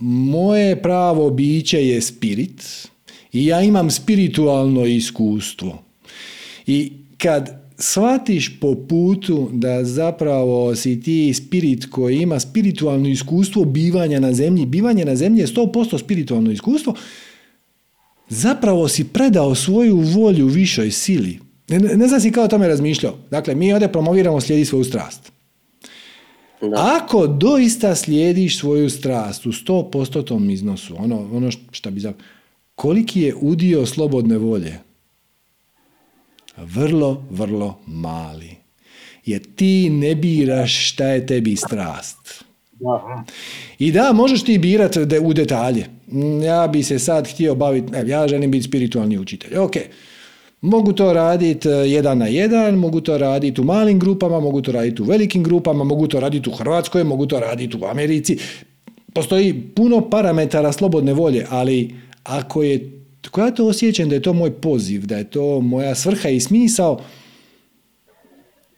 [0.00, 2.88] moje pravo biće je spirit
[3.32, 5.82] i ja imam spiritualno iskustvo.
[6.66, 14.20] I kad shvatiš po putu da zapravo si ti spirit koji ima spiritualno iskustvo bivanja
[14.20, 16.94] na zemlji, bivanje na zemlji je 100% spiritualno iskustvo,
[18.28, 21.38] zapravo si predao svoju volju višoj sili.
[21.68, 23.14] Ne, ne znam si kao o tome razmišljao.
[23.30, 25.32] Dakle, mi ovdje promoviramo slijedi svoju strast.
[26.76, 32.28] Ako doista slijediš svoju strast u 100% iznosu, ono, ono što bi zapravo,
[32.74, 34.78] koliki je udio slobodne volje?
[36.56, 38.56] Vrlo, vrlo mali.
[39.24, 42.44] Jer ti ne biraš šta je tebi strast.
[43.78, 45.86] I da, možeš ti birati u detalje.
[46.44, 49.56] Ja bi se sad htio baviti, ja želim biti spiritualni učitelj.
[49.56, 49.76] Ok,
[50.60, 54.72] mogu to raditi e, jedan na jedan, mogu to raditi u malim grupama, mogu to
[54.72, 58.38] raditi u velikim grupama, mogu to raditi u Hrvatskoj, mogu to raditi u Americi.
[59.12, 61.94] Postoji puno parametara slobodne volje, ali
[62.24, 65.94] ako je, ako ja to osjećam da je to moj poziv, da je to moja
[65.94, 67.00] svrha i smisao,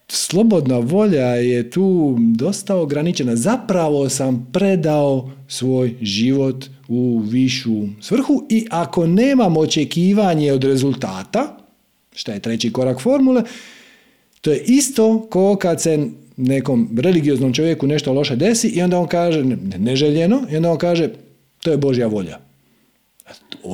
[0.08, 3.36] slobodna volja je tu dosta ograničena.
[3.36, 11.59] Zapravo sam predao svoj život u višu svrhu i ako nemam očekivanje od rezultata,
[12.20, 13.42] što je treći korak formule,
[14.40, 16.06] to je isto ko kad se
[16.36, 19.44] nekom religioznom čovjeku nešto loše desi i onda on kaže
[19.78, 21.08] neželjeno i onda on kaže
[21.62, 22.38] to je Božja volja.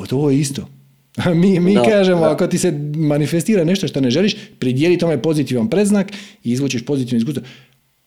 [0.09, 0.69] To je isto.
[1.43, 6.13] Mi, mi kažemo, ako ti se manifestira nešto što ne želiš, pridijeli tome pozitivan predznak
[6.45, 7.43] i izvučeš pozitivno iskustvo.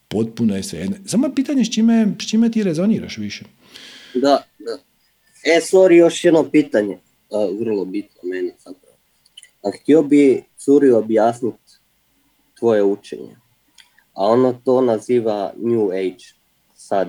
[0.07, 3.45] Potpuno je sve Samo je pitanje s čime, s čime ti rezoniraš više.
[4.13, 4.77] Da, da.
[5.43, 6.97] E, sorry, još jedno pitanje.
[7.59, 8.88] vrlo bitno meni zapravo.
[9.63, 11.79] A htio bi curi objasniti
[12.59, 13.35] tvoje učenje.
[14.13, 16.25] A ono to naziva New Age
[16.75, 17.07] sad.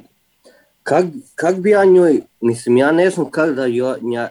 [0.83, 1.05] Kak,
[1.35, 4.29] kak bi ja njoj, mislim ja ne znam kako da jo, ja,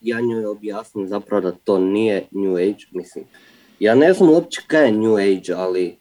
[0.00, 3.24] ja njoj objasnim zapravo da to nije New Age, mislim.
[3.78, 5.98] Ja ne znam uopće kaj je New Age, ali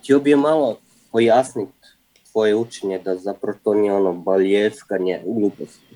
[0.00, 0.78] htio bi malo
[1.12, 1.72] pojasniti
[2.32, 5.91] tvoje učenje da zapravo to nije ono baljeskanje gluposti.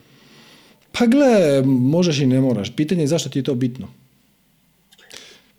[0.99, 2.77] Pa gle, možeš i ne moraš.
[2.77, 3.89] Pitanje je zašto ti je to bitno?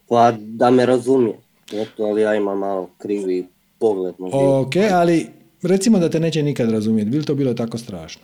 [0.07, 1.35] Pa da me razumije.
[1.73, 3.47] Eto, ali ja imam malo krivi
[3.79, 4.15] pogled.
[4.19, 5.27] Ok, ali
[5.61, 7.09] recimo da te neće nikad razumjeti.
[7.09, 8.21] Bi li to bilo tako strašno?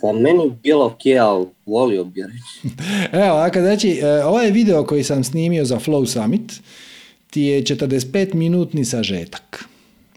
[0.00, 2.76] Pa meni bi bilo ok, ali volio bi reći.
[3.22, 6.52] Evo, ovako, znači, e, ovaj video koji sam snimio za Flow Summit
[7.30, 9.64] ti je 45 minutni sažetak.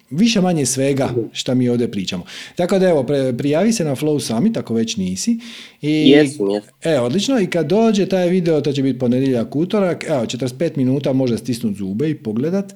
[0.10, 2.24] Više manje svega šta mi ovdje pričamo.
[2.56, 3.06] Tako da evo,
[3.38, 5.40] prijavi se na Flow Summit ako već nisi.
[5.82, 6.74] I, Jesam, jesam.
[6.84, 7.40] E, odlično.
[7.40, 11.78] I kad dođe taj video, to će biti ponedjeljak, utorak, evo, 45 minuta može stisnuti
[11.78, 12.74] zube i pogledat.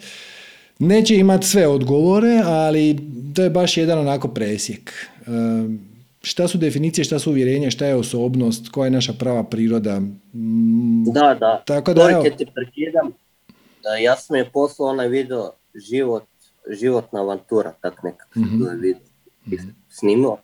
[0.79, 2.97] Neće imat sve odgovore, ali
[3.35, 4.93] to je baš jedan onako presjek.
[5.21, 5.29] E,
[6.21, 9.99] šta su definicije, šta su uvjerenja, šta je osobnost, koja je naša prava priroda.
[9.99, 11.63] Mm, Da, da.
[11.65, 12.23] Tako da, evo.
[12.53, 13.11] prekidam.
[13.83, 15.51] Da, ja sam je poslao onaj video
[15.89, 16.23] život,
[16.79, 18.55] životna avantura, tak nekak Mhm.
[18.55, 19.01] mm video
[19.89, 20.37] snimio.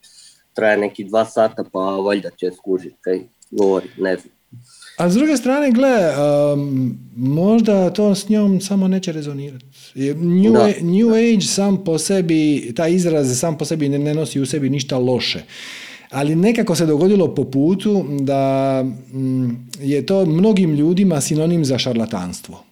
[0.53, 3.19] Traje neki dva sata, pa valjda će skužiti kaj
[3.51, 4.33] govori, ne znam.
[4.97, 5.97] A s druge strane, gle,
[6.53, 9.65] um, možda to s njom samo neće rezonirati.
[10.15, 10.67] New, Da.
[10.81, 14.69] New Age sam po sebi, taj izraz sam po sebi ne, ne nosi u sebi
[14.69, 15.43] ništa loše.
[16.11, 18.83] Ali nekako se dogodilo po putu da
[19.13, 22.63] mm, je to mnogim ljudima sinonim za šarlatanstvo.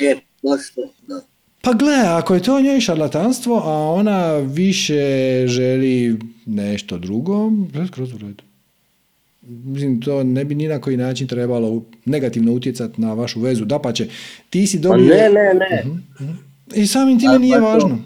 [0.00, 0.60] E, baš
[1.06, 1.20] da.
[1.62, 5.02] Pa gle, ako je to njoj šarlatanstvo, a ona više
[5.46, 7.50] želi nešto drugo,
[7.88, 8.44] skroz u redu.
[9.42, 13.64] Mislim, to ne bi ni na koji način trebalo negativno utjecati na vašu vezu.
[13.64, 14.08] Dapače,
[14.50, 15.14] ti si Pa dobio...
[15.14, 15.84] ne, ne, ne.
[16.74, 17.98] I samim time A, nije pa to- važno.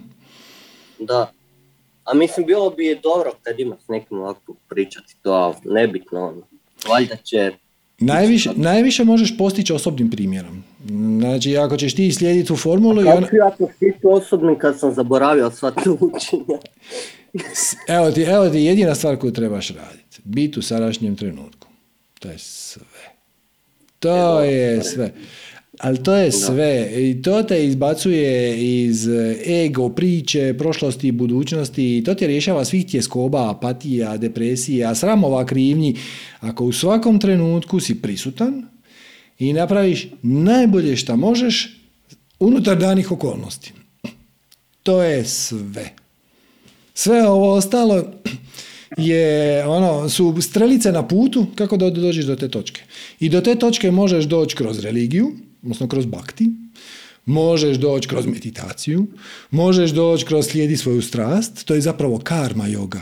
[1.01, 1.33] Da.
[2.05, 6.29] A mislim, bilo bi je dobro kad imaš s nekim ovako pričati to, ali nebitno
[6.29, 6.43] ono.
[6.89, 7.53] Valjda će...
[7.99, 10.65] Najviše, najviše možeš postići osobnim primjerom.
[11.19, 13.27] Znači, ako ćeš ti slijediti tu formulu i ona...
[13.27, 13.37] Kako
[13.81, 16.59] ja osobnim kad sam zaboravio sva ta učenja?
[17.89, 20.21] Evo ti, evo ti jedina stvar koju trebaš raditi.
[20.25, 21.69] Biti u sadašnjem trenutku.
[22.19, 22.85] To je sve.
[23.99, 25.13] To je sve.
[25.79, 26.91] Ali to je sve.
[26.97, 29.09] I to te izbacuje iz
[29.47, 31.99] ego, priče, prošlosti i budućnosti.
[31.99, 35.97] I to te rješava svih tjeskoba, apatija, depresija, sramova, krivnji.
[36.41, 38.69] Ako u svakom trenutku si prisutan
[39.39, 41.81] i napraviš najbolje što možeš
[42.39, 43.73] unutar danih okolnosti.
[44.83, 45.91] To je sve.
[46.95, 48.05] Sve ovo ostalo
[48.97, 52.83] je ono, su strelice na putu kako da dođeš do te točke.
[53.21, 55.33] I do te točke možeš doći kroz religiju,
[55.67, 56.51] odnosno kroz bakti,
[57.25, 59.07] možeš doći kroz meditaciju,
[59.51, 63.01] možeš doći kroz slijedi svoju strast, to je zapravo karma yoga.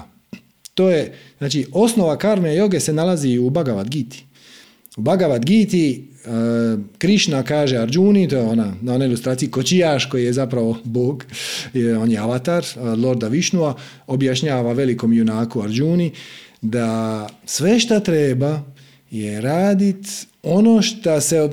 [0.75, 4.25] To je, znači, osnova karme joge se nalazi u Bhagavad Giti.
[4.97, 10.25] U Bhagavad Giti uh, Krišna kaže Arjuni, to je ona, na onoj ilustraciji kočijaš koji
[10.25, 11.25] je zapravo Bog,
[12.01, 13.77] on je avatar uh, Lorda Višnua,
[14.07, 16.13] objašnjava velikom junaku Arjuni
[16.63, 18.63] da sve šta treba
[19.11, 20.07] je radit
[20.43, 21.51] ono šta se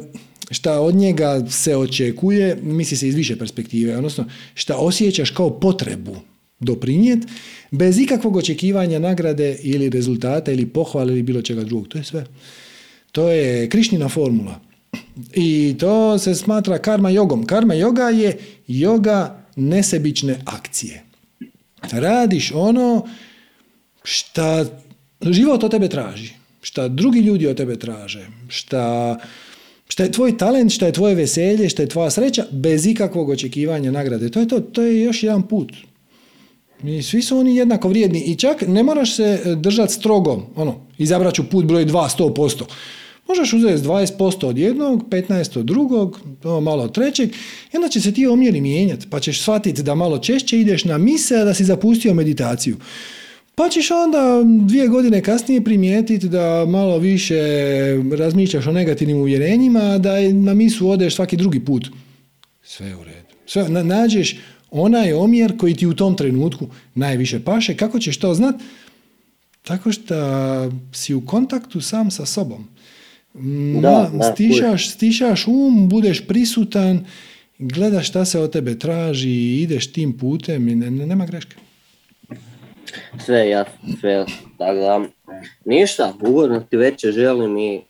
[0.52, 6.16] šta od njega se očekuje, misli se iz više perspektive, odnosno šta osjećaš kao potrebu
[6.60, 7.20] doprinijet,
[7.72, 11.88] bez ikakvog očekivanja nagrade ili rezultata ili pohvale ili bilo čega drugog.
[11.88, 12.26] To je sve.
[13.12, 14.60] To je Krišnina formula.
[15.34, 17.46] I to se smatra karma jogom.
[17.46, 18.38] Karma joga je
[18.68, 21.04] joga nesebične akcije.
[21.92, 23.08] Radiš ono
[24.04, 24.66] šta
[25.22, 29.18] život od tebe traži, šta drugi ljudi od tebe traže, šta,
[29.92, 33.92] šta je tvoj talent, šta je tvoje veselje, šta je tvoja sreća, bez ikakvog očekivanja
[33.92, 34.30] nagrade.
[34.30, 35.74] To je to, to je još jedan put.
[36.84, 41.34] I svi su oni jednako vrijedni i čak ne moraš se držati strogo, ono, izabrat
[41.34, 42.64] ću put broj 2, 100%.
[43.28, 47.30] Možeš uzeti 20% od jednog, 15% od drugog, to malo od trećeg,
[47.74, 50.98] i onda će se ti omjeri mijenjati, pa ćeš shvatiti da malo češće ideš na
[50.98, 52.78] mise, a da si zapustio meditaciju.
[53.56, 57.36] Pa ćeš onda dvije godine kasnije primijetiti da malo više
[58.18, 61.88] razmišljaš o negativnim uvjerenjima, da na misu odeš svaki drugi put.
[62.64, 63.28] Sve je u redu.
[63.46, 64.38] Sve, na- nađeš
[64.72, 67.78] onaj omjer koji ti u tom trenutku najviše paše.
[67.78, 68.56] Kako ćeš to znat?
[69.62, 70.16] Tako što
[70.94, 72.68] si u kontaktu sam sa sobom.
[73.82, 77.06] Da, da, stišaš, stišaš um, budeš prisutan,
[77.60, 79.30] gledaš šta se od tebe traži,
[79.62, 81.56] ideš tim putem i ne, ne- nema greške.
[83.26, 84.26] Sve jasno, sve.
[84.58, 85.02] Tako da,
[85.66, 87.82] ništa, ugodno ti večer želim i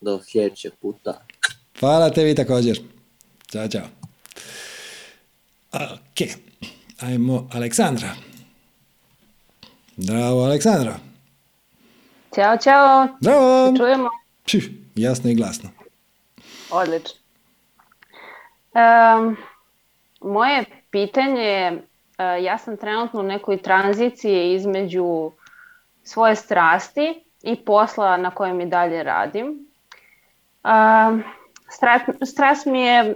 [0.00, 1.20] do sljedećeg puta.
[1.80, 2.80] Hvala tebi također.
[3.52, 3.86] Ćao, čao.
[5.72, 6.28] Ok,
[7.00, 8.08] ajmo Aleksandra.
[9.96, 10.96] Zdravo, Aleksandra.
[12.34, 13.08] Ćao, čao.
[13.76, 14.08] Čujemo.
[14.44, 15.70] Pši, jasno i glasno.
[16.70, 17.24] Odlično.
[18.74, 19.36] Um,
[20.20, 21.82] moje pitanje je,
[22.18, 25.30] ja sam trenutno u nekoj tranziciji između
[26.02, 29.66] svoje strasti i posla na kojem i dalje radim.
[31.70, 33.14] Strast, strast mi je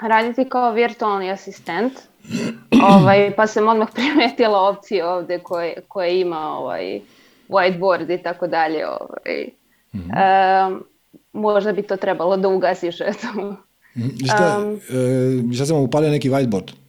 [0.00, 1.92] raditi kao virtualni asistent,
[2.94, 7.00] ovaj, pa sam odmah primetila opcije ovdje koje, koje ima ovaj,
[7.48, 8.86] whiteboard i tako dalje.
[8.86, 9.48] Ovaj.
[9.94, 10.84] Um,
[11.32, 13.00] možda bi to trebalo da ugasiš.
[13.00, 13.56] Eto.
[13.94, 16.79] I šta, um, šta sam upalio neki whiteboard?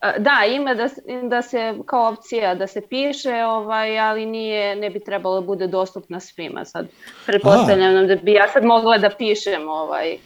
[0.00, 0.88] Da, ima da,
[1.22, 5.66] da se kao opcija da se piše, ovaj, ali nije, ne bi trebalo da bude
[5.66, 6.64] dostupna svima.
[6.64, 6.86] Sad,
[7.26, 10.16] pretpostavljam nam da bi ja sad mogla da pišem ovaj,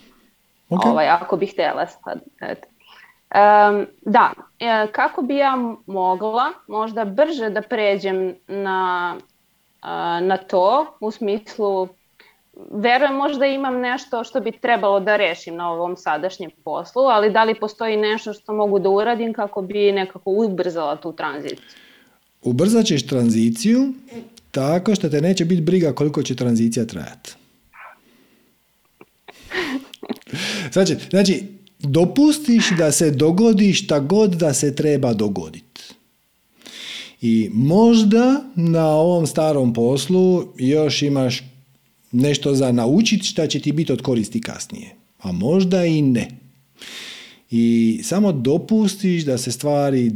[0.70, 0.90] okay.
[0.90, 2.20] ovaj, ako bih htjela sad.
[2.40, 2.68] Eto.
[3.34, 4.30] Um, da,
[4.60, 9.14] e, kako bi ja mogla možda brže da pređem na,
[10.20, 11.88] na to u smislu
[12.70, 17.44] verujem možda imam nešto što bi trebalo da rešim na ovom sadašnjem poslu, ali da
[17.44, 21.58] li postoji nešto što mogu da uradim kako bi nekako ubrzala tu tranziciju?
[22.42, 23.92] Ubrzat ćeš tranziciju
[24.50, 27.34] tako što te neće biti briga koliko će tranzicija trajati.
[30.72, 31.44] Znači, znači,
[31.78, 35.82] dopustiš da se dogodi šta god da se treba dogoditi.
[37.20, 41.42] I možda na ovom starom poslu još imaš
[42.14, 44.90] nešto za naučiti šta će ti biti od koristi kasnije.
[45.20, 46.28] A možda i ne.
[47.50, 50.12] I samo dopustiš da se stvari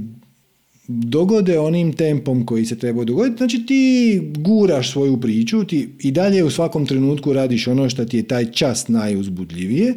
[0.88, 3.36] dogode onim tempom koji se treba dogoditi.
[3.36, 8.16] Znači ti guraš svoju priču, ti i dalje u svakom trenutku radiš ono što ti
[8.16, 9.94] je taj čas najuzbudljivije,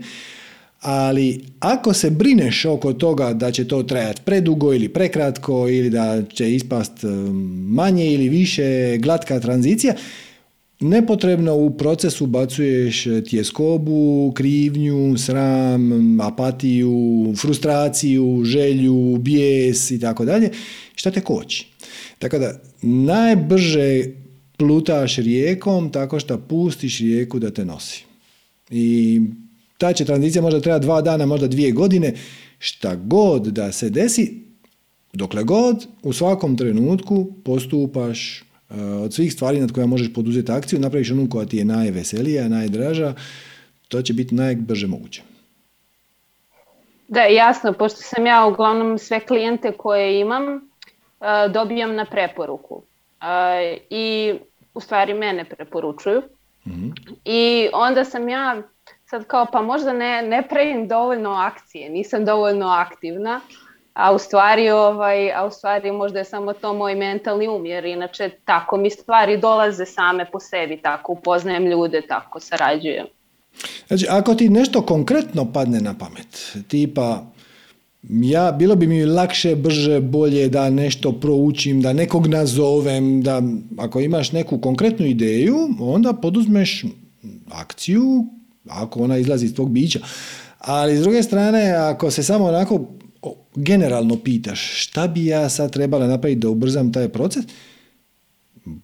[0.82, 6.24] ali ako se brineš oko toga da će to trajati predugo ili prekratko ili da
[6.34, 6.94] će ispast
[7.68, 9.94] manje ili više glatka tranzicija,
[10.82, 20.50] nepotrebno u procesu bacuješ tjeskobu, krivnju, sram, apatiju, frustraciju, želju, bijes i tako dalje,
[20.96, 21.68] šta te koči.
[22.20, 24.06] Tako da najbrže
[24.58, 28.04] plutaš rijekom tako što pustiš rijeku da te nosi.
[28.70, 29.22] I
[29.78, 32.14] ta će tranzicija možda treba dva dana, možda dvije godine,
[32.60, 34.42] šta god da se desi,
[35.14, 38.44] dokle god u svakom trenutku postupaš
[39.04, 43.14] od svih stvari nad koja možeš poduzeti akciju, napraviš onu koja ti je najveselija, najdraža,
[43.88, 45.22] to će biti najbrže moguće.
[47.08, 52.84] Da, jasno, pošto sam ja uglavnom sve klijente koje imam, eh, dobijam na preporuku.
[53.22, 54.34] Eh, I
[54.74, 56.22] u stvari mene preporučuju.
[56.66, 56.90] mm
[57.26, 58.62] I onda sam ja
[59.06, 63.42] sad kao, pa možda ne, ne pravim dovoljno akcije, nisam dovoljno aktivna,
[63.94, 67.86] a u stvari, ovaj, a u stvari možda je samo to moj mentalni um, jer
[67.86, 73.06] inače tako mi stvari dolaze same po sebi, tako upoznajem ljude, tako sarađujem.
[73.88, 77.24] Znači, ako ti nešto konkretno padne na pamet, tipa
[78.10, 83.42] ja, bilo bi mi lakše, brže, bolje da nešto proučim, da nekog nazovem, da
[83.78, 86.84] ako imaš neku konkretnu ideju, onda poduzmeš
[87.52, 88.26] akciju,
[88.70, 90.00] ako ona izlazi iz tvog bića.
[90.60, 92.80] Ali s druge strane, ako se samo onako
[93.56, 97.46] generalno pitaš šta bi ja sad trebala napraviti da ubrzam taj proces,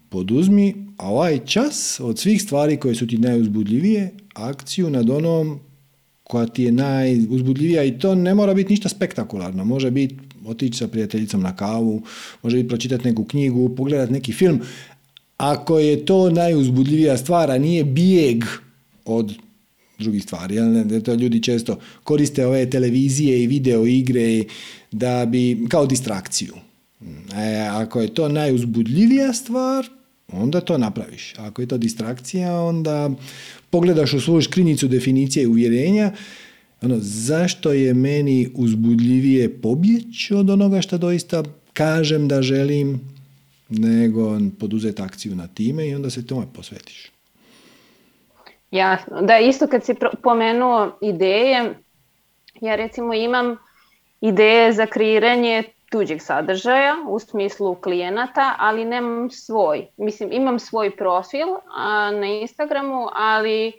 [0.08, 5.60] poduzmi ovaj čas od svih stvari koje su ti najuzbudljivije, akciju nad onom
[6.22, 9.64] koja ti je najuzbudljivija i to ne mora biti ništa spektakularno.
[9.64, 10.16] Može biti
[10.46, 12.02] otići sa prijateljicom na kavu,
[12.42, 14.60] može biti pročitati neku knjigu, pogledati neki film.
[15.36, 18.44] Ako je to najuzbudljivija stvar, a nije bijeg
[19.04, 19.34] od
[19.98, 20.54] drugih stvari.
[20.54, 21.02] Jel?
[21.02, 24.44] To ljudi često koriste ove televizije i video igre
[24.92, 26.54] da bi, kao distrakciju.
[27.36, 29.86] E, ako je to najuzbudljivija stvar,
[30.32, 31.34] onda to napraviš.
[31.36, 33.10] Ako je to distrakcija, onda
[33.70, 36.12] pogledaš u svoju škrinjicu definicije i uvjerenja,
[36.82, 41.42] ono, zašto je meni uzbudljivije pobjeći od onoga što doista
[41.72, 43.00] kažem da želim,
[43.68, 47.10] nego poduzeti akciju na time i onda se tome posvetiš.
[48.70, 49.22] Jasno.
[49.22, 51.74] Da, isto kad si pomenuo ideje,
[52.60, 53.56] ja recimo imam
[54.20, 59.86] ideje za kreiranje tuđeg sadržaja u smislu klijenata, ali nemam svoj.
[59.96, 61.46] Mislim, imam svoj profil
[62.20, 63.72] na Instagramu, ali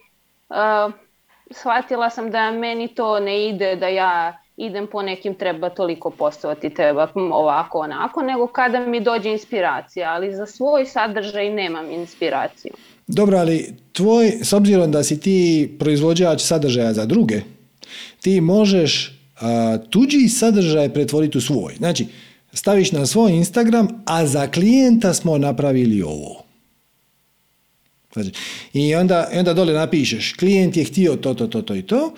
[1.52, 6.74] shvatila sam da meni to ne ide, da ja idem po nekim treba toliko postovati,
[6.74, 12.74] treba ovako, onako, nego kada mi dođe inspiracija, ali za svoj sadržaj nemam inspiraciju.
[13.12, 17.42] Dobro, ali tvoj, s obzirom da si ti proizvođač sadržaja za druge,
[18.22, 19.20] ti možeš
[19.90, 21.76] tuđi sadržaj pretvoriti u svoj.
[21.78, 22.06] Znači,
[22.54, 26.44] staviš na svoj Instagram, a za klijenta smo napravili ovo.
[28.14, 28.32] Znači,
[28.74, 32.14] I onda, onda dole napišeš, klijent je htio to, to, to, to i to,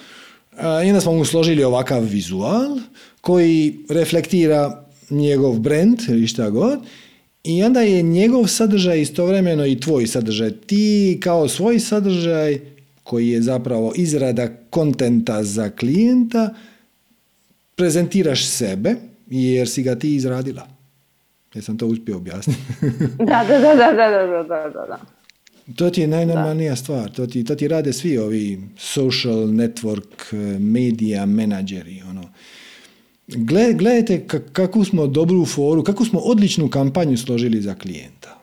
[0.85, 2.79] i onda smo mu složili ovakav vizual
[3.21, 6.79] koji reflektira njegov brand ili šta god
[7.43, 10.51] i onda je njegov sadržaj istovremeno i tvoj sadržaj.
[10.51, 12.59] Ti kao svoj sadržaj
[13.03, 16.53] koji je zapravo izrada kontenta za klijenta
[17.75, 18.95] prezentiraš sebe
[19.27, 20.67] jer si ga ti izradila.
[21.53, 22.59] Jesam to uspio objasniti?
[23.29, 24.99] da, da, da, da, da, da, da, da.
[25.75, 27.11] To ti je najnormalnija stvar.
[27.11, 32.01] To ti, to ti rade svi ovi social network, media menadžeri.
[32.09, 32.23] Ono.
[33.73, 38.41] Gledajte kakvu smo dobru foru, kakvu smo odličnu kampanju složili za klijenta.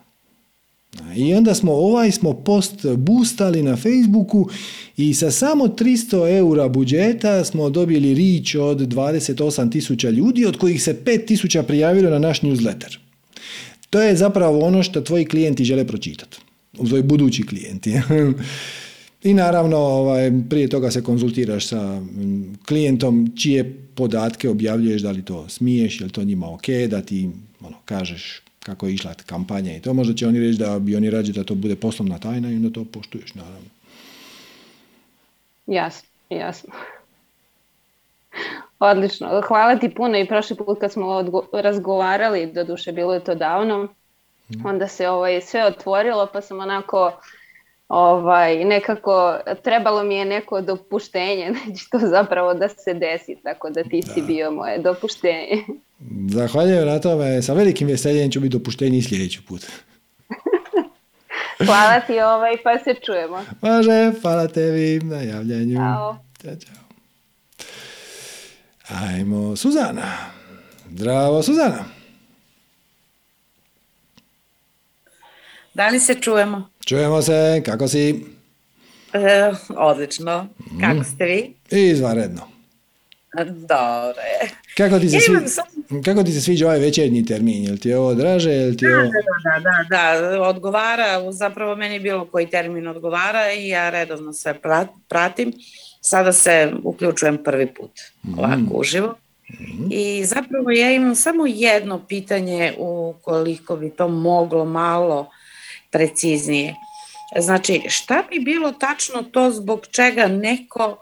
[1.15, 4.49] I onda smo ovaj smo post boostali na Facebooku
[4.97, 10.83] i sa samo 300 eura budžeta smo dobili rič od 28 tisuća ljudi, od kojih
[10.83, 12.97] se 5 tisuća prijavilo na naš newsletter.
[13.89, 16.37] To je zapravo ono što tvoji klijenti žele pročitati.
[16.87, 17.93] Tvoji budući klijenti.
[19.23, 22.01] I naravno, ovaj, prije toga se konzultiraš sa
[22.65, 27.29] klijentom čije podatke objavljuješ, da li to smiješ, je li to njima ok, da ti
[27.61, 29.93] ono, kažeš kako je išla kampanja i to.
[29.93, 32.69] Možda će oni reći da bi oni rađe da to bude poslovna tajna i onda
[32.69, 33.69] to poštuješ, naravno.
[35.67, 36.73] Jasno, jasno.
[38.79, 39.41] Odlično.
[39.47, 43.87] Hvala ti puno i prošli put kad smo razgovarali, doduše bilo je to davno,
[44.51, 44.65] mhm.
[44.65, 47.11] onda se ovaj, sve otvorilo pa sam onako
[47.89, 53.83] ovaj, nekako trebalo mi je neko dopuštenje, znači to zapravo da se desi, tako da
[53.83, 55.65] ti si bio moje dopuštenje.
[56.37, 59.65] Zahvaljujem na tome, sa velikim veseljem ću biti dopuštenje i sljedeći put.
[61.65, 63.43] hvala ti ovaj, pa se čujemo.
[63.61, 65.75] Može, hvala tebi na javljanju.
[65.75, 66.17] Ćao.
[66.41, 66.75] Ćao, čao.
[68.89, 70.11] Ajmo, Suzana.
[70.89, 71.98] Zdravo, Suzana.
[75.79, 76.69] Da li se čujemo?
[76.85, 78.25] Čujemo se, kako si?
[79.13, 80.47] E, odlično,
[80.81, 81.03] kako mm.
[81.03, 81.53] ste vi?
[81.71, 82.41] Izvanredno.
[83.45, 84.49] Dobro je.
[84.77, 87.63] Kako ti, se svi, kako ti se sviđa ovaj večernji termin?
[87.63, 88.51] Jel ti je ovo draže?
[88.51, 89.03] Jel ti ovo...
[89.43, 94.55] Da, da, da, da, odgovara, zapravo meni bilo koji termin odgovara i ja redovno sve
[95.07, 95.53] pratim.
[96.01, 97.91] Sada se uključujem prvi put
[98.23, 98.39] mm.
[98.39, 99.15] ovako uživo.
[99.49, 99.87] Mm.
[99.91, 105.29] I zapravo ja imam samo jedno pitanje ukoliko bi to moglo malo
[105.91, 106.75] preciznije.
[107.39, 110.97] Znači, šta bi bilo tačno to zbog čega neko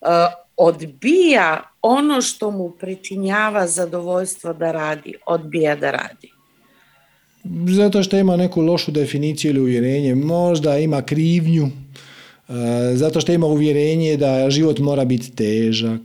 [0.00, 0.08] uh,
[0.56, 6.32] odbija ono što mu pričinjava zadovoljstvo da radi, odbija da radi?
[7.74, 12.54] Zato što ima neku lošu definiciju ili uvjerenje, možda ima krivnju, uh,
[12.94, 16.00] zato što ima uvjerenje da život mora biti težak,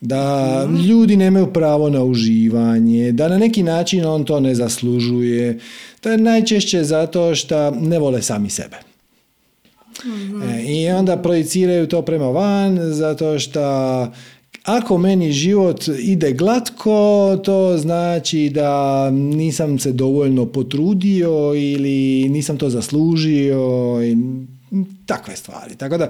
[0.00, 5.58] da ljudi nemaju pravo na uživanje, da na neki način on to ne zaslužuje.
[6.02, 8.76] To je najčešće zato što ne vole sami sebe.
[10.48, 13.60] E, I onda projiciraju to prema van zato što
[14.64, 22.70] ako meni život ide glatko, to znači da nisam se dovoljno potrudio ili nisam to
[22.70, 24.16] zaslužio i
[25.06, 25.76] takve stvari.
[25.76, 26.08] Tako da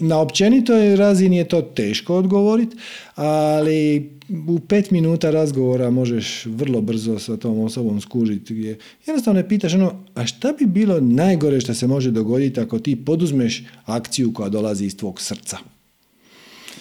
[0.00, 2.76] na općenitoj razini je to teško odgovoriti,
[3.14, 4.10] ali
[4.48, 9.74] u pet minuta razgovora možeš vrlo brzo sa tom osobom skužiti gdje jednostavno ne pitaš
[9.74, 14.48] ono, a šta bi bilo najgore što se može dogoditi ako ti poduzmeš akciju koja
[14.48, 15.58] dolazi iz tvog srca.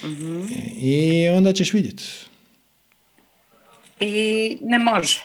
[0.03, 0.41] Mhm.
[0.81, 2.03] I onda ćeš vidjeti.
[3.99, 5.19] I ne može.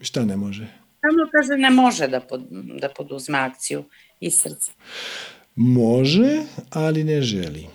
[0.00, 0.66] Šta ne može?
[1.00, 2.20] Samo kaže ne može da,
[2.80, 3.84] da poduzme akciju
[4.20, 4.72] iz srca.
[5.58, 7.66] Može, ali ne želi.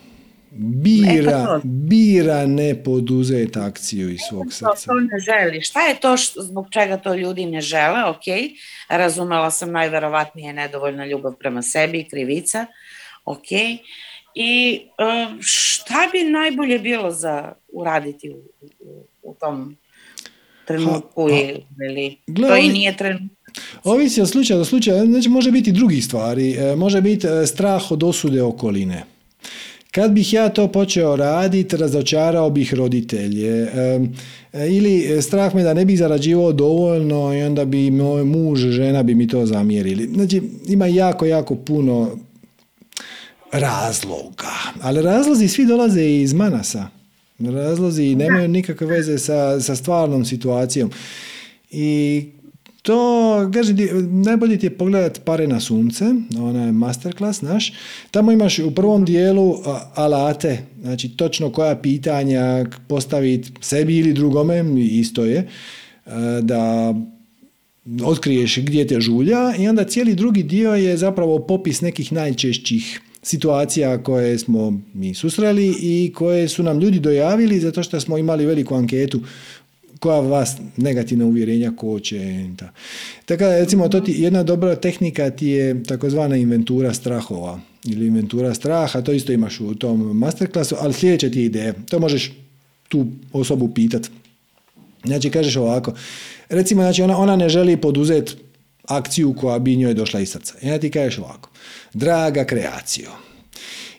[0.55, 4.85] Bira, bira ne poduzeti akciju iz svog srca.
[4.85, 5.61] To, ne želi.
[5.61, 8.05] Šta je to zbog čega to ljudi ne žele?
[8.05, 8.23] Ok,
[8.89, 12.65] razumela sam najverovatnije nedovoljna ljubav prema sebi i krivica.
[13.25, 13.51] Ok,
[14.35, 18.41] i e, šta bi najbolje bilo za uraditi u,
[18.79, 19.77] u, u tom
[20.65, 21.27] trenutku
[21.87, 22.17] ili
[22.49, 23.42] to i nije trenutak?
[23.83, 27.91] Ovisi od slučaja do slučaja, znači može biti drugih stvari, e, može biti e, strah
[27.91, 29.03] od osude okoline.
[29.91, 33.67] Kad bih ja to počeo raditi, razočarao bih roditelje.
[33.73, 33.99] E,
[34.69, 39.15] ili strah me da ne bih zarađivao dovoljno i onda bi moj muž, žena bi
[39.15, 40.09] mi to zamjerili.
[40.13, 42.17] Znači, ima jako, jako puno
[43.51, 44.53] razloga.
[44.81, 46.87] Ali razlozi svi dolaze iz manasa.
[47.39, 50.91] razlozi nemaju nikakve veze sa, sa stvarnom situacijom.
[51.71, 52.25] I
[52.83, 53.73] to, kaže,
[54.09, 56.05] najbolje ti je pogledat Pare na sunce,
[56.37, 57.73] onaj masterclass naš.
[58.11, 59.55] Tamo imaš u prvom dijelu
[59.95, 65.47] alate, znači točno koja pitanja postaviti sebi ili drugome, isto je,
[66.41, 66.93] da
[68.03, 74.03] otkriješ gdje te žulja i onda cijeli drugi dio je zapravo popis nekih najčešćih situacija
[74.03, 78.75] koje smo mi susreli i koje su nam ljudi dojavili zato što smo imali veliku
[78.75, 79.21] anketu
[80.03, 82.45] koja vas negativna uvjerenja koče.
[83.25, 88.53] Tako da, recimo, to ti, jedna dobra tehnika ti je takozvana inventura strahova ili inventura
[88.53, 91.73] straha, to isto imaš u tom masterclassu, ali sljedeća ti je ideja.
[91.89, 92.31] To možeš
[92.87, 94.09] tu osobu pitati.
[95.05, 95.93] Znači, kažeš ovako,
[96.49, 98.33] recimo, znači, ona, ona ne želi poduzeti
[98.87, 100.53] akciju koja bi njoj došla iz srca.
[100.61, 101.49] I onda ti kažeš ovako,
[101.93, 103.11] draga kreacijo,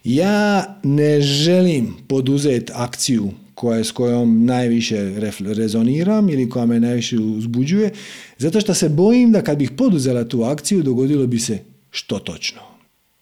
[0.04, 7.90] ja ne želim poduzeti akciju koja s kojom najviše rezoniram ili koja me najviše uzbuđuje,
[8.38, 11.58] zato što se bojim da kad bih poduzela tu akciju dogodilo bi se
[11.90, 12.60] što točno.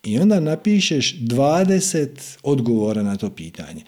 [0.02, 2.08] I onda napišeš 20
[2.42, 3.82] odgovora na to pitanje.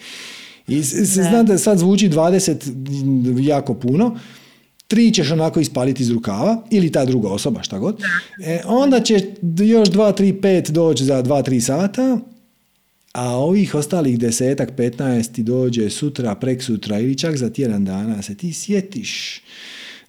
[0.69, 4.19] I znam da sad zvuči 20 jako puno,
[4.87, 8.03] tri ćeš onako ispaliti iz rukava, ili ta druga osoba, šta god.
[8.45, 9.15] E, onda će
[9.59, 12.19] još 2, 3, 5 doći za 2, 3 sata
[13.15, 18.36] a ovih ostalih desetak, petnaest dođe sutra, prek sutra ili čak za tjedan dana se
[18.36, 19.43] ti sjetiš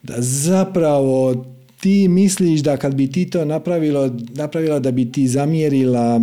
[0.03, 1.45] da zapravo
[1.80, 6.19] ti misliš da kad bi ti to napravilo, napravila da bi ti zamjerila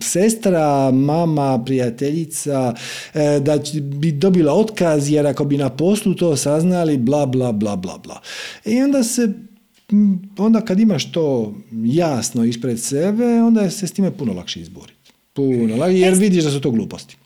[0.00, 2.74] sestra, mama, prijateljica,
[3.14, 7.76] e, da bi dobila otkaz jer ako bi na poslu to saznali, bla, bla, bla,
[7.76, 8.20] bla, bla.
[8.64, 9.32] I onda se
[10.38, 11.54] onda kad imaš to
[11.84, 14.91] jasno ispred sebe, onda se s time puno lakše izboriti.
[15.32, 17.16] Puno, jer vidiš da su to gluposti.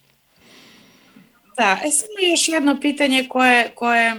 [1.57, 4.15] Da, e samo još jedno pitanje koje, koje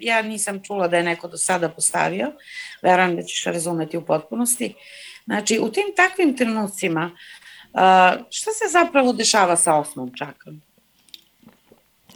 [0.00, 2.32] ja nisam čula da je neko do sada postavio,
[2.82, 4.74] verujem da ćeš razumeti u potpunosti.
[5.24, 7.10] Znači, u tim takvim trenucima,
[8.30, 10.60] šta se zapravo dešava sa osmom čakrom?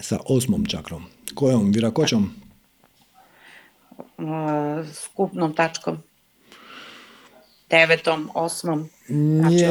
[0.01, 1.05] Sa osmom čakrom?
[1.35, 1.73] Kojom?
[1.73, 2.35] Virakoćom?
[4.93, 6.03] Skupnom tačkom.
[7.79, 8.89] Devetom, osmom.
[9.09, 9.65] Znači,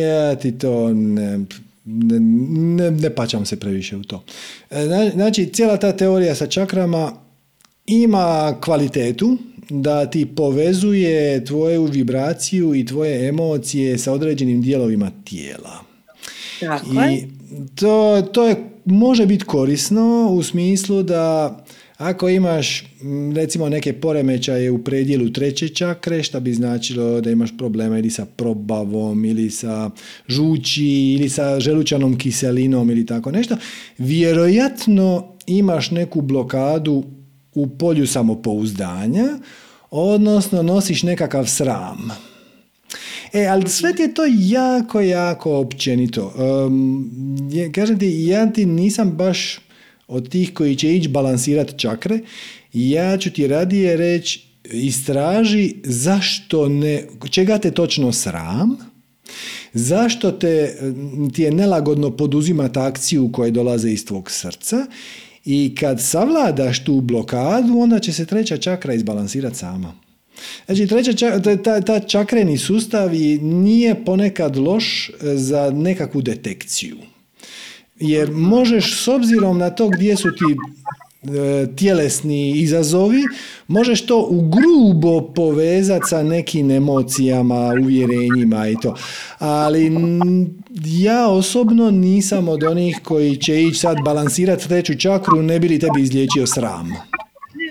[0.00, 1.38] ja ti to ne,
[1.84, 4.24] ne, ne paćam se previše u to.
[4.70, 7.12] E, znači, cijela ta teorija sa čakrama
[7.86, 9.36] ima kvalitetu
[9.70, 15.84] da ti povezuje tvoju vibraciju i tvoje emocije sa određenim dijelovima tijela.
[17.10, 17.24] I
[17.74, 21.56] to, to je, može biti korisno u smislu da
[22.00, 22.84] ako imaš
[23.34, 28.24] recimo neke poremećaje u predjelu treće čakre, što bi značilo da imaš problema ili sa
[28.24, 29.90] probavom ili sa
[30.28, 33.56] žući ili sa želučanom kiselinom ili tako nešto,
[33.98, 37.04] vjerojatno imaš neku blokadu
[37.54, 39.26] u polju samopouzdanja,
[39.90, 42.10] odnosno nosiš nekakav sram.
[43.32, 46.32] E, ali sve ti je to jako, jako općenito.
[46.66, 47.10] Um,
[47.74, 49.60] kažem ti, ja ti nisam baš
[50.10, 52.18] od tih koji će ići balansirati čakre,
[52.72, 58.76] ja ću ti radije reći istraži zašto ne, čega te točno sram,
[59.72, 60.76] zašto te,
[61.32, 64.86] ti je nelagodno poduzimati akciju koje dolaze iz tvog srca
[65.44, 69.94] i kad savladaš tu blokadu, onda će se treća čakra izbalansirati sama.
[70.66, 71.12] Znači, treća,
[71.64, 73.10] ta, ta čakreni sustav
[73.42, 76.96] nije ponekad loš za nekakvu detekciju.
[78.00, 80.56] Jer možeš s obzirom na to gdje su ti
[81.22, 83.22] e, tjelesni izazovi,
[83.68, 88.96] možeš to grubo povezati sa nekim emocijama, uvjerenjima i to.
[89.38, 89.92] Ali
[90.84, 95.78] ja osobno nisam od onih koji će ići sad balansirati treću čakru, ne bi li
[95.78, 96.88] tebi izliječio sram.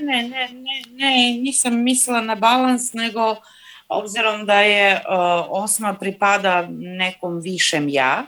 [0.03, 3.35] Ne, ne, ne, ne, nisam mislila na balans, nego
[3.89, 5.01] obzirom da je
[5.49, 8.25] osma pripada nekom višem ja,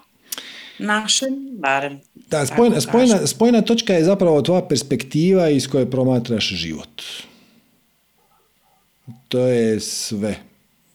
[0.81, 1.99] našem, barem.
[2.29, 7.01] Da, spojna, spojna, spojna točka je zapravo tvoja perspektiva iz koje promatraš život.
[9.27, 10.35] To je sve.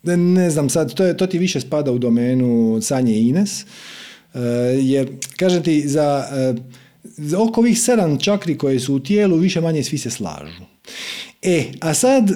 [0.03, 4.41] Ne, znam sad, to, je, to ti više spada u domenu Sanje Ines, uh,
[4.81, 5.07] jer,
[5.37, 6.59] kažem ti, za, uh,
[7.03, 10.63] za oko ovih sedam čakri koje su u tijelu, više manje svi se slažu.
[11.41, 12.31] E, a sad,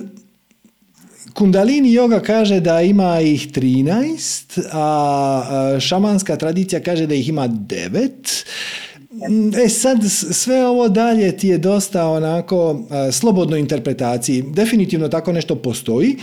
[1.33, 8.09] Kundalini yoga kaže da ima ih 13, a šamanska tradicija kaže da ih ima 9.
[9.65, 9.97] E sad
[10.31, 12.81] sve ovo dalje ti je dosta onako
[13.11, 14.41] slobodno interpretaciji.
[14.41, 16.15] Definitivno tako nešto postoji,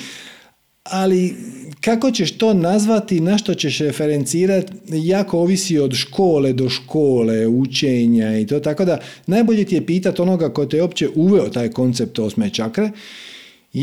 [0.83, 1.37] ali
[1.81, 8.39] kako ćeš to nazvati, na što ćeš referencirati, jako ovisi od škole do škole, učenja
[8.39, 11.71] i to, tako da najbolje ti je pitati onoga ko te je uopće uveo taj
[11.71, 12.91] koncept osme čakre,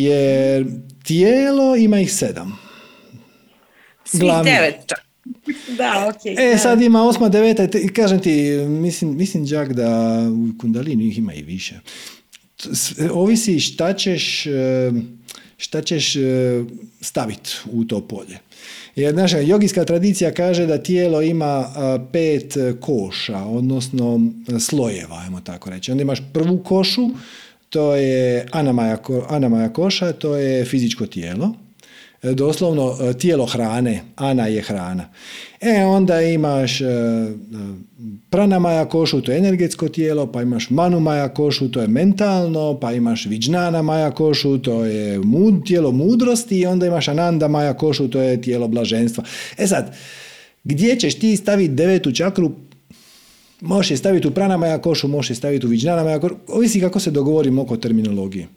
[0.03, 0.65] jer
[1.03, 2.59] tijelo ima ih sedam.
[4.05, 4.51] Svih Glavni.
[4.51, 5.05] devet čak.
[5.77, 6.53] Da, okej.
[6.53, 11.17] E, sad ima osma, deveta, i kažem ti, mislim, mislim čak da u kundalini ih
[11.17, 11.79] ima i više.
[13.11, 14.91] Ovisi šta ćeš, e,
[15.57, 16.15] šta ćeš
[17.01, 18.39] staviti u to polje.
[18.95, 24.19] Jer naša jogijska tradicija kaže da tijelo ima a, pet koša, odnosno
[24.59, 25.91] slojeva, ajmo tako reći.
[25.91, 27.09] Onda imaš prvu košu,
[27.75, 28.45] to je
[29.03, 31.53] ko- anamaja koša, to je fizičko tijelo.
[32.23, 35.09] E, doslovno e, tijelo hrane, ana je hrana.
[35.61, 37.27] E onda imaš e, e,
[38.29, 43.25] pranamaja košu, to je energetsko tijelo, pa imaš manumaja košu, to je mentalno, pa imaš
[43.25, 48.21] viđnana maja košu, to je mud, tijelo mudrosti i onda imaš ananda maja košu, to
[48.21, 49.23] je tijelo blaženstva.
[49.57, 49.95] E sad,
[50.63, 52.51] gdje ćeš ti staviti devetu čakru,
[53.61, 57.11] Možeš je staviti u pranamaja košu, možeš je staviti u viđnanamaja košu, ovisi kako se
[57.11, 58.47] dogovorimo oko terminologije.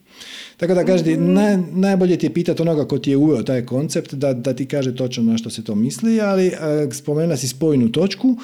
[0.56, 4.14] Tako da kažete, naj, najbolje ti je pitati onoga ko ti je uveo taj koncept
[4.14, 6.52] da, da ti kaže točno na što se to misli, ali e,
[6.92, 8.36] spomenula si spojnu točku,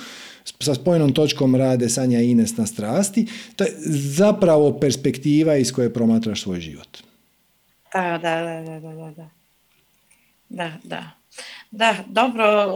[0.60, 3.26] sa spojnom točkom rade Sanja i Ines na strasti,
[3.56, 3.74] to je
[4.16, 6.98] zapravo perspektiva iz koje promatraš svoj život.
[7.92, 9.30] Da, da, da, da, da, da, da.
[10.48, 11.04] Da,
[11.70, 11.96] da.
[12.08, 12.66] Dobro,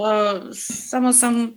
[0.55, 1.53] samo sam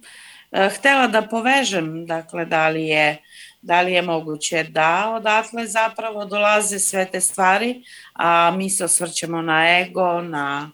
[0.52, 3.18] e, htjela da povežem, dakle, da li je
[3.62, 7.84] da li je moguće da odatle zapravo dolaze sve te stvari,
[8.14, 10.72] a mi se osvrćemo na ego, na,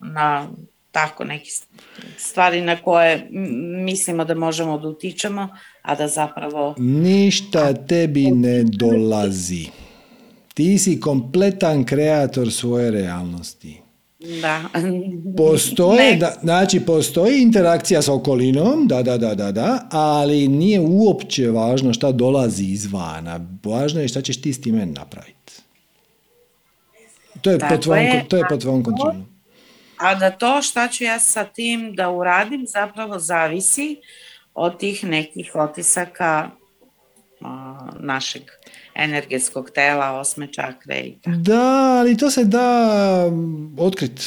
[0.00, 0.48] na
[0.90, 1.50] tako neke
[2.16, 3.28] stvari na koje
[3.84, 5.48] mislimo da možemo da utičemo,
[5.82, 9.66] a da zapravo Ništa tebi ne dolazi.
[10.54, 13.87] Ti si kompletan kreator svoje realnosti.
[14.18, 14.62] Da.
[15.36, 21.50] Postoje, da, znači postoji interakcija s okolinom, da, da, da, da, da, ali nije uopće
[21.50, 23.40] važno šta dolazi izvana.
[23.64, 25.52] Važno je šta ćeš ti s time napraviti.
[27.40, 28.24] To je, pod tvojom, je.
[28.28, 29.26] to je pod tvojom kontrolom.
[29.96, 33.96] A da to šta ću ja sa tim da uradim zapravo zavisi
[34.54, 36.50] od tih nekih otisaka
[37.40, 38.42] a, našeg
[38.98, 41.36] energetskog tela, osme čakre i tako.
[41.36, 43.30] Da, ali to se da
[43.78, 44.20] otkrit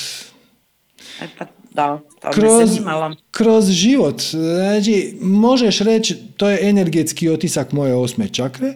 [1.22, 3.16] E pa da, to kroz, zanimalo.
[3.32, 4.22] kroz život.
[4.22, 8.74] Znači, možeš reći to je energetski otisak moje osme čakre,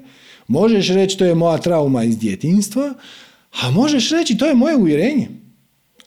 [0.48, 2.94] možeš reći to je moja trauma iz djetinstva,
[3.62, 5.28] a možeš reći to je moje uvjerenje.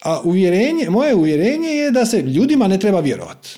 [0.03, 3.49] A uvjerenje, moje uvjerenje je da se ljudima ne treba vjerovati.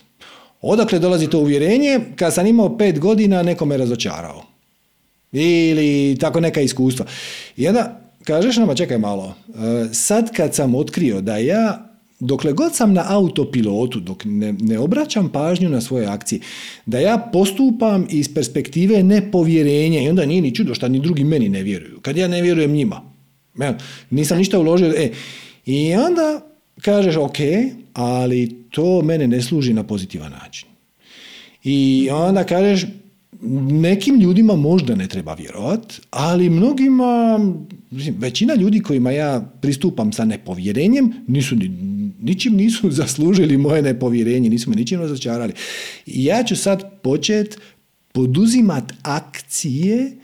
[0.61, 2.01] Odakle dolazi to uvjerenje?
[2.17, 4.50] Kad sam imao pet godina, neko me razočarao.
[5.33, 7.07] Ili tako neka iskustva.
[7.57, 11.91] I onda kažeš nama, čekaj malo, e, sad kad sam otkrio da ja,
[12.21, 16.41] dokle god sam na autopilotu, dok ne, ne obraćam pažnju na svoje akcije,
[16.87, 21.49] da ja postupam iz perspektive nepovjerenja i onda nije ni čudo što ni drugi meni
[21.49, 22.01] ne vjeruju.
[22.01, 23.03] Kad ja ne vjerujem njima.
[24.11, 24.95] Nisam ništa uložio.
[24.97, 25.11] E,
[25.67, 26.41] I onda
[26.81, 27.39] kažeš, ok,
[27.93, 30.69] ali to mene ne služi na pozitivan način.
[31.65, 32.87] I onda kažeš,
[33.71, 37.41] nekim ljudima možda ne treba vjerovat, ali mnogima,
[37.91, 41.69] mislim, većina ljudi kojima ja pristupam sa nepovjerenjem, nisu ni,
[42.21, 45.53] ničim nisu zaslužili moje nepovjerenje, nisu me ničim razočarali.
[46.07, 47.59] Ja ću sad počet
[48.13, 50.17] poduzimat akcije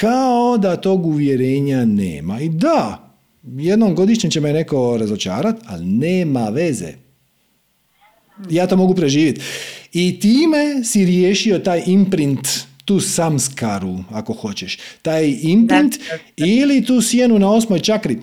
[0.00, 2.40] kao da tog uvjerenja nema.
[2.40, 3.12] I da,
[3.42, 6.92] jednom godišnje će me neko razočarat, ali nema veze.
[8.50, 9.40] Ja to mogu preživjeti.
[9.92, 12.48] I time si riješio taj imprint,
[12.84, 14.78] tu samskaru, ako hoćeš.
[15.02, 15.98] Taj imprint
[16.38, 16.44] Da.
[16.46, 18.18] ili tu sjenu na osmoj čakri.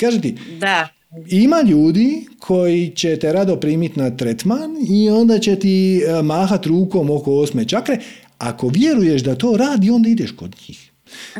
[0.00, 0.88] Kaže ti, Da,
[1.28, 6.66] ima ljudi koji će te rado primiti na tretman i onda će ti e, mahat
[6.66, 7.98] rukom oko osme čakre.
[8.38, 10.90] Ako vjeruješ da to radi, onda ideš kod njih.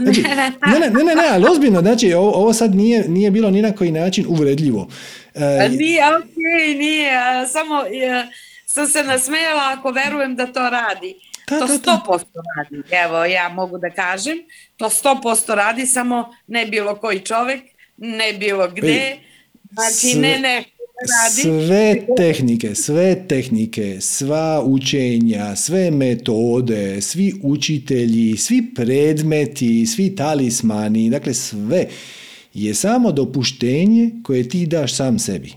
[0.02, 0.22] Znači,
[0.72, 3.62] ne, ne, ne, ne, ne, ali ozbiljno, znači, ovo, ovo sad nije, nije bilo ni
[3.62, 4.88] na koji način uvredljivo.
[5.34, 6.36] E, nije, ok,
[6.76, 7.12] nije,
[7.48, 8.26] samo e,
[8.66, 11.14] sam se nasmejala ako verujem da to radi.
[11.50, 12.82] Da, to sto posto radi.
[12.96, 14.38] Evo, ja mogu da kažem,
[14.76, 17.60] to sto posto radi, samo ne bilo koji čovek,
[17.96, 19.16] ne bilo gde,
[19.72, 20.64] znači sve- ne ne
[21.00, 21.42] radi.
[21.66, 31.34] Sve tehnike, sve tehnike, sva učenja, sve metode, svi učitelji, svi predmeti, svi talismani, dakle
[31.34, 31.86] sve
[32.54, 35.52] je samo dopuštenje koje ti daš sam sebi.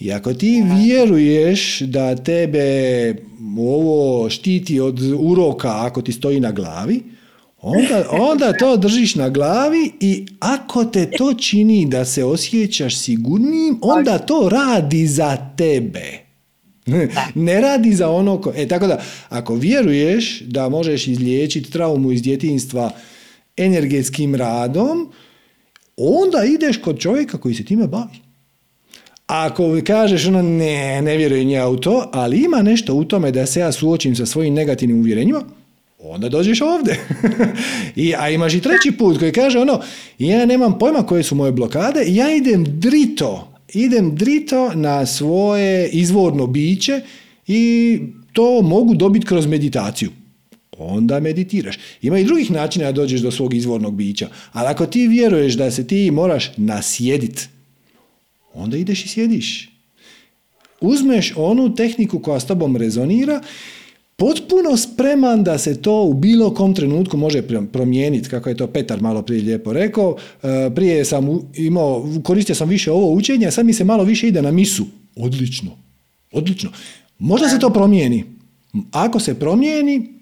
[0.00, 3.14] I ako ti vjeruješ da tebe
[3.58, 7.02] ovo štiti od uroka ako ti stoji na glavi,
[7.62, 13.78] onda, onda to držiš na glavi i ako te to čini da se osjećaš sigurnijim,
[13.82, 16.30] onda to radi za tebe.
[17.34, 18.52] Ne radi za ono ko...
[18.56, 22.90] E, tako da, ako vjeruješ da možeš izliječiti traumu iz djetinstva
[23.56, 25.12] energetskim radom,
[26.00, 28.18] onda ideš kod čovjeka koji se time bavi.
[29.26, 33.46] Ako kažeš ono, ne, ne vjerujem ja u to, ali ima nešto u tome da
[33.46, 35.42] se ja suočim sa svojim negativnim uvjerenjima,
[35.98, 37.00] onda dođeš ovdje.
[37.96, 39.80] I, a imaš i treći put koji kaže ono,
[40.18, 46.46] ja nemam pojma koje su moje blokade, ja idem drito, idem drito na svoje izvorno
[46.46, 47.00] biće
[47.46, 47.98] i
[48.32, 50.10] to mogu dobiti kroz meditaciju.
[50.82, 51.78] Onda meditiraš.
[52.02, 54.28] Ima i drugih načina da dođeš do svog izvornog bića.
[54.52, 57.48] Ali ako ti vjeruješ da se ti moraš nasjediti,
[58.54, 59.70] onda ideš i sjediš.
[60.80, 63.40] Uzmeš onu tehniku koja s tobom rezonira,
[64.16, 67.42] potpuno spreman da se to u bilo kom trenutku može
[67.72, 70.16] promijeniti, kako je to Petar malo prije lijepo rekao.
[70.42, 74.28] E, prije sam imao, koristio sam više ovo učenje, a sad mi se malo više
[74.28, 74.86] ide na misu.
[75.16, 75.70] Odlično.
[76.32, 76.70] Odlično.
[77.18, 78.24] Možda se to promijeni.
[78.92, 80.19] Ako se promijeni,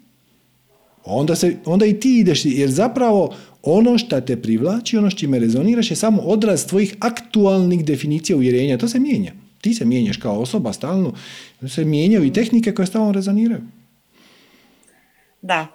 [1.04, 5.38] onda, se, onda i ti ideš, jer zapravo ono što te privlači, ono što čime
[5.38, 8.78] rezoniraš je samo odraz tvojih aktualnih definicija uvjerenja.
[8.78, 9.32] To se mijenja.
[9.60, 11.14] Ti se mijenjaš kao osoba stalno.
[11.68, 13.62] Se mijenjaju i tehnike koje stalno rezoniraju.
[15.42, 15.66] Da,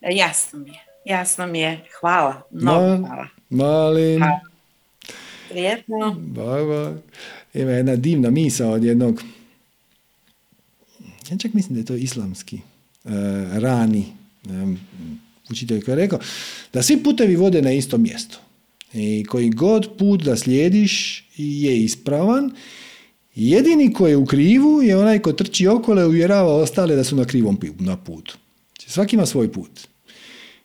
[0.00, 0.80] jasno mi je.
[1.04, 1.84] Jasno mi je.
[2.00, 2.42] Hvala.
[2.50, 3.28] Mnogo hvala.
[3.50, 4.22] Malim.
[5.50, 6.16] Prijetno.
[6.34, 6.96] Bye, bye.
[7.54, 9.22] Ima jedna divna misa od jednog
[11.32, 12.60] ja čak mislim da je to islamski
[13.04, 13.12] uh,
[13.52, 14.04] rani
[15.50, 16.18] učitelj koji je rekao
[16.72, 18.38] da svi putevi vode na isto mjesto.
[18.94, 22.50] I koji god put da slijediš je ispravan.
[23.34, 27.16] Jedini koji je u krivu je onaj ko trči okolo i uvjerava ostale da su
[27.16, 28.36] na krivom na putu.
[28.76, 29.70] Znači, svaki ima svoj put.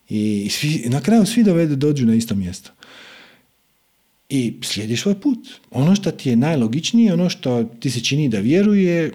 [0.10, 2.72] I svi, na kraju svi dovede, dođu na isto mjesto.
[4.30, 5.40] I slijediš svoj put.
[5.72, 9.14] Ono što ti je najlogičnije, ono što ti se čini da vjeruje,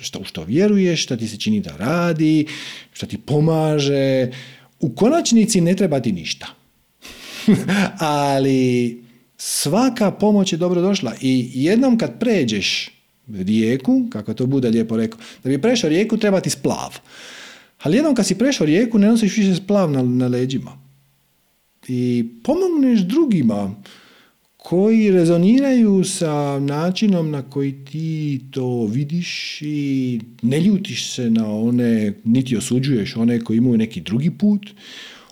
[0.00, 2.46] što, u što vjeruješ, što ti se čini da radi,
[2.96, 4.32] što ti pomaže,
[4.80, 6.46] u konačnici ne treba ti ništa.
[7.98, 9.02] Ali
[9.36, 12.90] svaka pomoć je dobro došla i jednom kad pređeš
[13.28, 16.98] rijeku, kako to bude lijepo rekao, da bi prešao rijeku treba ti splav.
[17.82, 20.78] Ali jednom kad si prešao rijeku ne nosiš više splav na, na leđima.
[21.88, 23.74] I pomogneš drugima
[24.68, 32.12] koji rezoniraju sa načinom na koji ti to vidiš i ne ljutiš se na one,
[32.24, 34.66] niti osuđuješ one koji imaju neki drugi put,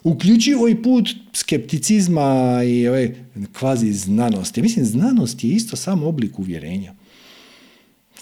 [0.05, 3.15] uključi ovaj put skepticizma i ove
[3.59, 4.63] kvazi znanosti.
[4.63, 6.95] Mislim, znanost je isto samo oblik uvjerenja.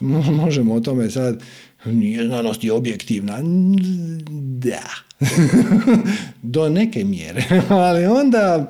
[0.43, 1.43] Možemo o tome sad,
[1.84, 3.39] nije znanost je objektivna.
[4.59, 4.89] Da.
[6.43, 7.44] Do neke mjere.
[7.68, 8.68] Ali onda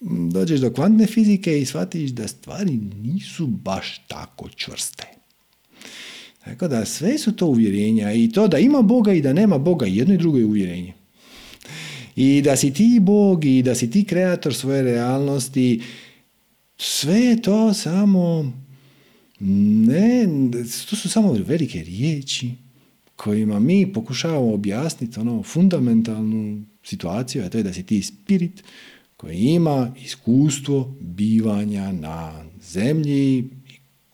[0.00, 5.04] dođeš do kvantne fizike i shvatiš da stvari nisu baš tako čvrste.
[6.44, 9.86] Tako da sve su to uvjerenja i to da ima Boga i da nema Boga,
[9.86, 10.92] jedno i drugo je uvjerenje.
[12.16, 15.82] I da si ti Bog i da si ti kreator svoje realnosti,
[16.78, 18.52] sve je to samo
[19.40, 20.28] ne,
[20.90, 22.50] to su samo velike riječi
[23.16, 28.62] kojima mi pokušavamo objasniti ono fundamentalnu situaciju, a to je da si ti spirit
[29.20, 33.44] koji ima iskustvo bivanja na zemlji i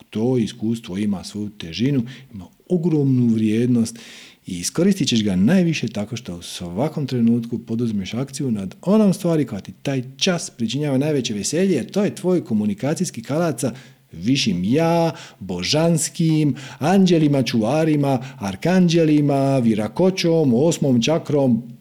[0.09, 2.03] to iskustvo ima svoju težinu,
[2.33, 3.99] ima ogromnu vrijednost
[4.47, 9.45] i iskoristit ćeš ga najviše tako što u svakom trenutku poduzmeš akciju nad onom stvari
[9.45, 13.73] koja ti taj čas pričinjava najveće veselje, jer to je tvoj komunikacijski kalaca
[14.11, 21.76] višim ja, božanskim, anđelima, čuvarima, arkanđelima, virakoćom, osmom čakrom,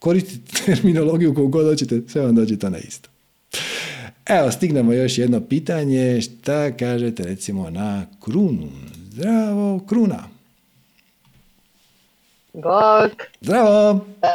[0.00, 3.08] koristite terminologiju kogu god hoćete, sve vam dođe to na isto.
[4.26, 6.20] Evo, stignemo još jedno pitanje.
[6.20, 8.68] Šta kažete recimo na krunu?
[9.10, 10.28] Zdravo, kruna.
[12.52, 13.10] Bog.
[13.40, 14.00] Zdravo.
[14.22, 14.34] E,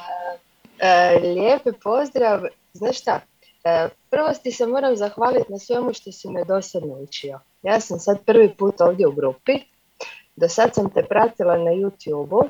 [0.87, 2.41] e, lijepi pozdrav.
[2.73, 3.19] Znaš šta,
[3.63, 7.39] e, prvo ti se moram zahvaliti na svemu što si me do sad naučio.
[7.63, 9.53] Ja sam sad prvi put ovdje u grupi.
[10.35, 12.43] Do sad sam te pratila na YouTube-u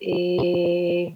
[0.00, 1.14] i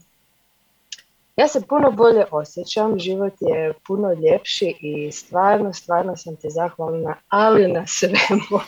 [1.41, 7.15] ja se puno bolje osjećam, život je puno ljepši i stvarno, stvarno sam ti zahvalna,
[7.29, 8.61] ali na svemu.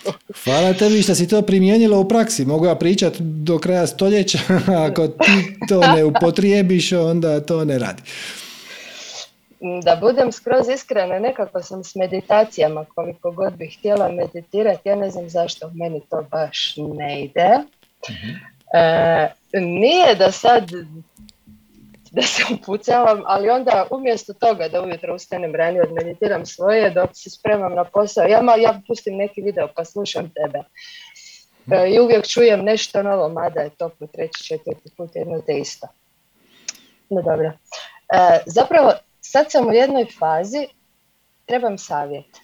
[0.43, 2.45] Hvala tebi što si to primijenila u praksi.
[2.45, 4.37] Mogu ja pričat do kraja stoljeća,
[4.89, 8.01] ako ti to ne upotrijebiš, onda to ne radi.
[9.83, 15.09] Da budem skroz iskrena, nekako sam s meditacijama, koliko god bih htjela meditirati, ja ne
[15.09, 17.49] znam zašto meni to baš ne ide.
[18.09, 18.29] Mhm.
[18.73, 20.71] E, nije da sad
[22.13, 27.29] da se upucavam, ali onda umjesto toga da ujutro ustanem ranije odmeditiram svoje dok se
[27.29, 30.59] spremam na posao, ja, ja pustim neki video pa slušam tebe.
[31.71, 35.57] E, I uvijek čujem nešto novo, mada je to po treći, četvrti put jedno te
[35.57, 35.87] isto.
[37.09, 37.47] No dobro.
[37.47, 40.67] E, zapravo, sad sam u jednoj fazi,
[41.45, 42.37] trebam savjet.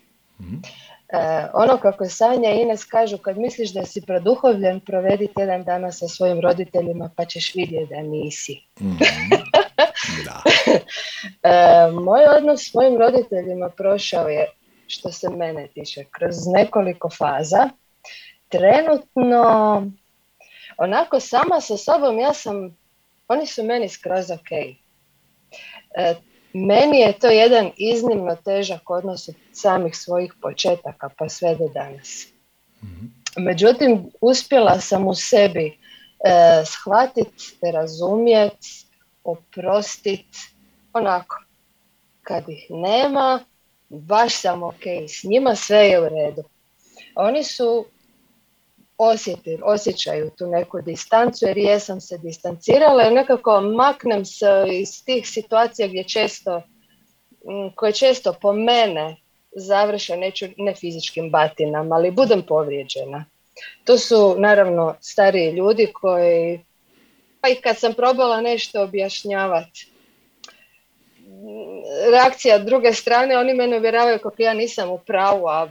[1.13, 5.91] E, ono kako Sanja i Ines kažu, kad misliš da si produhovljen, provedi tjedan dana
[5.91, 8.61] sa svojim roditeljima pa ćeš vidjeti da nisi.
[10.25, 10.43] Da.
[11.43, 14.47] E, moj odnos s mojim roditeljima prošao je,
[14.87, 17.69] što se mene tiče, kroz nekoliko faza.
[18.49, 19.83] Trenutno,
[20.77, 22.77] onako sama sa sobom, ja sam,
[23.27, 24.51] oni su meni skroz ok.
[24.51, 26.15] E,
[26.53, 32.27] meni je to jedan iznimno težak odnos od samih svojih početaka pa sve do danas.
[33.37, 35.75] Međutim, uspjela sam u sebi e,
[36.65, 38.85] shvatiti, razumjeti,
[39.23, 40.37] oprostiti,
[40.93, 41.43] onako,
[42.21, 43.39] kad ih nema,
[43.89, 46.43] baš sam ok, s njima sve je u redu.
[47.15, 47.85] Oni su
[48.99, 55.29] osjetili, osjećaju tu neku distancu jer jesam se distancirala i nekako maknem se iz tih
[55.29, 59.15] situacija gdje često, m, koje često po mene
[59.55, 63.25] završe neću, ne fizičkim batinama, ali budem povrijeđena.
[63.83, 66.59] To su naravno stariji ljudi koji,
[67.41, 69.87] pa i kad sam probala nešto objašnjavati,
[72.11, 75.69] reakcija druge strane, oni mene uvjeravaju kako ja nisam u pravu, a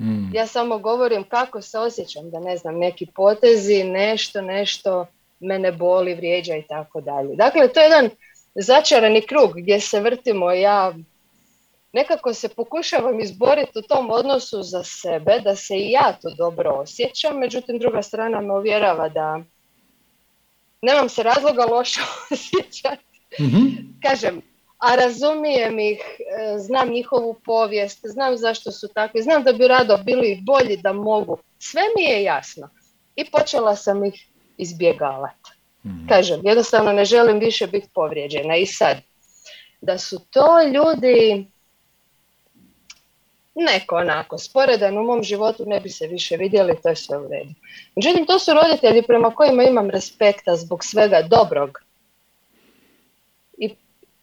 [0.00, 0.34] Mm.
[0.34, 5.06] ja samo govorim kako se osjećam, da ne znam, neki potezi, nešto, nešto
[5.40, 7.36] mene boli, vrijeđa i tako dalje.
[7.36, 8.10] Dakle, to je jedan
[8.54, 10.94] začarani krug gdje se vrtimo, ja
[11.92, 16.70] nekako se pokušavam izboriti u tom odnosu za sebe, da se i ja to dobro
[16.70, 19.40] osjećam, međutim druga strana me uvjerava da
[20.82, 22.00] nemam se razloga loše
[22.32, 23.04] osjećati.
[23.40, 23.66] Mhm.
[24.02, 24.42] Kažem,
[24.80, 29.96] a razumijem ih, e, znam njihovu povijest, znam zašto su takvi, znam da bi rado
[30.04, 31.38] bili bolji da mogu.
[31.58, 32.68] Sve mi je jasno.
[33.16, 34.26] I počela sam ih
[34.56, 35.50] izbjegavati.
[36.08, 38.56] Kažem, jednostavno ne želim više biti povrijeđena.
[38.56, 38.96] I sad,
[39.80, 41.46] da su to ljudi
[43.54, 47.28] neko onako, sporedan u mom životu ne bi se više vidjeli, to je sve u
[47.28, 47.50] redu.
[47.96, 51.78] Međutim, to su roditelji prema kojima imam respekta zbog svega dobrog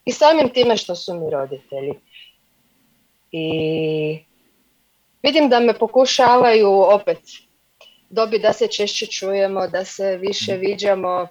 [0.08, 1.94] i samim time što su mi roditelji.
[3.32, 4.18] I
[5.22, 7.18] vidim da me pokušavaju opet
[8.10, 11.28] dobiti da se češće čujemo, da se više viđamo,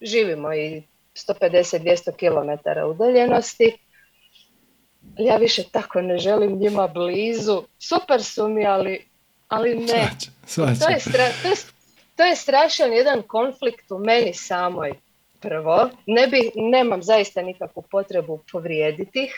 [0.00, 0.82] živimo i
[1.14, 3.78] 150-200 km udaljenosti.
[5.18, 7.62] Ja više tako ne želim njima blizu.
[7.78, 9.08] Super su mi, ali,
[9.48, 10.10] ali ne.
[10.54, 11.56] To je, stra- to, je,
[12.16, 15.05] to je strašan jedan konflikt u meni samoj.
[15.40, 19.34] Prvo, ne bi, nemam zaista nikakvu potrebu povrijediti ih.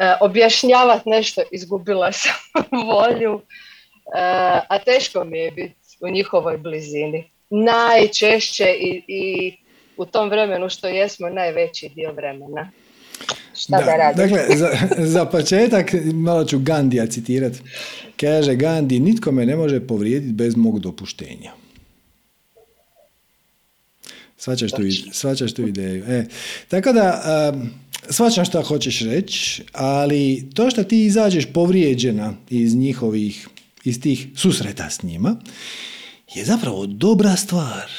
[0.00, 4.20] E, objašnjavati nešto, izgubila sam volju, e,
[4.68, 7.30] a teško mi je biti u njihovoj blizini.
[7.50, 9.56] Najčešće i, i
[9.96, 12.70] u tom vremenu što jesmo najveći dio vremena.
[13.54, 14.28] Šta da, radim?
[14.28, 17.52] Dakle, za, za početak malo ću Gandija citirat.
[18.20, 21.52] Kaže Gandhi, nitko me ne može povrijediti bez mog dopuštenja.
[24.40, 26.04] Svačaš tu, svačaš tu ideju.
[26.04, 26.24] E,
[26.68, 27.22] tako da,
[27.54, 27.70] um,
[28.10, 33.48] svačam šta hoćeš reći, ali to što ti izađeš povrijeđena iz njihovih,
[33.84, 35.36] iz tih susreta s njima,
[36.34, 37.90] je zapravo dobra stvar.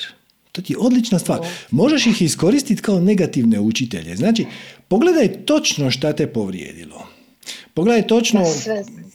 [0.52, 1.40] To ti je odlična stvar.
[1.72, 4.16] Možeš ih iskoristiti kao negativne učitelje.
[4.16, 4.46] Znači,
[4.88, 7.08] pogledaj točno šta te povrijedilo.
[7.74, 8.44] Pogledaj točno,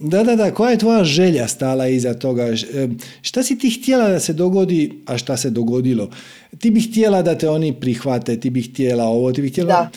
[0.00, 2.88] Da, da, da, koja je tvoja želja stala iza toga, e,
[3.22, 6.10] šta si ti htjela da se dogodi, a šta se dogodilo.
[6.58, 9.68] Ti bi htjela da te oni prihvate, ti bi htjela ovo, ti bi htjela...
[9.68, 9.90] Da.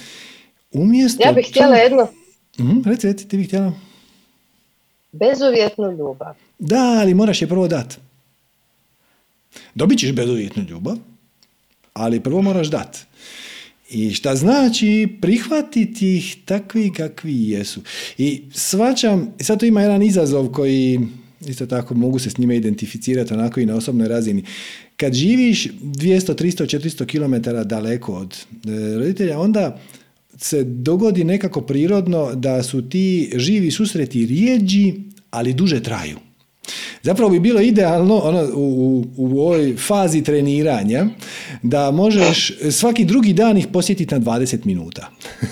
[0.74, 2.08] Umjesto Ja bih htjela to- jednu
[2.60, 3.74] Mhm, reci, reci, ti bi htjela...
[5.12, 6.36] bezuvjetnu ljubav.
[6.60, 8.00] Da, ali moraš je prvo dat.
[9.76, 10.98] Dobit ćeš bezuvjetnu ljubav,
[11.94, 12.98] ali prvo moraš dat.
[13.92, 17.82] I šta znači prihvatiti ih takvi kakvi jesu.
[18.18, 21.00] I svačam, sad tu ima jedan izazov koji
[21.48, 24.44] isto tako mogu se s njime identificirati onako i na osobnoj razini.
[24.98, 29.82] Kad živiš 200, 300, 400 km daleko od e, roditelja, onda
[30.38, 34.96] se dogodi nekako prirodno da su ti živi susreti rijeđi,
[35.32, 36.18] ali duže traju.
[37.04, 41.06] Zapravo bi bilo idealno ono, u, u, u ovoj fazi treniranja
[41.64, 45.12] da možeš svaki drugi dan ih posjetiti na 20 minuta.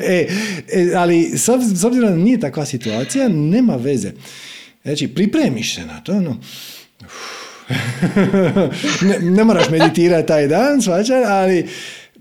[0.00, 0.26] e,
[0.72, 4.12] e, ali s obz- s obzirom da nije takva situacija, nema veze.
[4.84, 6.36] Znači, pripremiš se na to, ono,
[9.08, 11.66] ne, ne moraš meditirati taj dan, svačar, ali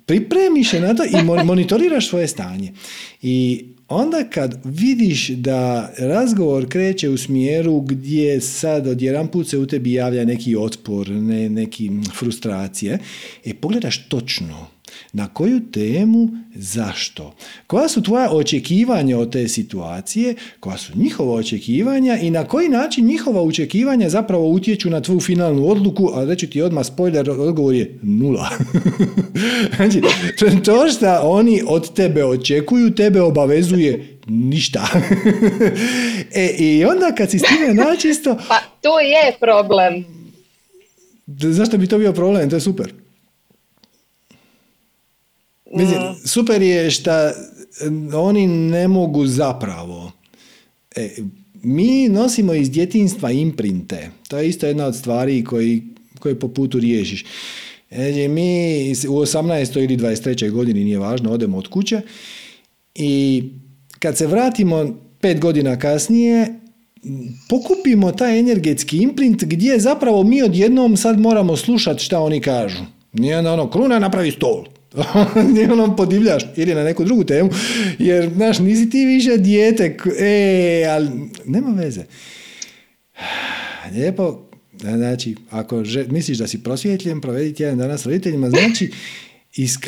[0.06, 2.74] pripremiš se na to i monitoriraš svoje stanje.
[3.22, 9.66] I onda kad vidiš da razgovor kreće u smjeru gdje sad odjedan put se u
[9.66, 13.00] tebi javlja neki otpor, ne, neki frustracije,
[13.46, 14.75] e pogledaš točno
[15.14, 17.34] na koju temu, zašto?
[17.68, 23.06] Koja su tvoja očekivanja od te situacije, koja su njihova očekivanja i na koji način
[23.06, 28.00] njihova očekivanja zapravo utječu na tvoju finalnu odluku, a reći ti odmah spoiler, odgovor je
[28.02, 28.50] nula.
[29.76, 30.02] znači,
[30.66, 34.88] to što oni od tebe očekuju, tebe obavezuje ništa.
[36.36, 38.38] e, I onda kad si s time načisto...
[38.48, 40.06] Pa to je problem.
[41.28, 42.50] Zašto bi to bio problem?
[42.50, 42.94] To je super.
[45.76, 47.12] Mislim, super je što
[48.14, 50.12] oni ne mogu zapravo.
[50.96, 51.10] E,
[51.64, 54.10] mi nosimo iz djetinstva imprinte.
[54.28, 55.84] To je isto jedna od stvari koji,
[56.20, 57.26] koje po putu riješiš.
[57.92, 59.84] E, mi u 18.
[59.84, 60.52] ili 23.
[60.52, 62.02] godini, nije važno, odemo od kuće
[62.96, 63.44] i
[64.00, 66.60] kad se vratimo pet godina kasnije,
[67.50, 72.84] pokupimo taj energetski imprint gdje zapravo mi odjednom sad moramo slušati šta oni kažu.
[73.14, 74.64] Nije ono, kruna napravi stol.
[75.74, 77.50] Onom podivljaš ili na neku drugu temu,
[78.00, 81.10] jer, znaš, nisi ti više dijete, e, ali
[81.46, 82.04] nema veze.
[83.94, 84.42] Lijepo,
[84.80, 88.92] znači, ako misliš da si prosvjetljen, provedi tjedan danas s roditeljima, znači,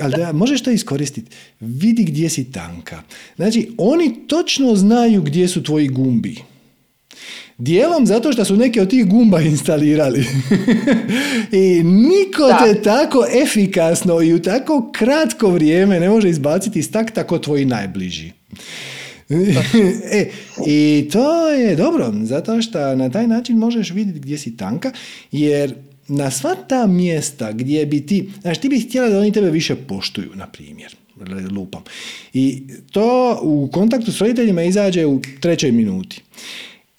[0.01, 1.31] ali da, možeš to iskoristiti.
[1.59, 3.03] Vidi gdje si tanka.
[3.35, 6.35] Znači, oni točno znaju gdje su tvoji gumbi.
[7.57, 10.25] Dijelom zato što su neke od tih gumba instalirali.
[11.51, 17.23] I niko te tako efikasno i u tako kratko vrijeme ne može izbaciti iz takta
[17.23, 18.31] kao tvoji najbliži.
[20.11, 20.29] e,
[20.67, 24.91] I to je dobro, zato što na taj način možeš vidjeti gdje si tanka,
[25.31, 25.73] jer
[26.07, 29.75] na sva ta mjesta gdje bi ti, znaš, ti bi htjela da oni tebe više
[29.75, 30.95] poštuju, na primjer,
[31.51, 31.83] lupam.
[32.33, 36.21] I to u kontaktu s roditeljima izađe u trećoj minuti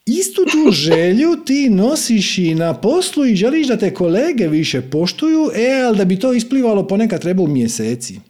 [0.09, 5.51] istu tu želju ti nosiš i na poslu i želiš da te kolege više poštuju,
[5.55, 8.21] e, ali da bi to isplivalo ponekad treba u mjeseci.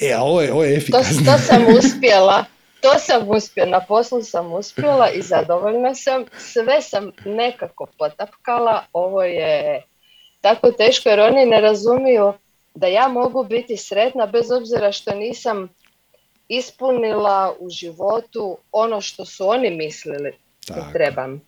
[0.00, 1.24] E, a ovo je, ovo je efikasno.
[1.24, 2.44] To, to sam uspjela.
[2.80, 6.24] To sam uspjela, na poslu sam uspjela i zadovoljna sam.
[6.38, 8.84] Sve sam nekako potapkala.
[8.92, 9.82] Ovo je
[10.40, 12.32] tako teško jer oni ne razumiju
[12.74, 15.68] da ja mogu biti sretna bez obzira što nisam
[16.48, 20.32] ispunila u životu ono što su oni mislili
[20.66, 21.40] tako, trebam.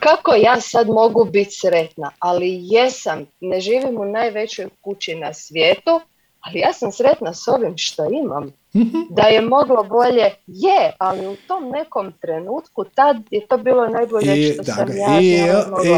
[0.00, 2.10] kako ja sad mogu biti sretna?
[2.18, 6.00] Ali jesam, ne živim u najvećoj kući na svijetu,
[6.40, 8.52] ali ja sam sretna s ovim što imam.
[8.76, 8.98] Mhm.
[9.10, 14.52] Da je moglo bolje, je, ali u tom nekom trenutku tad je to bilo najbolje
[14.52, 15.36] što sam ja i,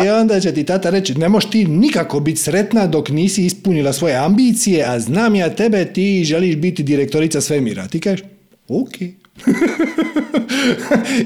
[0.05, 3.93] I onda će ti tata reći, ne možeš ti nikako biti sretna dok nisi ispunila
[3.93, 7.89] svoje ambicije, a znam ja tebe, ti želiš biti direktorica svemira.
[7.89, 8.27] Ti kažeš,
[8.69, 9.20] ok.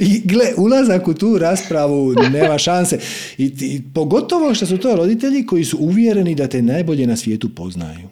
[0.01, 2.99] I gle, ulazak u tu raspravu nema šanse.
[3.39, 7.49] I, I, pogotovo što su to roditelji koji su uvjereni da te najbolje na svijetu
[7.55, 8.09] poznaju.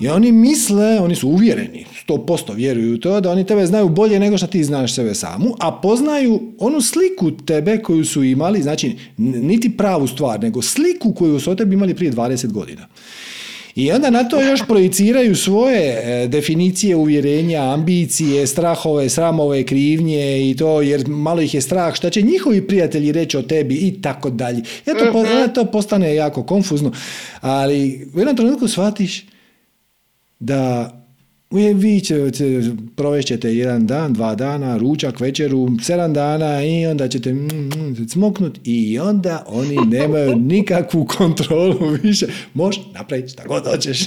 [0.00, 3.88] I oni misle, oni su uvjereni, sto posto vjeruju u to, da oni tebe znaju
[3.88, 8.62] bolje nego što ti znaš sebe samu, a poznaju onu sliku tebe koju su imali,
[8.62, 12.86] znači niti pravu stvar, nego sliku koju su o tebi imali prije 20 godina.
[13.78, 20.56] I onda na to još projiciraju svoje e, definicije uvjerenja, ambicije, strahove, sramove, krivnje i
[20.56, 24.30] to, jer malo ih je strah šta će njihovi prijatelji reći o tebi i tako
[24.30, 24.62] dalje.
[24.86, 25.52] Eto, mhm.
[25.54, 26.92] to postane jako konfuzno,
[27.40, 29.26] ali u jednom trenutku shvatiš
[30.38, 30.92] da
[31.50, 32.62] vi ćete,
[32.96, 38.58] provešćete jedan dan, dva dana, ručak, večeru, sedam dana i onda ćete mm, mm, smoknut
[38.64, 42.26] i onda oni nemaju nikakvu kontrolu više.
[42.54, 44.02] Možeš napraviti šta god hoćeš.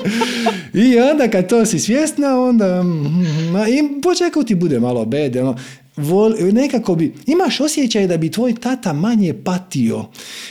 [0.88, 5.42] I onda kad to si svjesna, onda mm, i počekao ti bude malo bede.
[5.42, 5.56] Ono,
[5.98, 10.04] vol, nekako bi, imaš osjećaj da bi tvoj tata manje patio.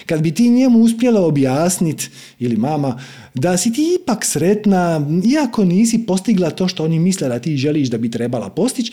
[0.06, 2.10] Kad bi ti njemu uspjela objasniti
[2.40, 3.00] ili mama
[3.34, 7.88] da si ti ipak sretna iako nisi postigla to što oni misle da ti želiš
[7.88, 8.92] da bi trebala postići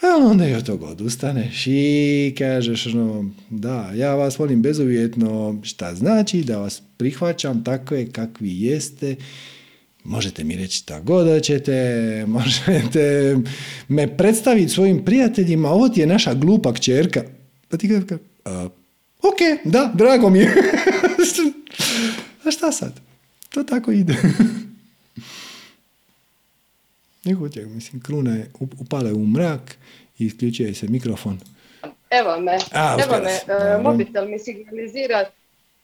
[0.00, 5.94] a onda i od toga odustaneš i kažeš no, da, ja vas volim bezuvjetno, šta
[5.94, 9.16] znači da vas prihvaćam takve kakvi jeste
[10.04, 11.72] Možete mi reći šta god ćete,
[12.36, 13.36] možete
[13.88, 17.22] me predstaviti svojim prijateljima, ovo ti je naša glupa kćerka.
[17.68, 18.02] Pa ti uh,
[19.18, 20.54] ok, da, drago mi je.
[22.44, 23.00] A šta sad?
[23.48, 24.14] To tako ide.
[27.24, 29.76] Nego mislim, kruna je upale u mrak
[30.18, 31.40] i isključuje se mikrofon.
[32.10, 32.52] Evo me,
[33.04, 33.32] evo me,
[33.78, 35.24] uh, mobitel mi signalizira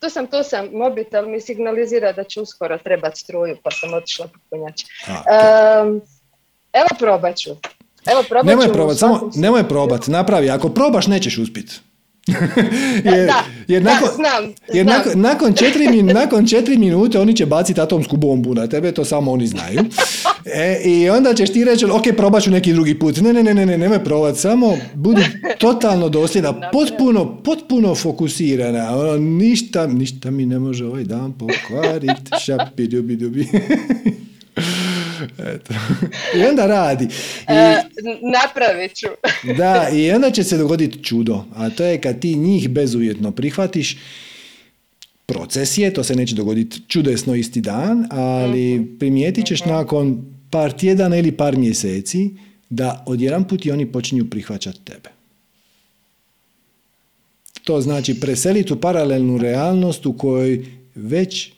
[0.05, 4.27] tu sam, tu sam, mobitel mi signalizira da će uskoro trebati struju, pa sam otišla
[4.27, 4.83] popunjač.
[5.09, 6.01] Um,
[6.73, 7.51] evo probat ću.
[8.07, 10.51] Evo probat nemoj probat, samo nemoj probat, napravi.
[10.51, 11.81] Ako probaš nećeš uspjeti.
[13.05, 17.81] jer, da, jer, nakon, znam, jer nakon, nakon, četiri, nakon četiri minute oni će baciti
[17.81, 19.81] atomsku bombu na tebe, to samo oni znaju.
[20.47, 23.21] E, I onda ćeš ti reći, ok, probat ću neki drugi put.
[23.21, 25.23] Ne, ne, ne, ne, ne, nemoj probat, samo budi
[25.59, 28.99] totalno dosljedna, potpuno, potpuno fokusirana.
[28.99, 32.31] Ono, ništa, ništa mi ne može ovaj dan pokvariti.
[32.45, 33.49] Šapi, dubi, dubi.
[35.39, 35.75] Eto.
[36.37, 37.05] I onda radi.
[37.05, 37.09] I,
[37.47, 37.83] e,
[38.33, 39.07] napravit ću.
[39.59, 41.45] da, i onda će se dogoditi čudo.
[41.55, 43.97] A to je kad ti njih bezuvjetno prihvatiš,
[45.27, 48.99] proces je, to se neće dogoditi čudesno isti dan, ali mhm.
[48.99, 49.71] primijetit ćeš mhm.
[49.71, 52.31] nakon par tjedana ili par mjeseci
[52.71, 55.11] da odjedan put i oni počinju prihvaćati tebe.
[57.65, 60.65] To znači preseliti u paralelnu realnost u kojoj
[60.95, 61.53] već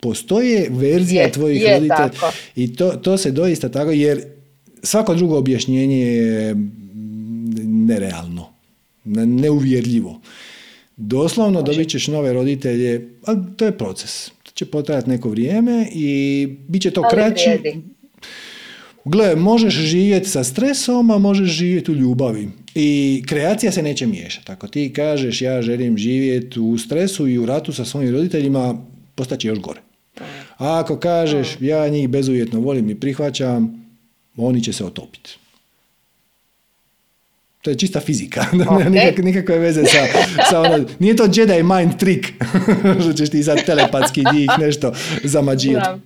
[0.00, 2.10] postoje verzija je, tvojih je roditelja
[2.56, 4.22] i to, to se doista tako jer
[4.82, 6.56] svako drugo objašnjenje je
[7.64, 8.46] nerealno,
[9.04, 10.20] neuvjerljivo.
[10.96, 14.30] Doslovno dobit ćeš nove roditelje, ali to je proces.
[14.42, 17.50] To će potrajati neko vrijeme i bit će to kraći.
[19.04, 22.48] Gle, možeš živjeti sa stresom, a možeš živjeti u ljubavi.
[22.74, 24.52] I kreacija se neće miješati.
[24.52, 29.48] Ako ti kažeš ja želim živjeti u stresu i u ratu sa svojim roditeljima, postaće
[29.48, 29.80] još gore.
[30.60, 33.86] A ako kažeš ja njih bezuvjetno volim i prihvaćam,
[34.36, 35.38] oni će se otopiti.
[37.62, 38.44] To je čista fizika.
[38.52, 39.24] Okay.
[39.24, 39.98] nikakve veze sa,
[40.50, 42.26] sa ono, nije to Jedi mind trick,
[43.02, 44.92] što ćeš ti sad telepatski njih nešto
[45.24, 46.00] zamađirati.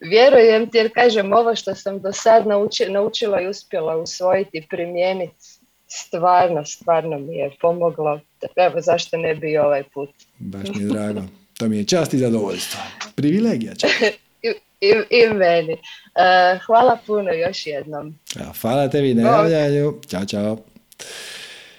[0.00, 2.44] Vjerujem ti jer kažem ovo što sam do sad
[2.88, 5.44] naučila i uspjela usvojiti i primijeniti
[5.88, 8.20] stvarno, stvarno mi je pomoglo.
[8.56, 10.10] Evo zašto ne bi ovaj put.
[10.38, 11.22] Baš mi je drago.
[11.62, 12.80] To mi je čast i zadovoljstvo.
[13.14, 13.90] Privilegija čak.
[14.46, 14.48] I,
[14.80, 15.72] i, I, meni.
[15.72, 18.18] Uh, hvala puno još jednom.
[18.36, 19.94] Ja, hvala tebi na javljanju.
[20.08, 20.58] Ćao, čao.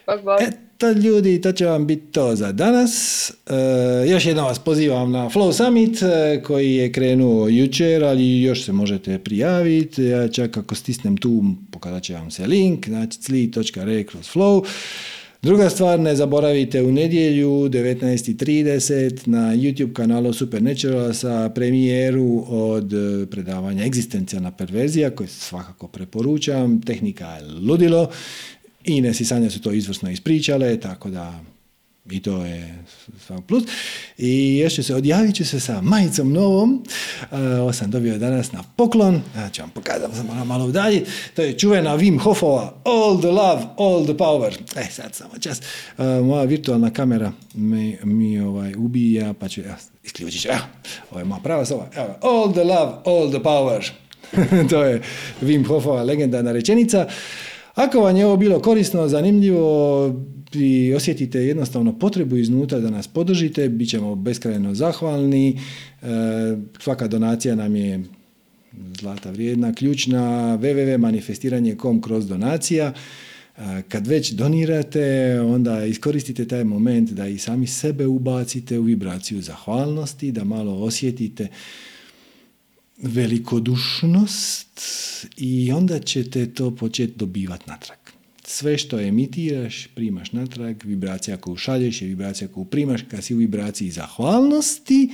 [0.08, 0.40] Bog, bog.
[0.42, 3.30] Eto ljudi, to će vam biti to za danas.
[3.30, 8.66] E, još jednom vas pozivam na Flow Summit e, koji je krenuo jučer, ali još
[8.66, 10.04] se možete prijaviti.
[10.04, 14.66] Ja čak ako stisnem tu, pokazat će vam se link, znači cli.re kroz flow.
[15.44, 23.26] Druga stvar, ne zaboravite u nedjelju 19.30 na YouTube kanalu Supernatural sa premijeru od e,
[23.26, 26.82] predavanja Egzistencijalna perverzija koje svakako preporučam.
[26.82, 28.10] Tehnika je ludilo.
[28.84, 31.44] Ines i Sanja su to izvrsno ispričale, tako da
[32.12, 32.84] i to je
[33.26, 33.64] svak plus.
[34.18, 36.84] I još ću se, odjavit ću se sa majicom novom.
[37.32, 39.22] Uh, ovo sam dobio danas na poklon.
[39.38, 41.04] Ja ću vam pokazati, sam malo, malo udalji.
[41.36, 44.54] To je čuvena Wim Hofova All the love, all the power.
[44.76, 45.62] E, sad samo čas.
[45.98, 50.48] Uh, moja virtualna kamera mi, mi ovaj, ubija, pa ću, ja, isključit ću.
[50.48, 50.62] Evo,
[51.12, 51.64] ovo je moja prava.
[51.96, 53.92] Evo, all the love, all the power.
[54.70, 55.02] to je
[55.42, 57.08] Wim Hofova legendarna rečenica.
[57.76, 60.08] Ako vam je ovo bilo korisno, zanimljivo,
[60.56, 65.60] i osjetite jednostavno potrebu iznutra da nas podržite, bit ćemo beskrajno zahvalni.
[66.02, 66.06] E,
[66.80, 68.04] svaka donacija nam je
[69.00, 70.22] zlata vrijedna, ključna
[70.62, 72.94] www.manifestiranje.com kroz donacija.
[73.58, 79.42] E, kad već donirate, onda iskoristite taj moment da i sami sebe ubacite u vibraciju
[79.42, 81.48] zahvalnosti, da malo osjetite
[82.98, 84.82] velikodušnost
[85.38, 88.03] i onda ćete to početi dobivati natrag.
[88.54, 93.38] Sve što emitiraš, primaš natrag, vibracija koju šalješ je vibracija koju primaš, kad si u
[93.38, 95.10] vibraciji zahvalnosti,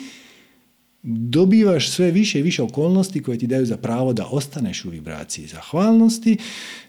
[1.04, 5.48] dobivaš sve više i više okolnosti koje ti daju za pravo da ostaneš u vibraciji
[5.48, 6.38] zahvalnosti.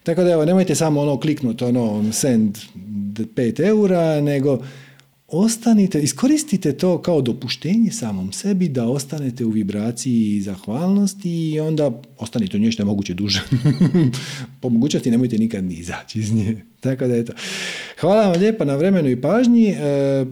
[0.03, 4.63] Tako da evo, nemojte samo ono kliknuti ono send 5 eura, nego
[5.33, 12.57] ostanite, iskoristite to kao dopuštenje samom sebi da ostanete u vibraciji zahvalnosti i onda ostanite
[12.57, 13.43] u njoj što je moguće duže.
[14.61, 16.63] po mogućnosti nemojte nikad ni izaći iz nje.
[16.81, 17.33] Tako da eto.
[18.01, 19.67] Hvala vam lijepa na vremenu i pažnji.
[19.67, 20.27] E,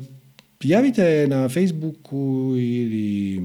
[0.63, 3.41] javite na Facebooku ili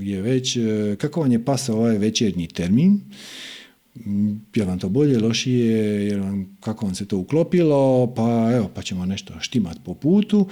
[0.00, 3.00] je već, e, kako vam je pasao ovaj večernji termin.
[4.54, 8.82] Je vam to bolje, lošije, jer vam, kako vam se to uklopilo, pa evo, pa
[8.82, 10.48] ćemo nešto štimat po putu.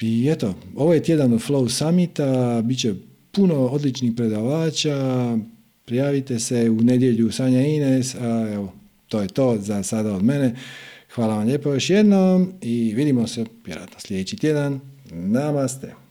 [0.00, 2.94] I eto, ovo je tjedan Flow Summita, bit će
[3.32, 4.96] puno odličnih predavača,
[5.84, 8.72] prijavite se u nedjelju Sanja Ines, a evo,
[9.08, 10.54] to je to za sada od mene.
[11.14, 14.80] Hvala vam lijepo još jednom i vidimo se vjerojatno sljedeći tjedan.
[15.10, 16.01] Namaste.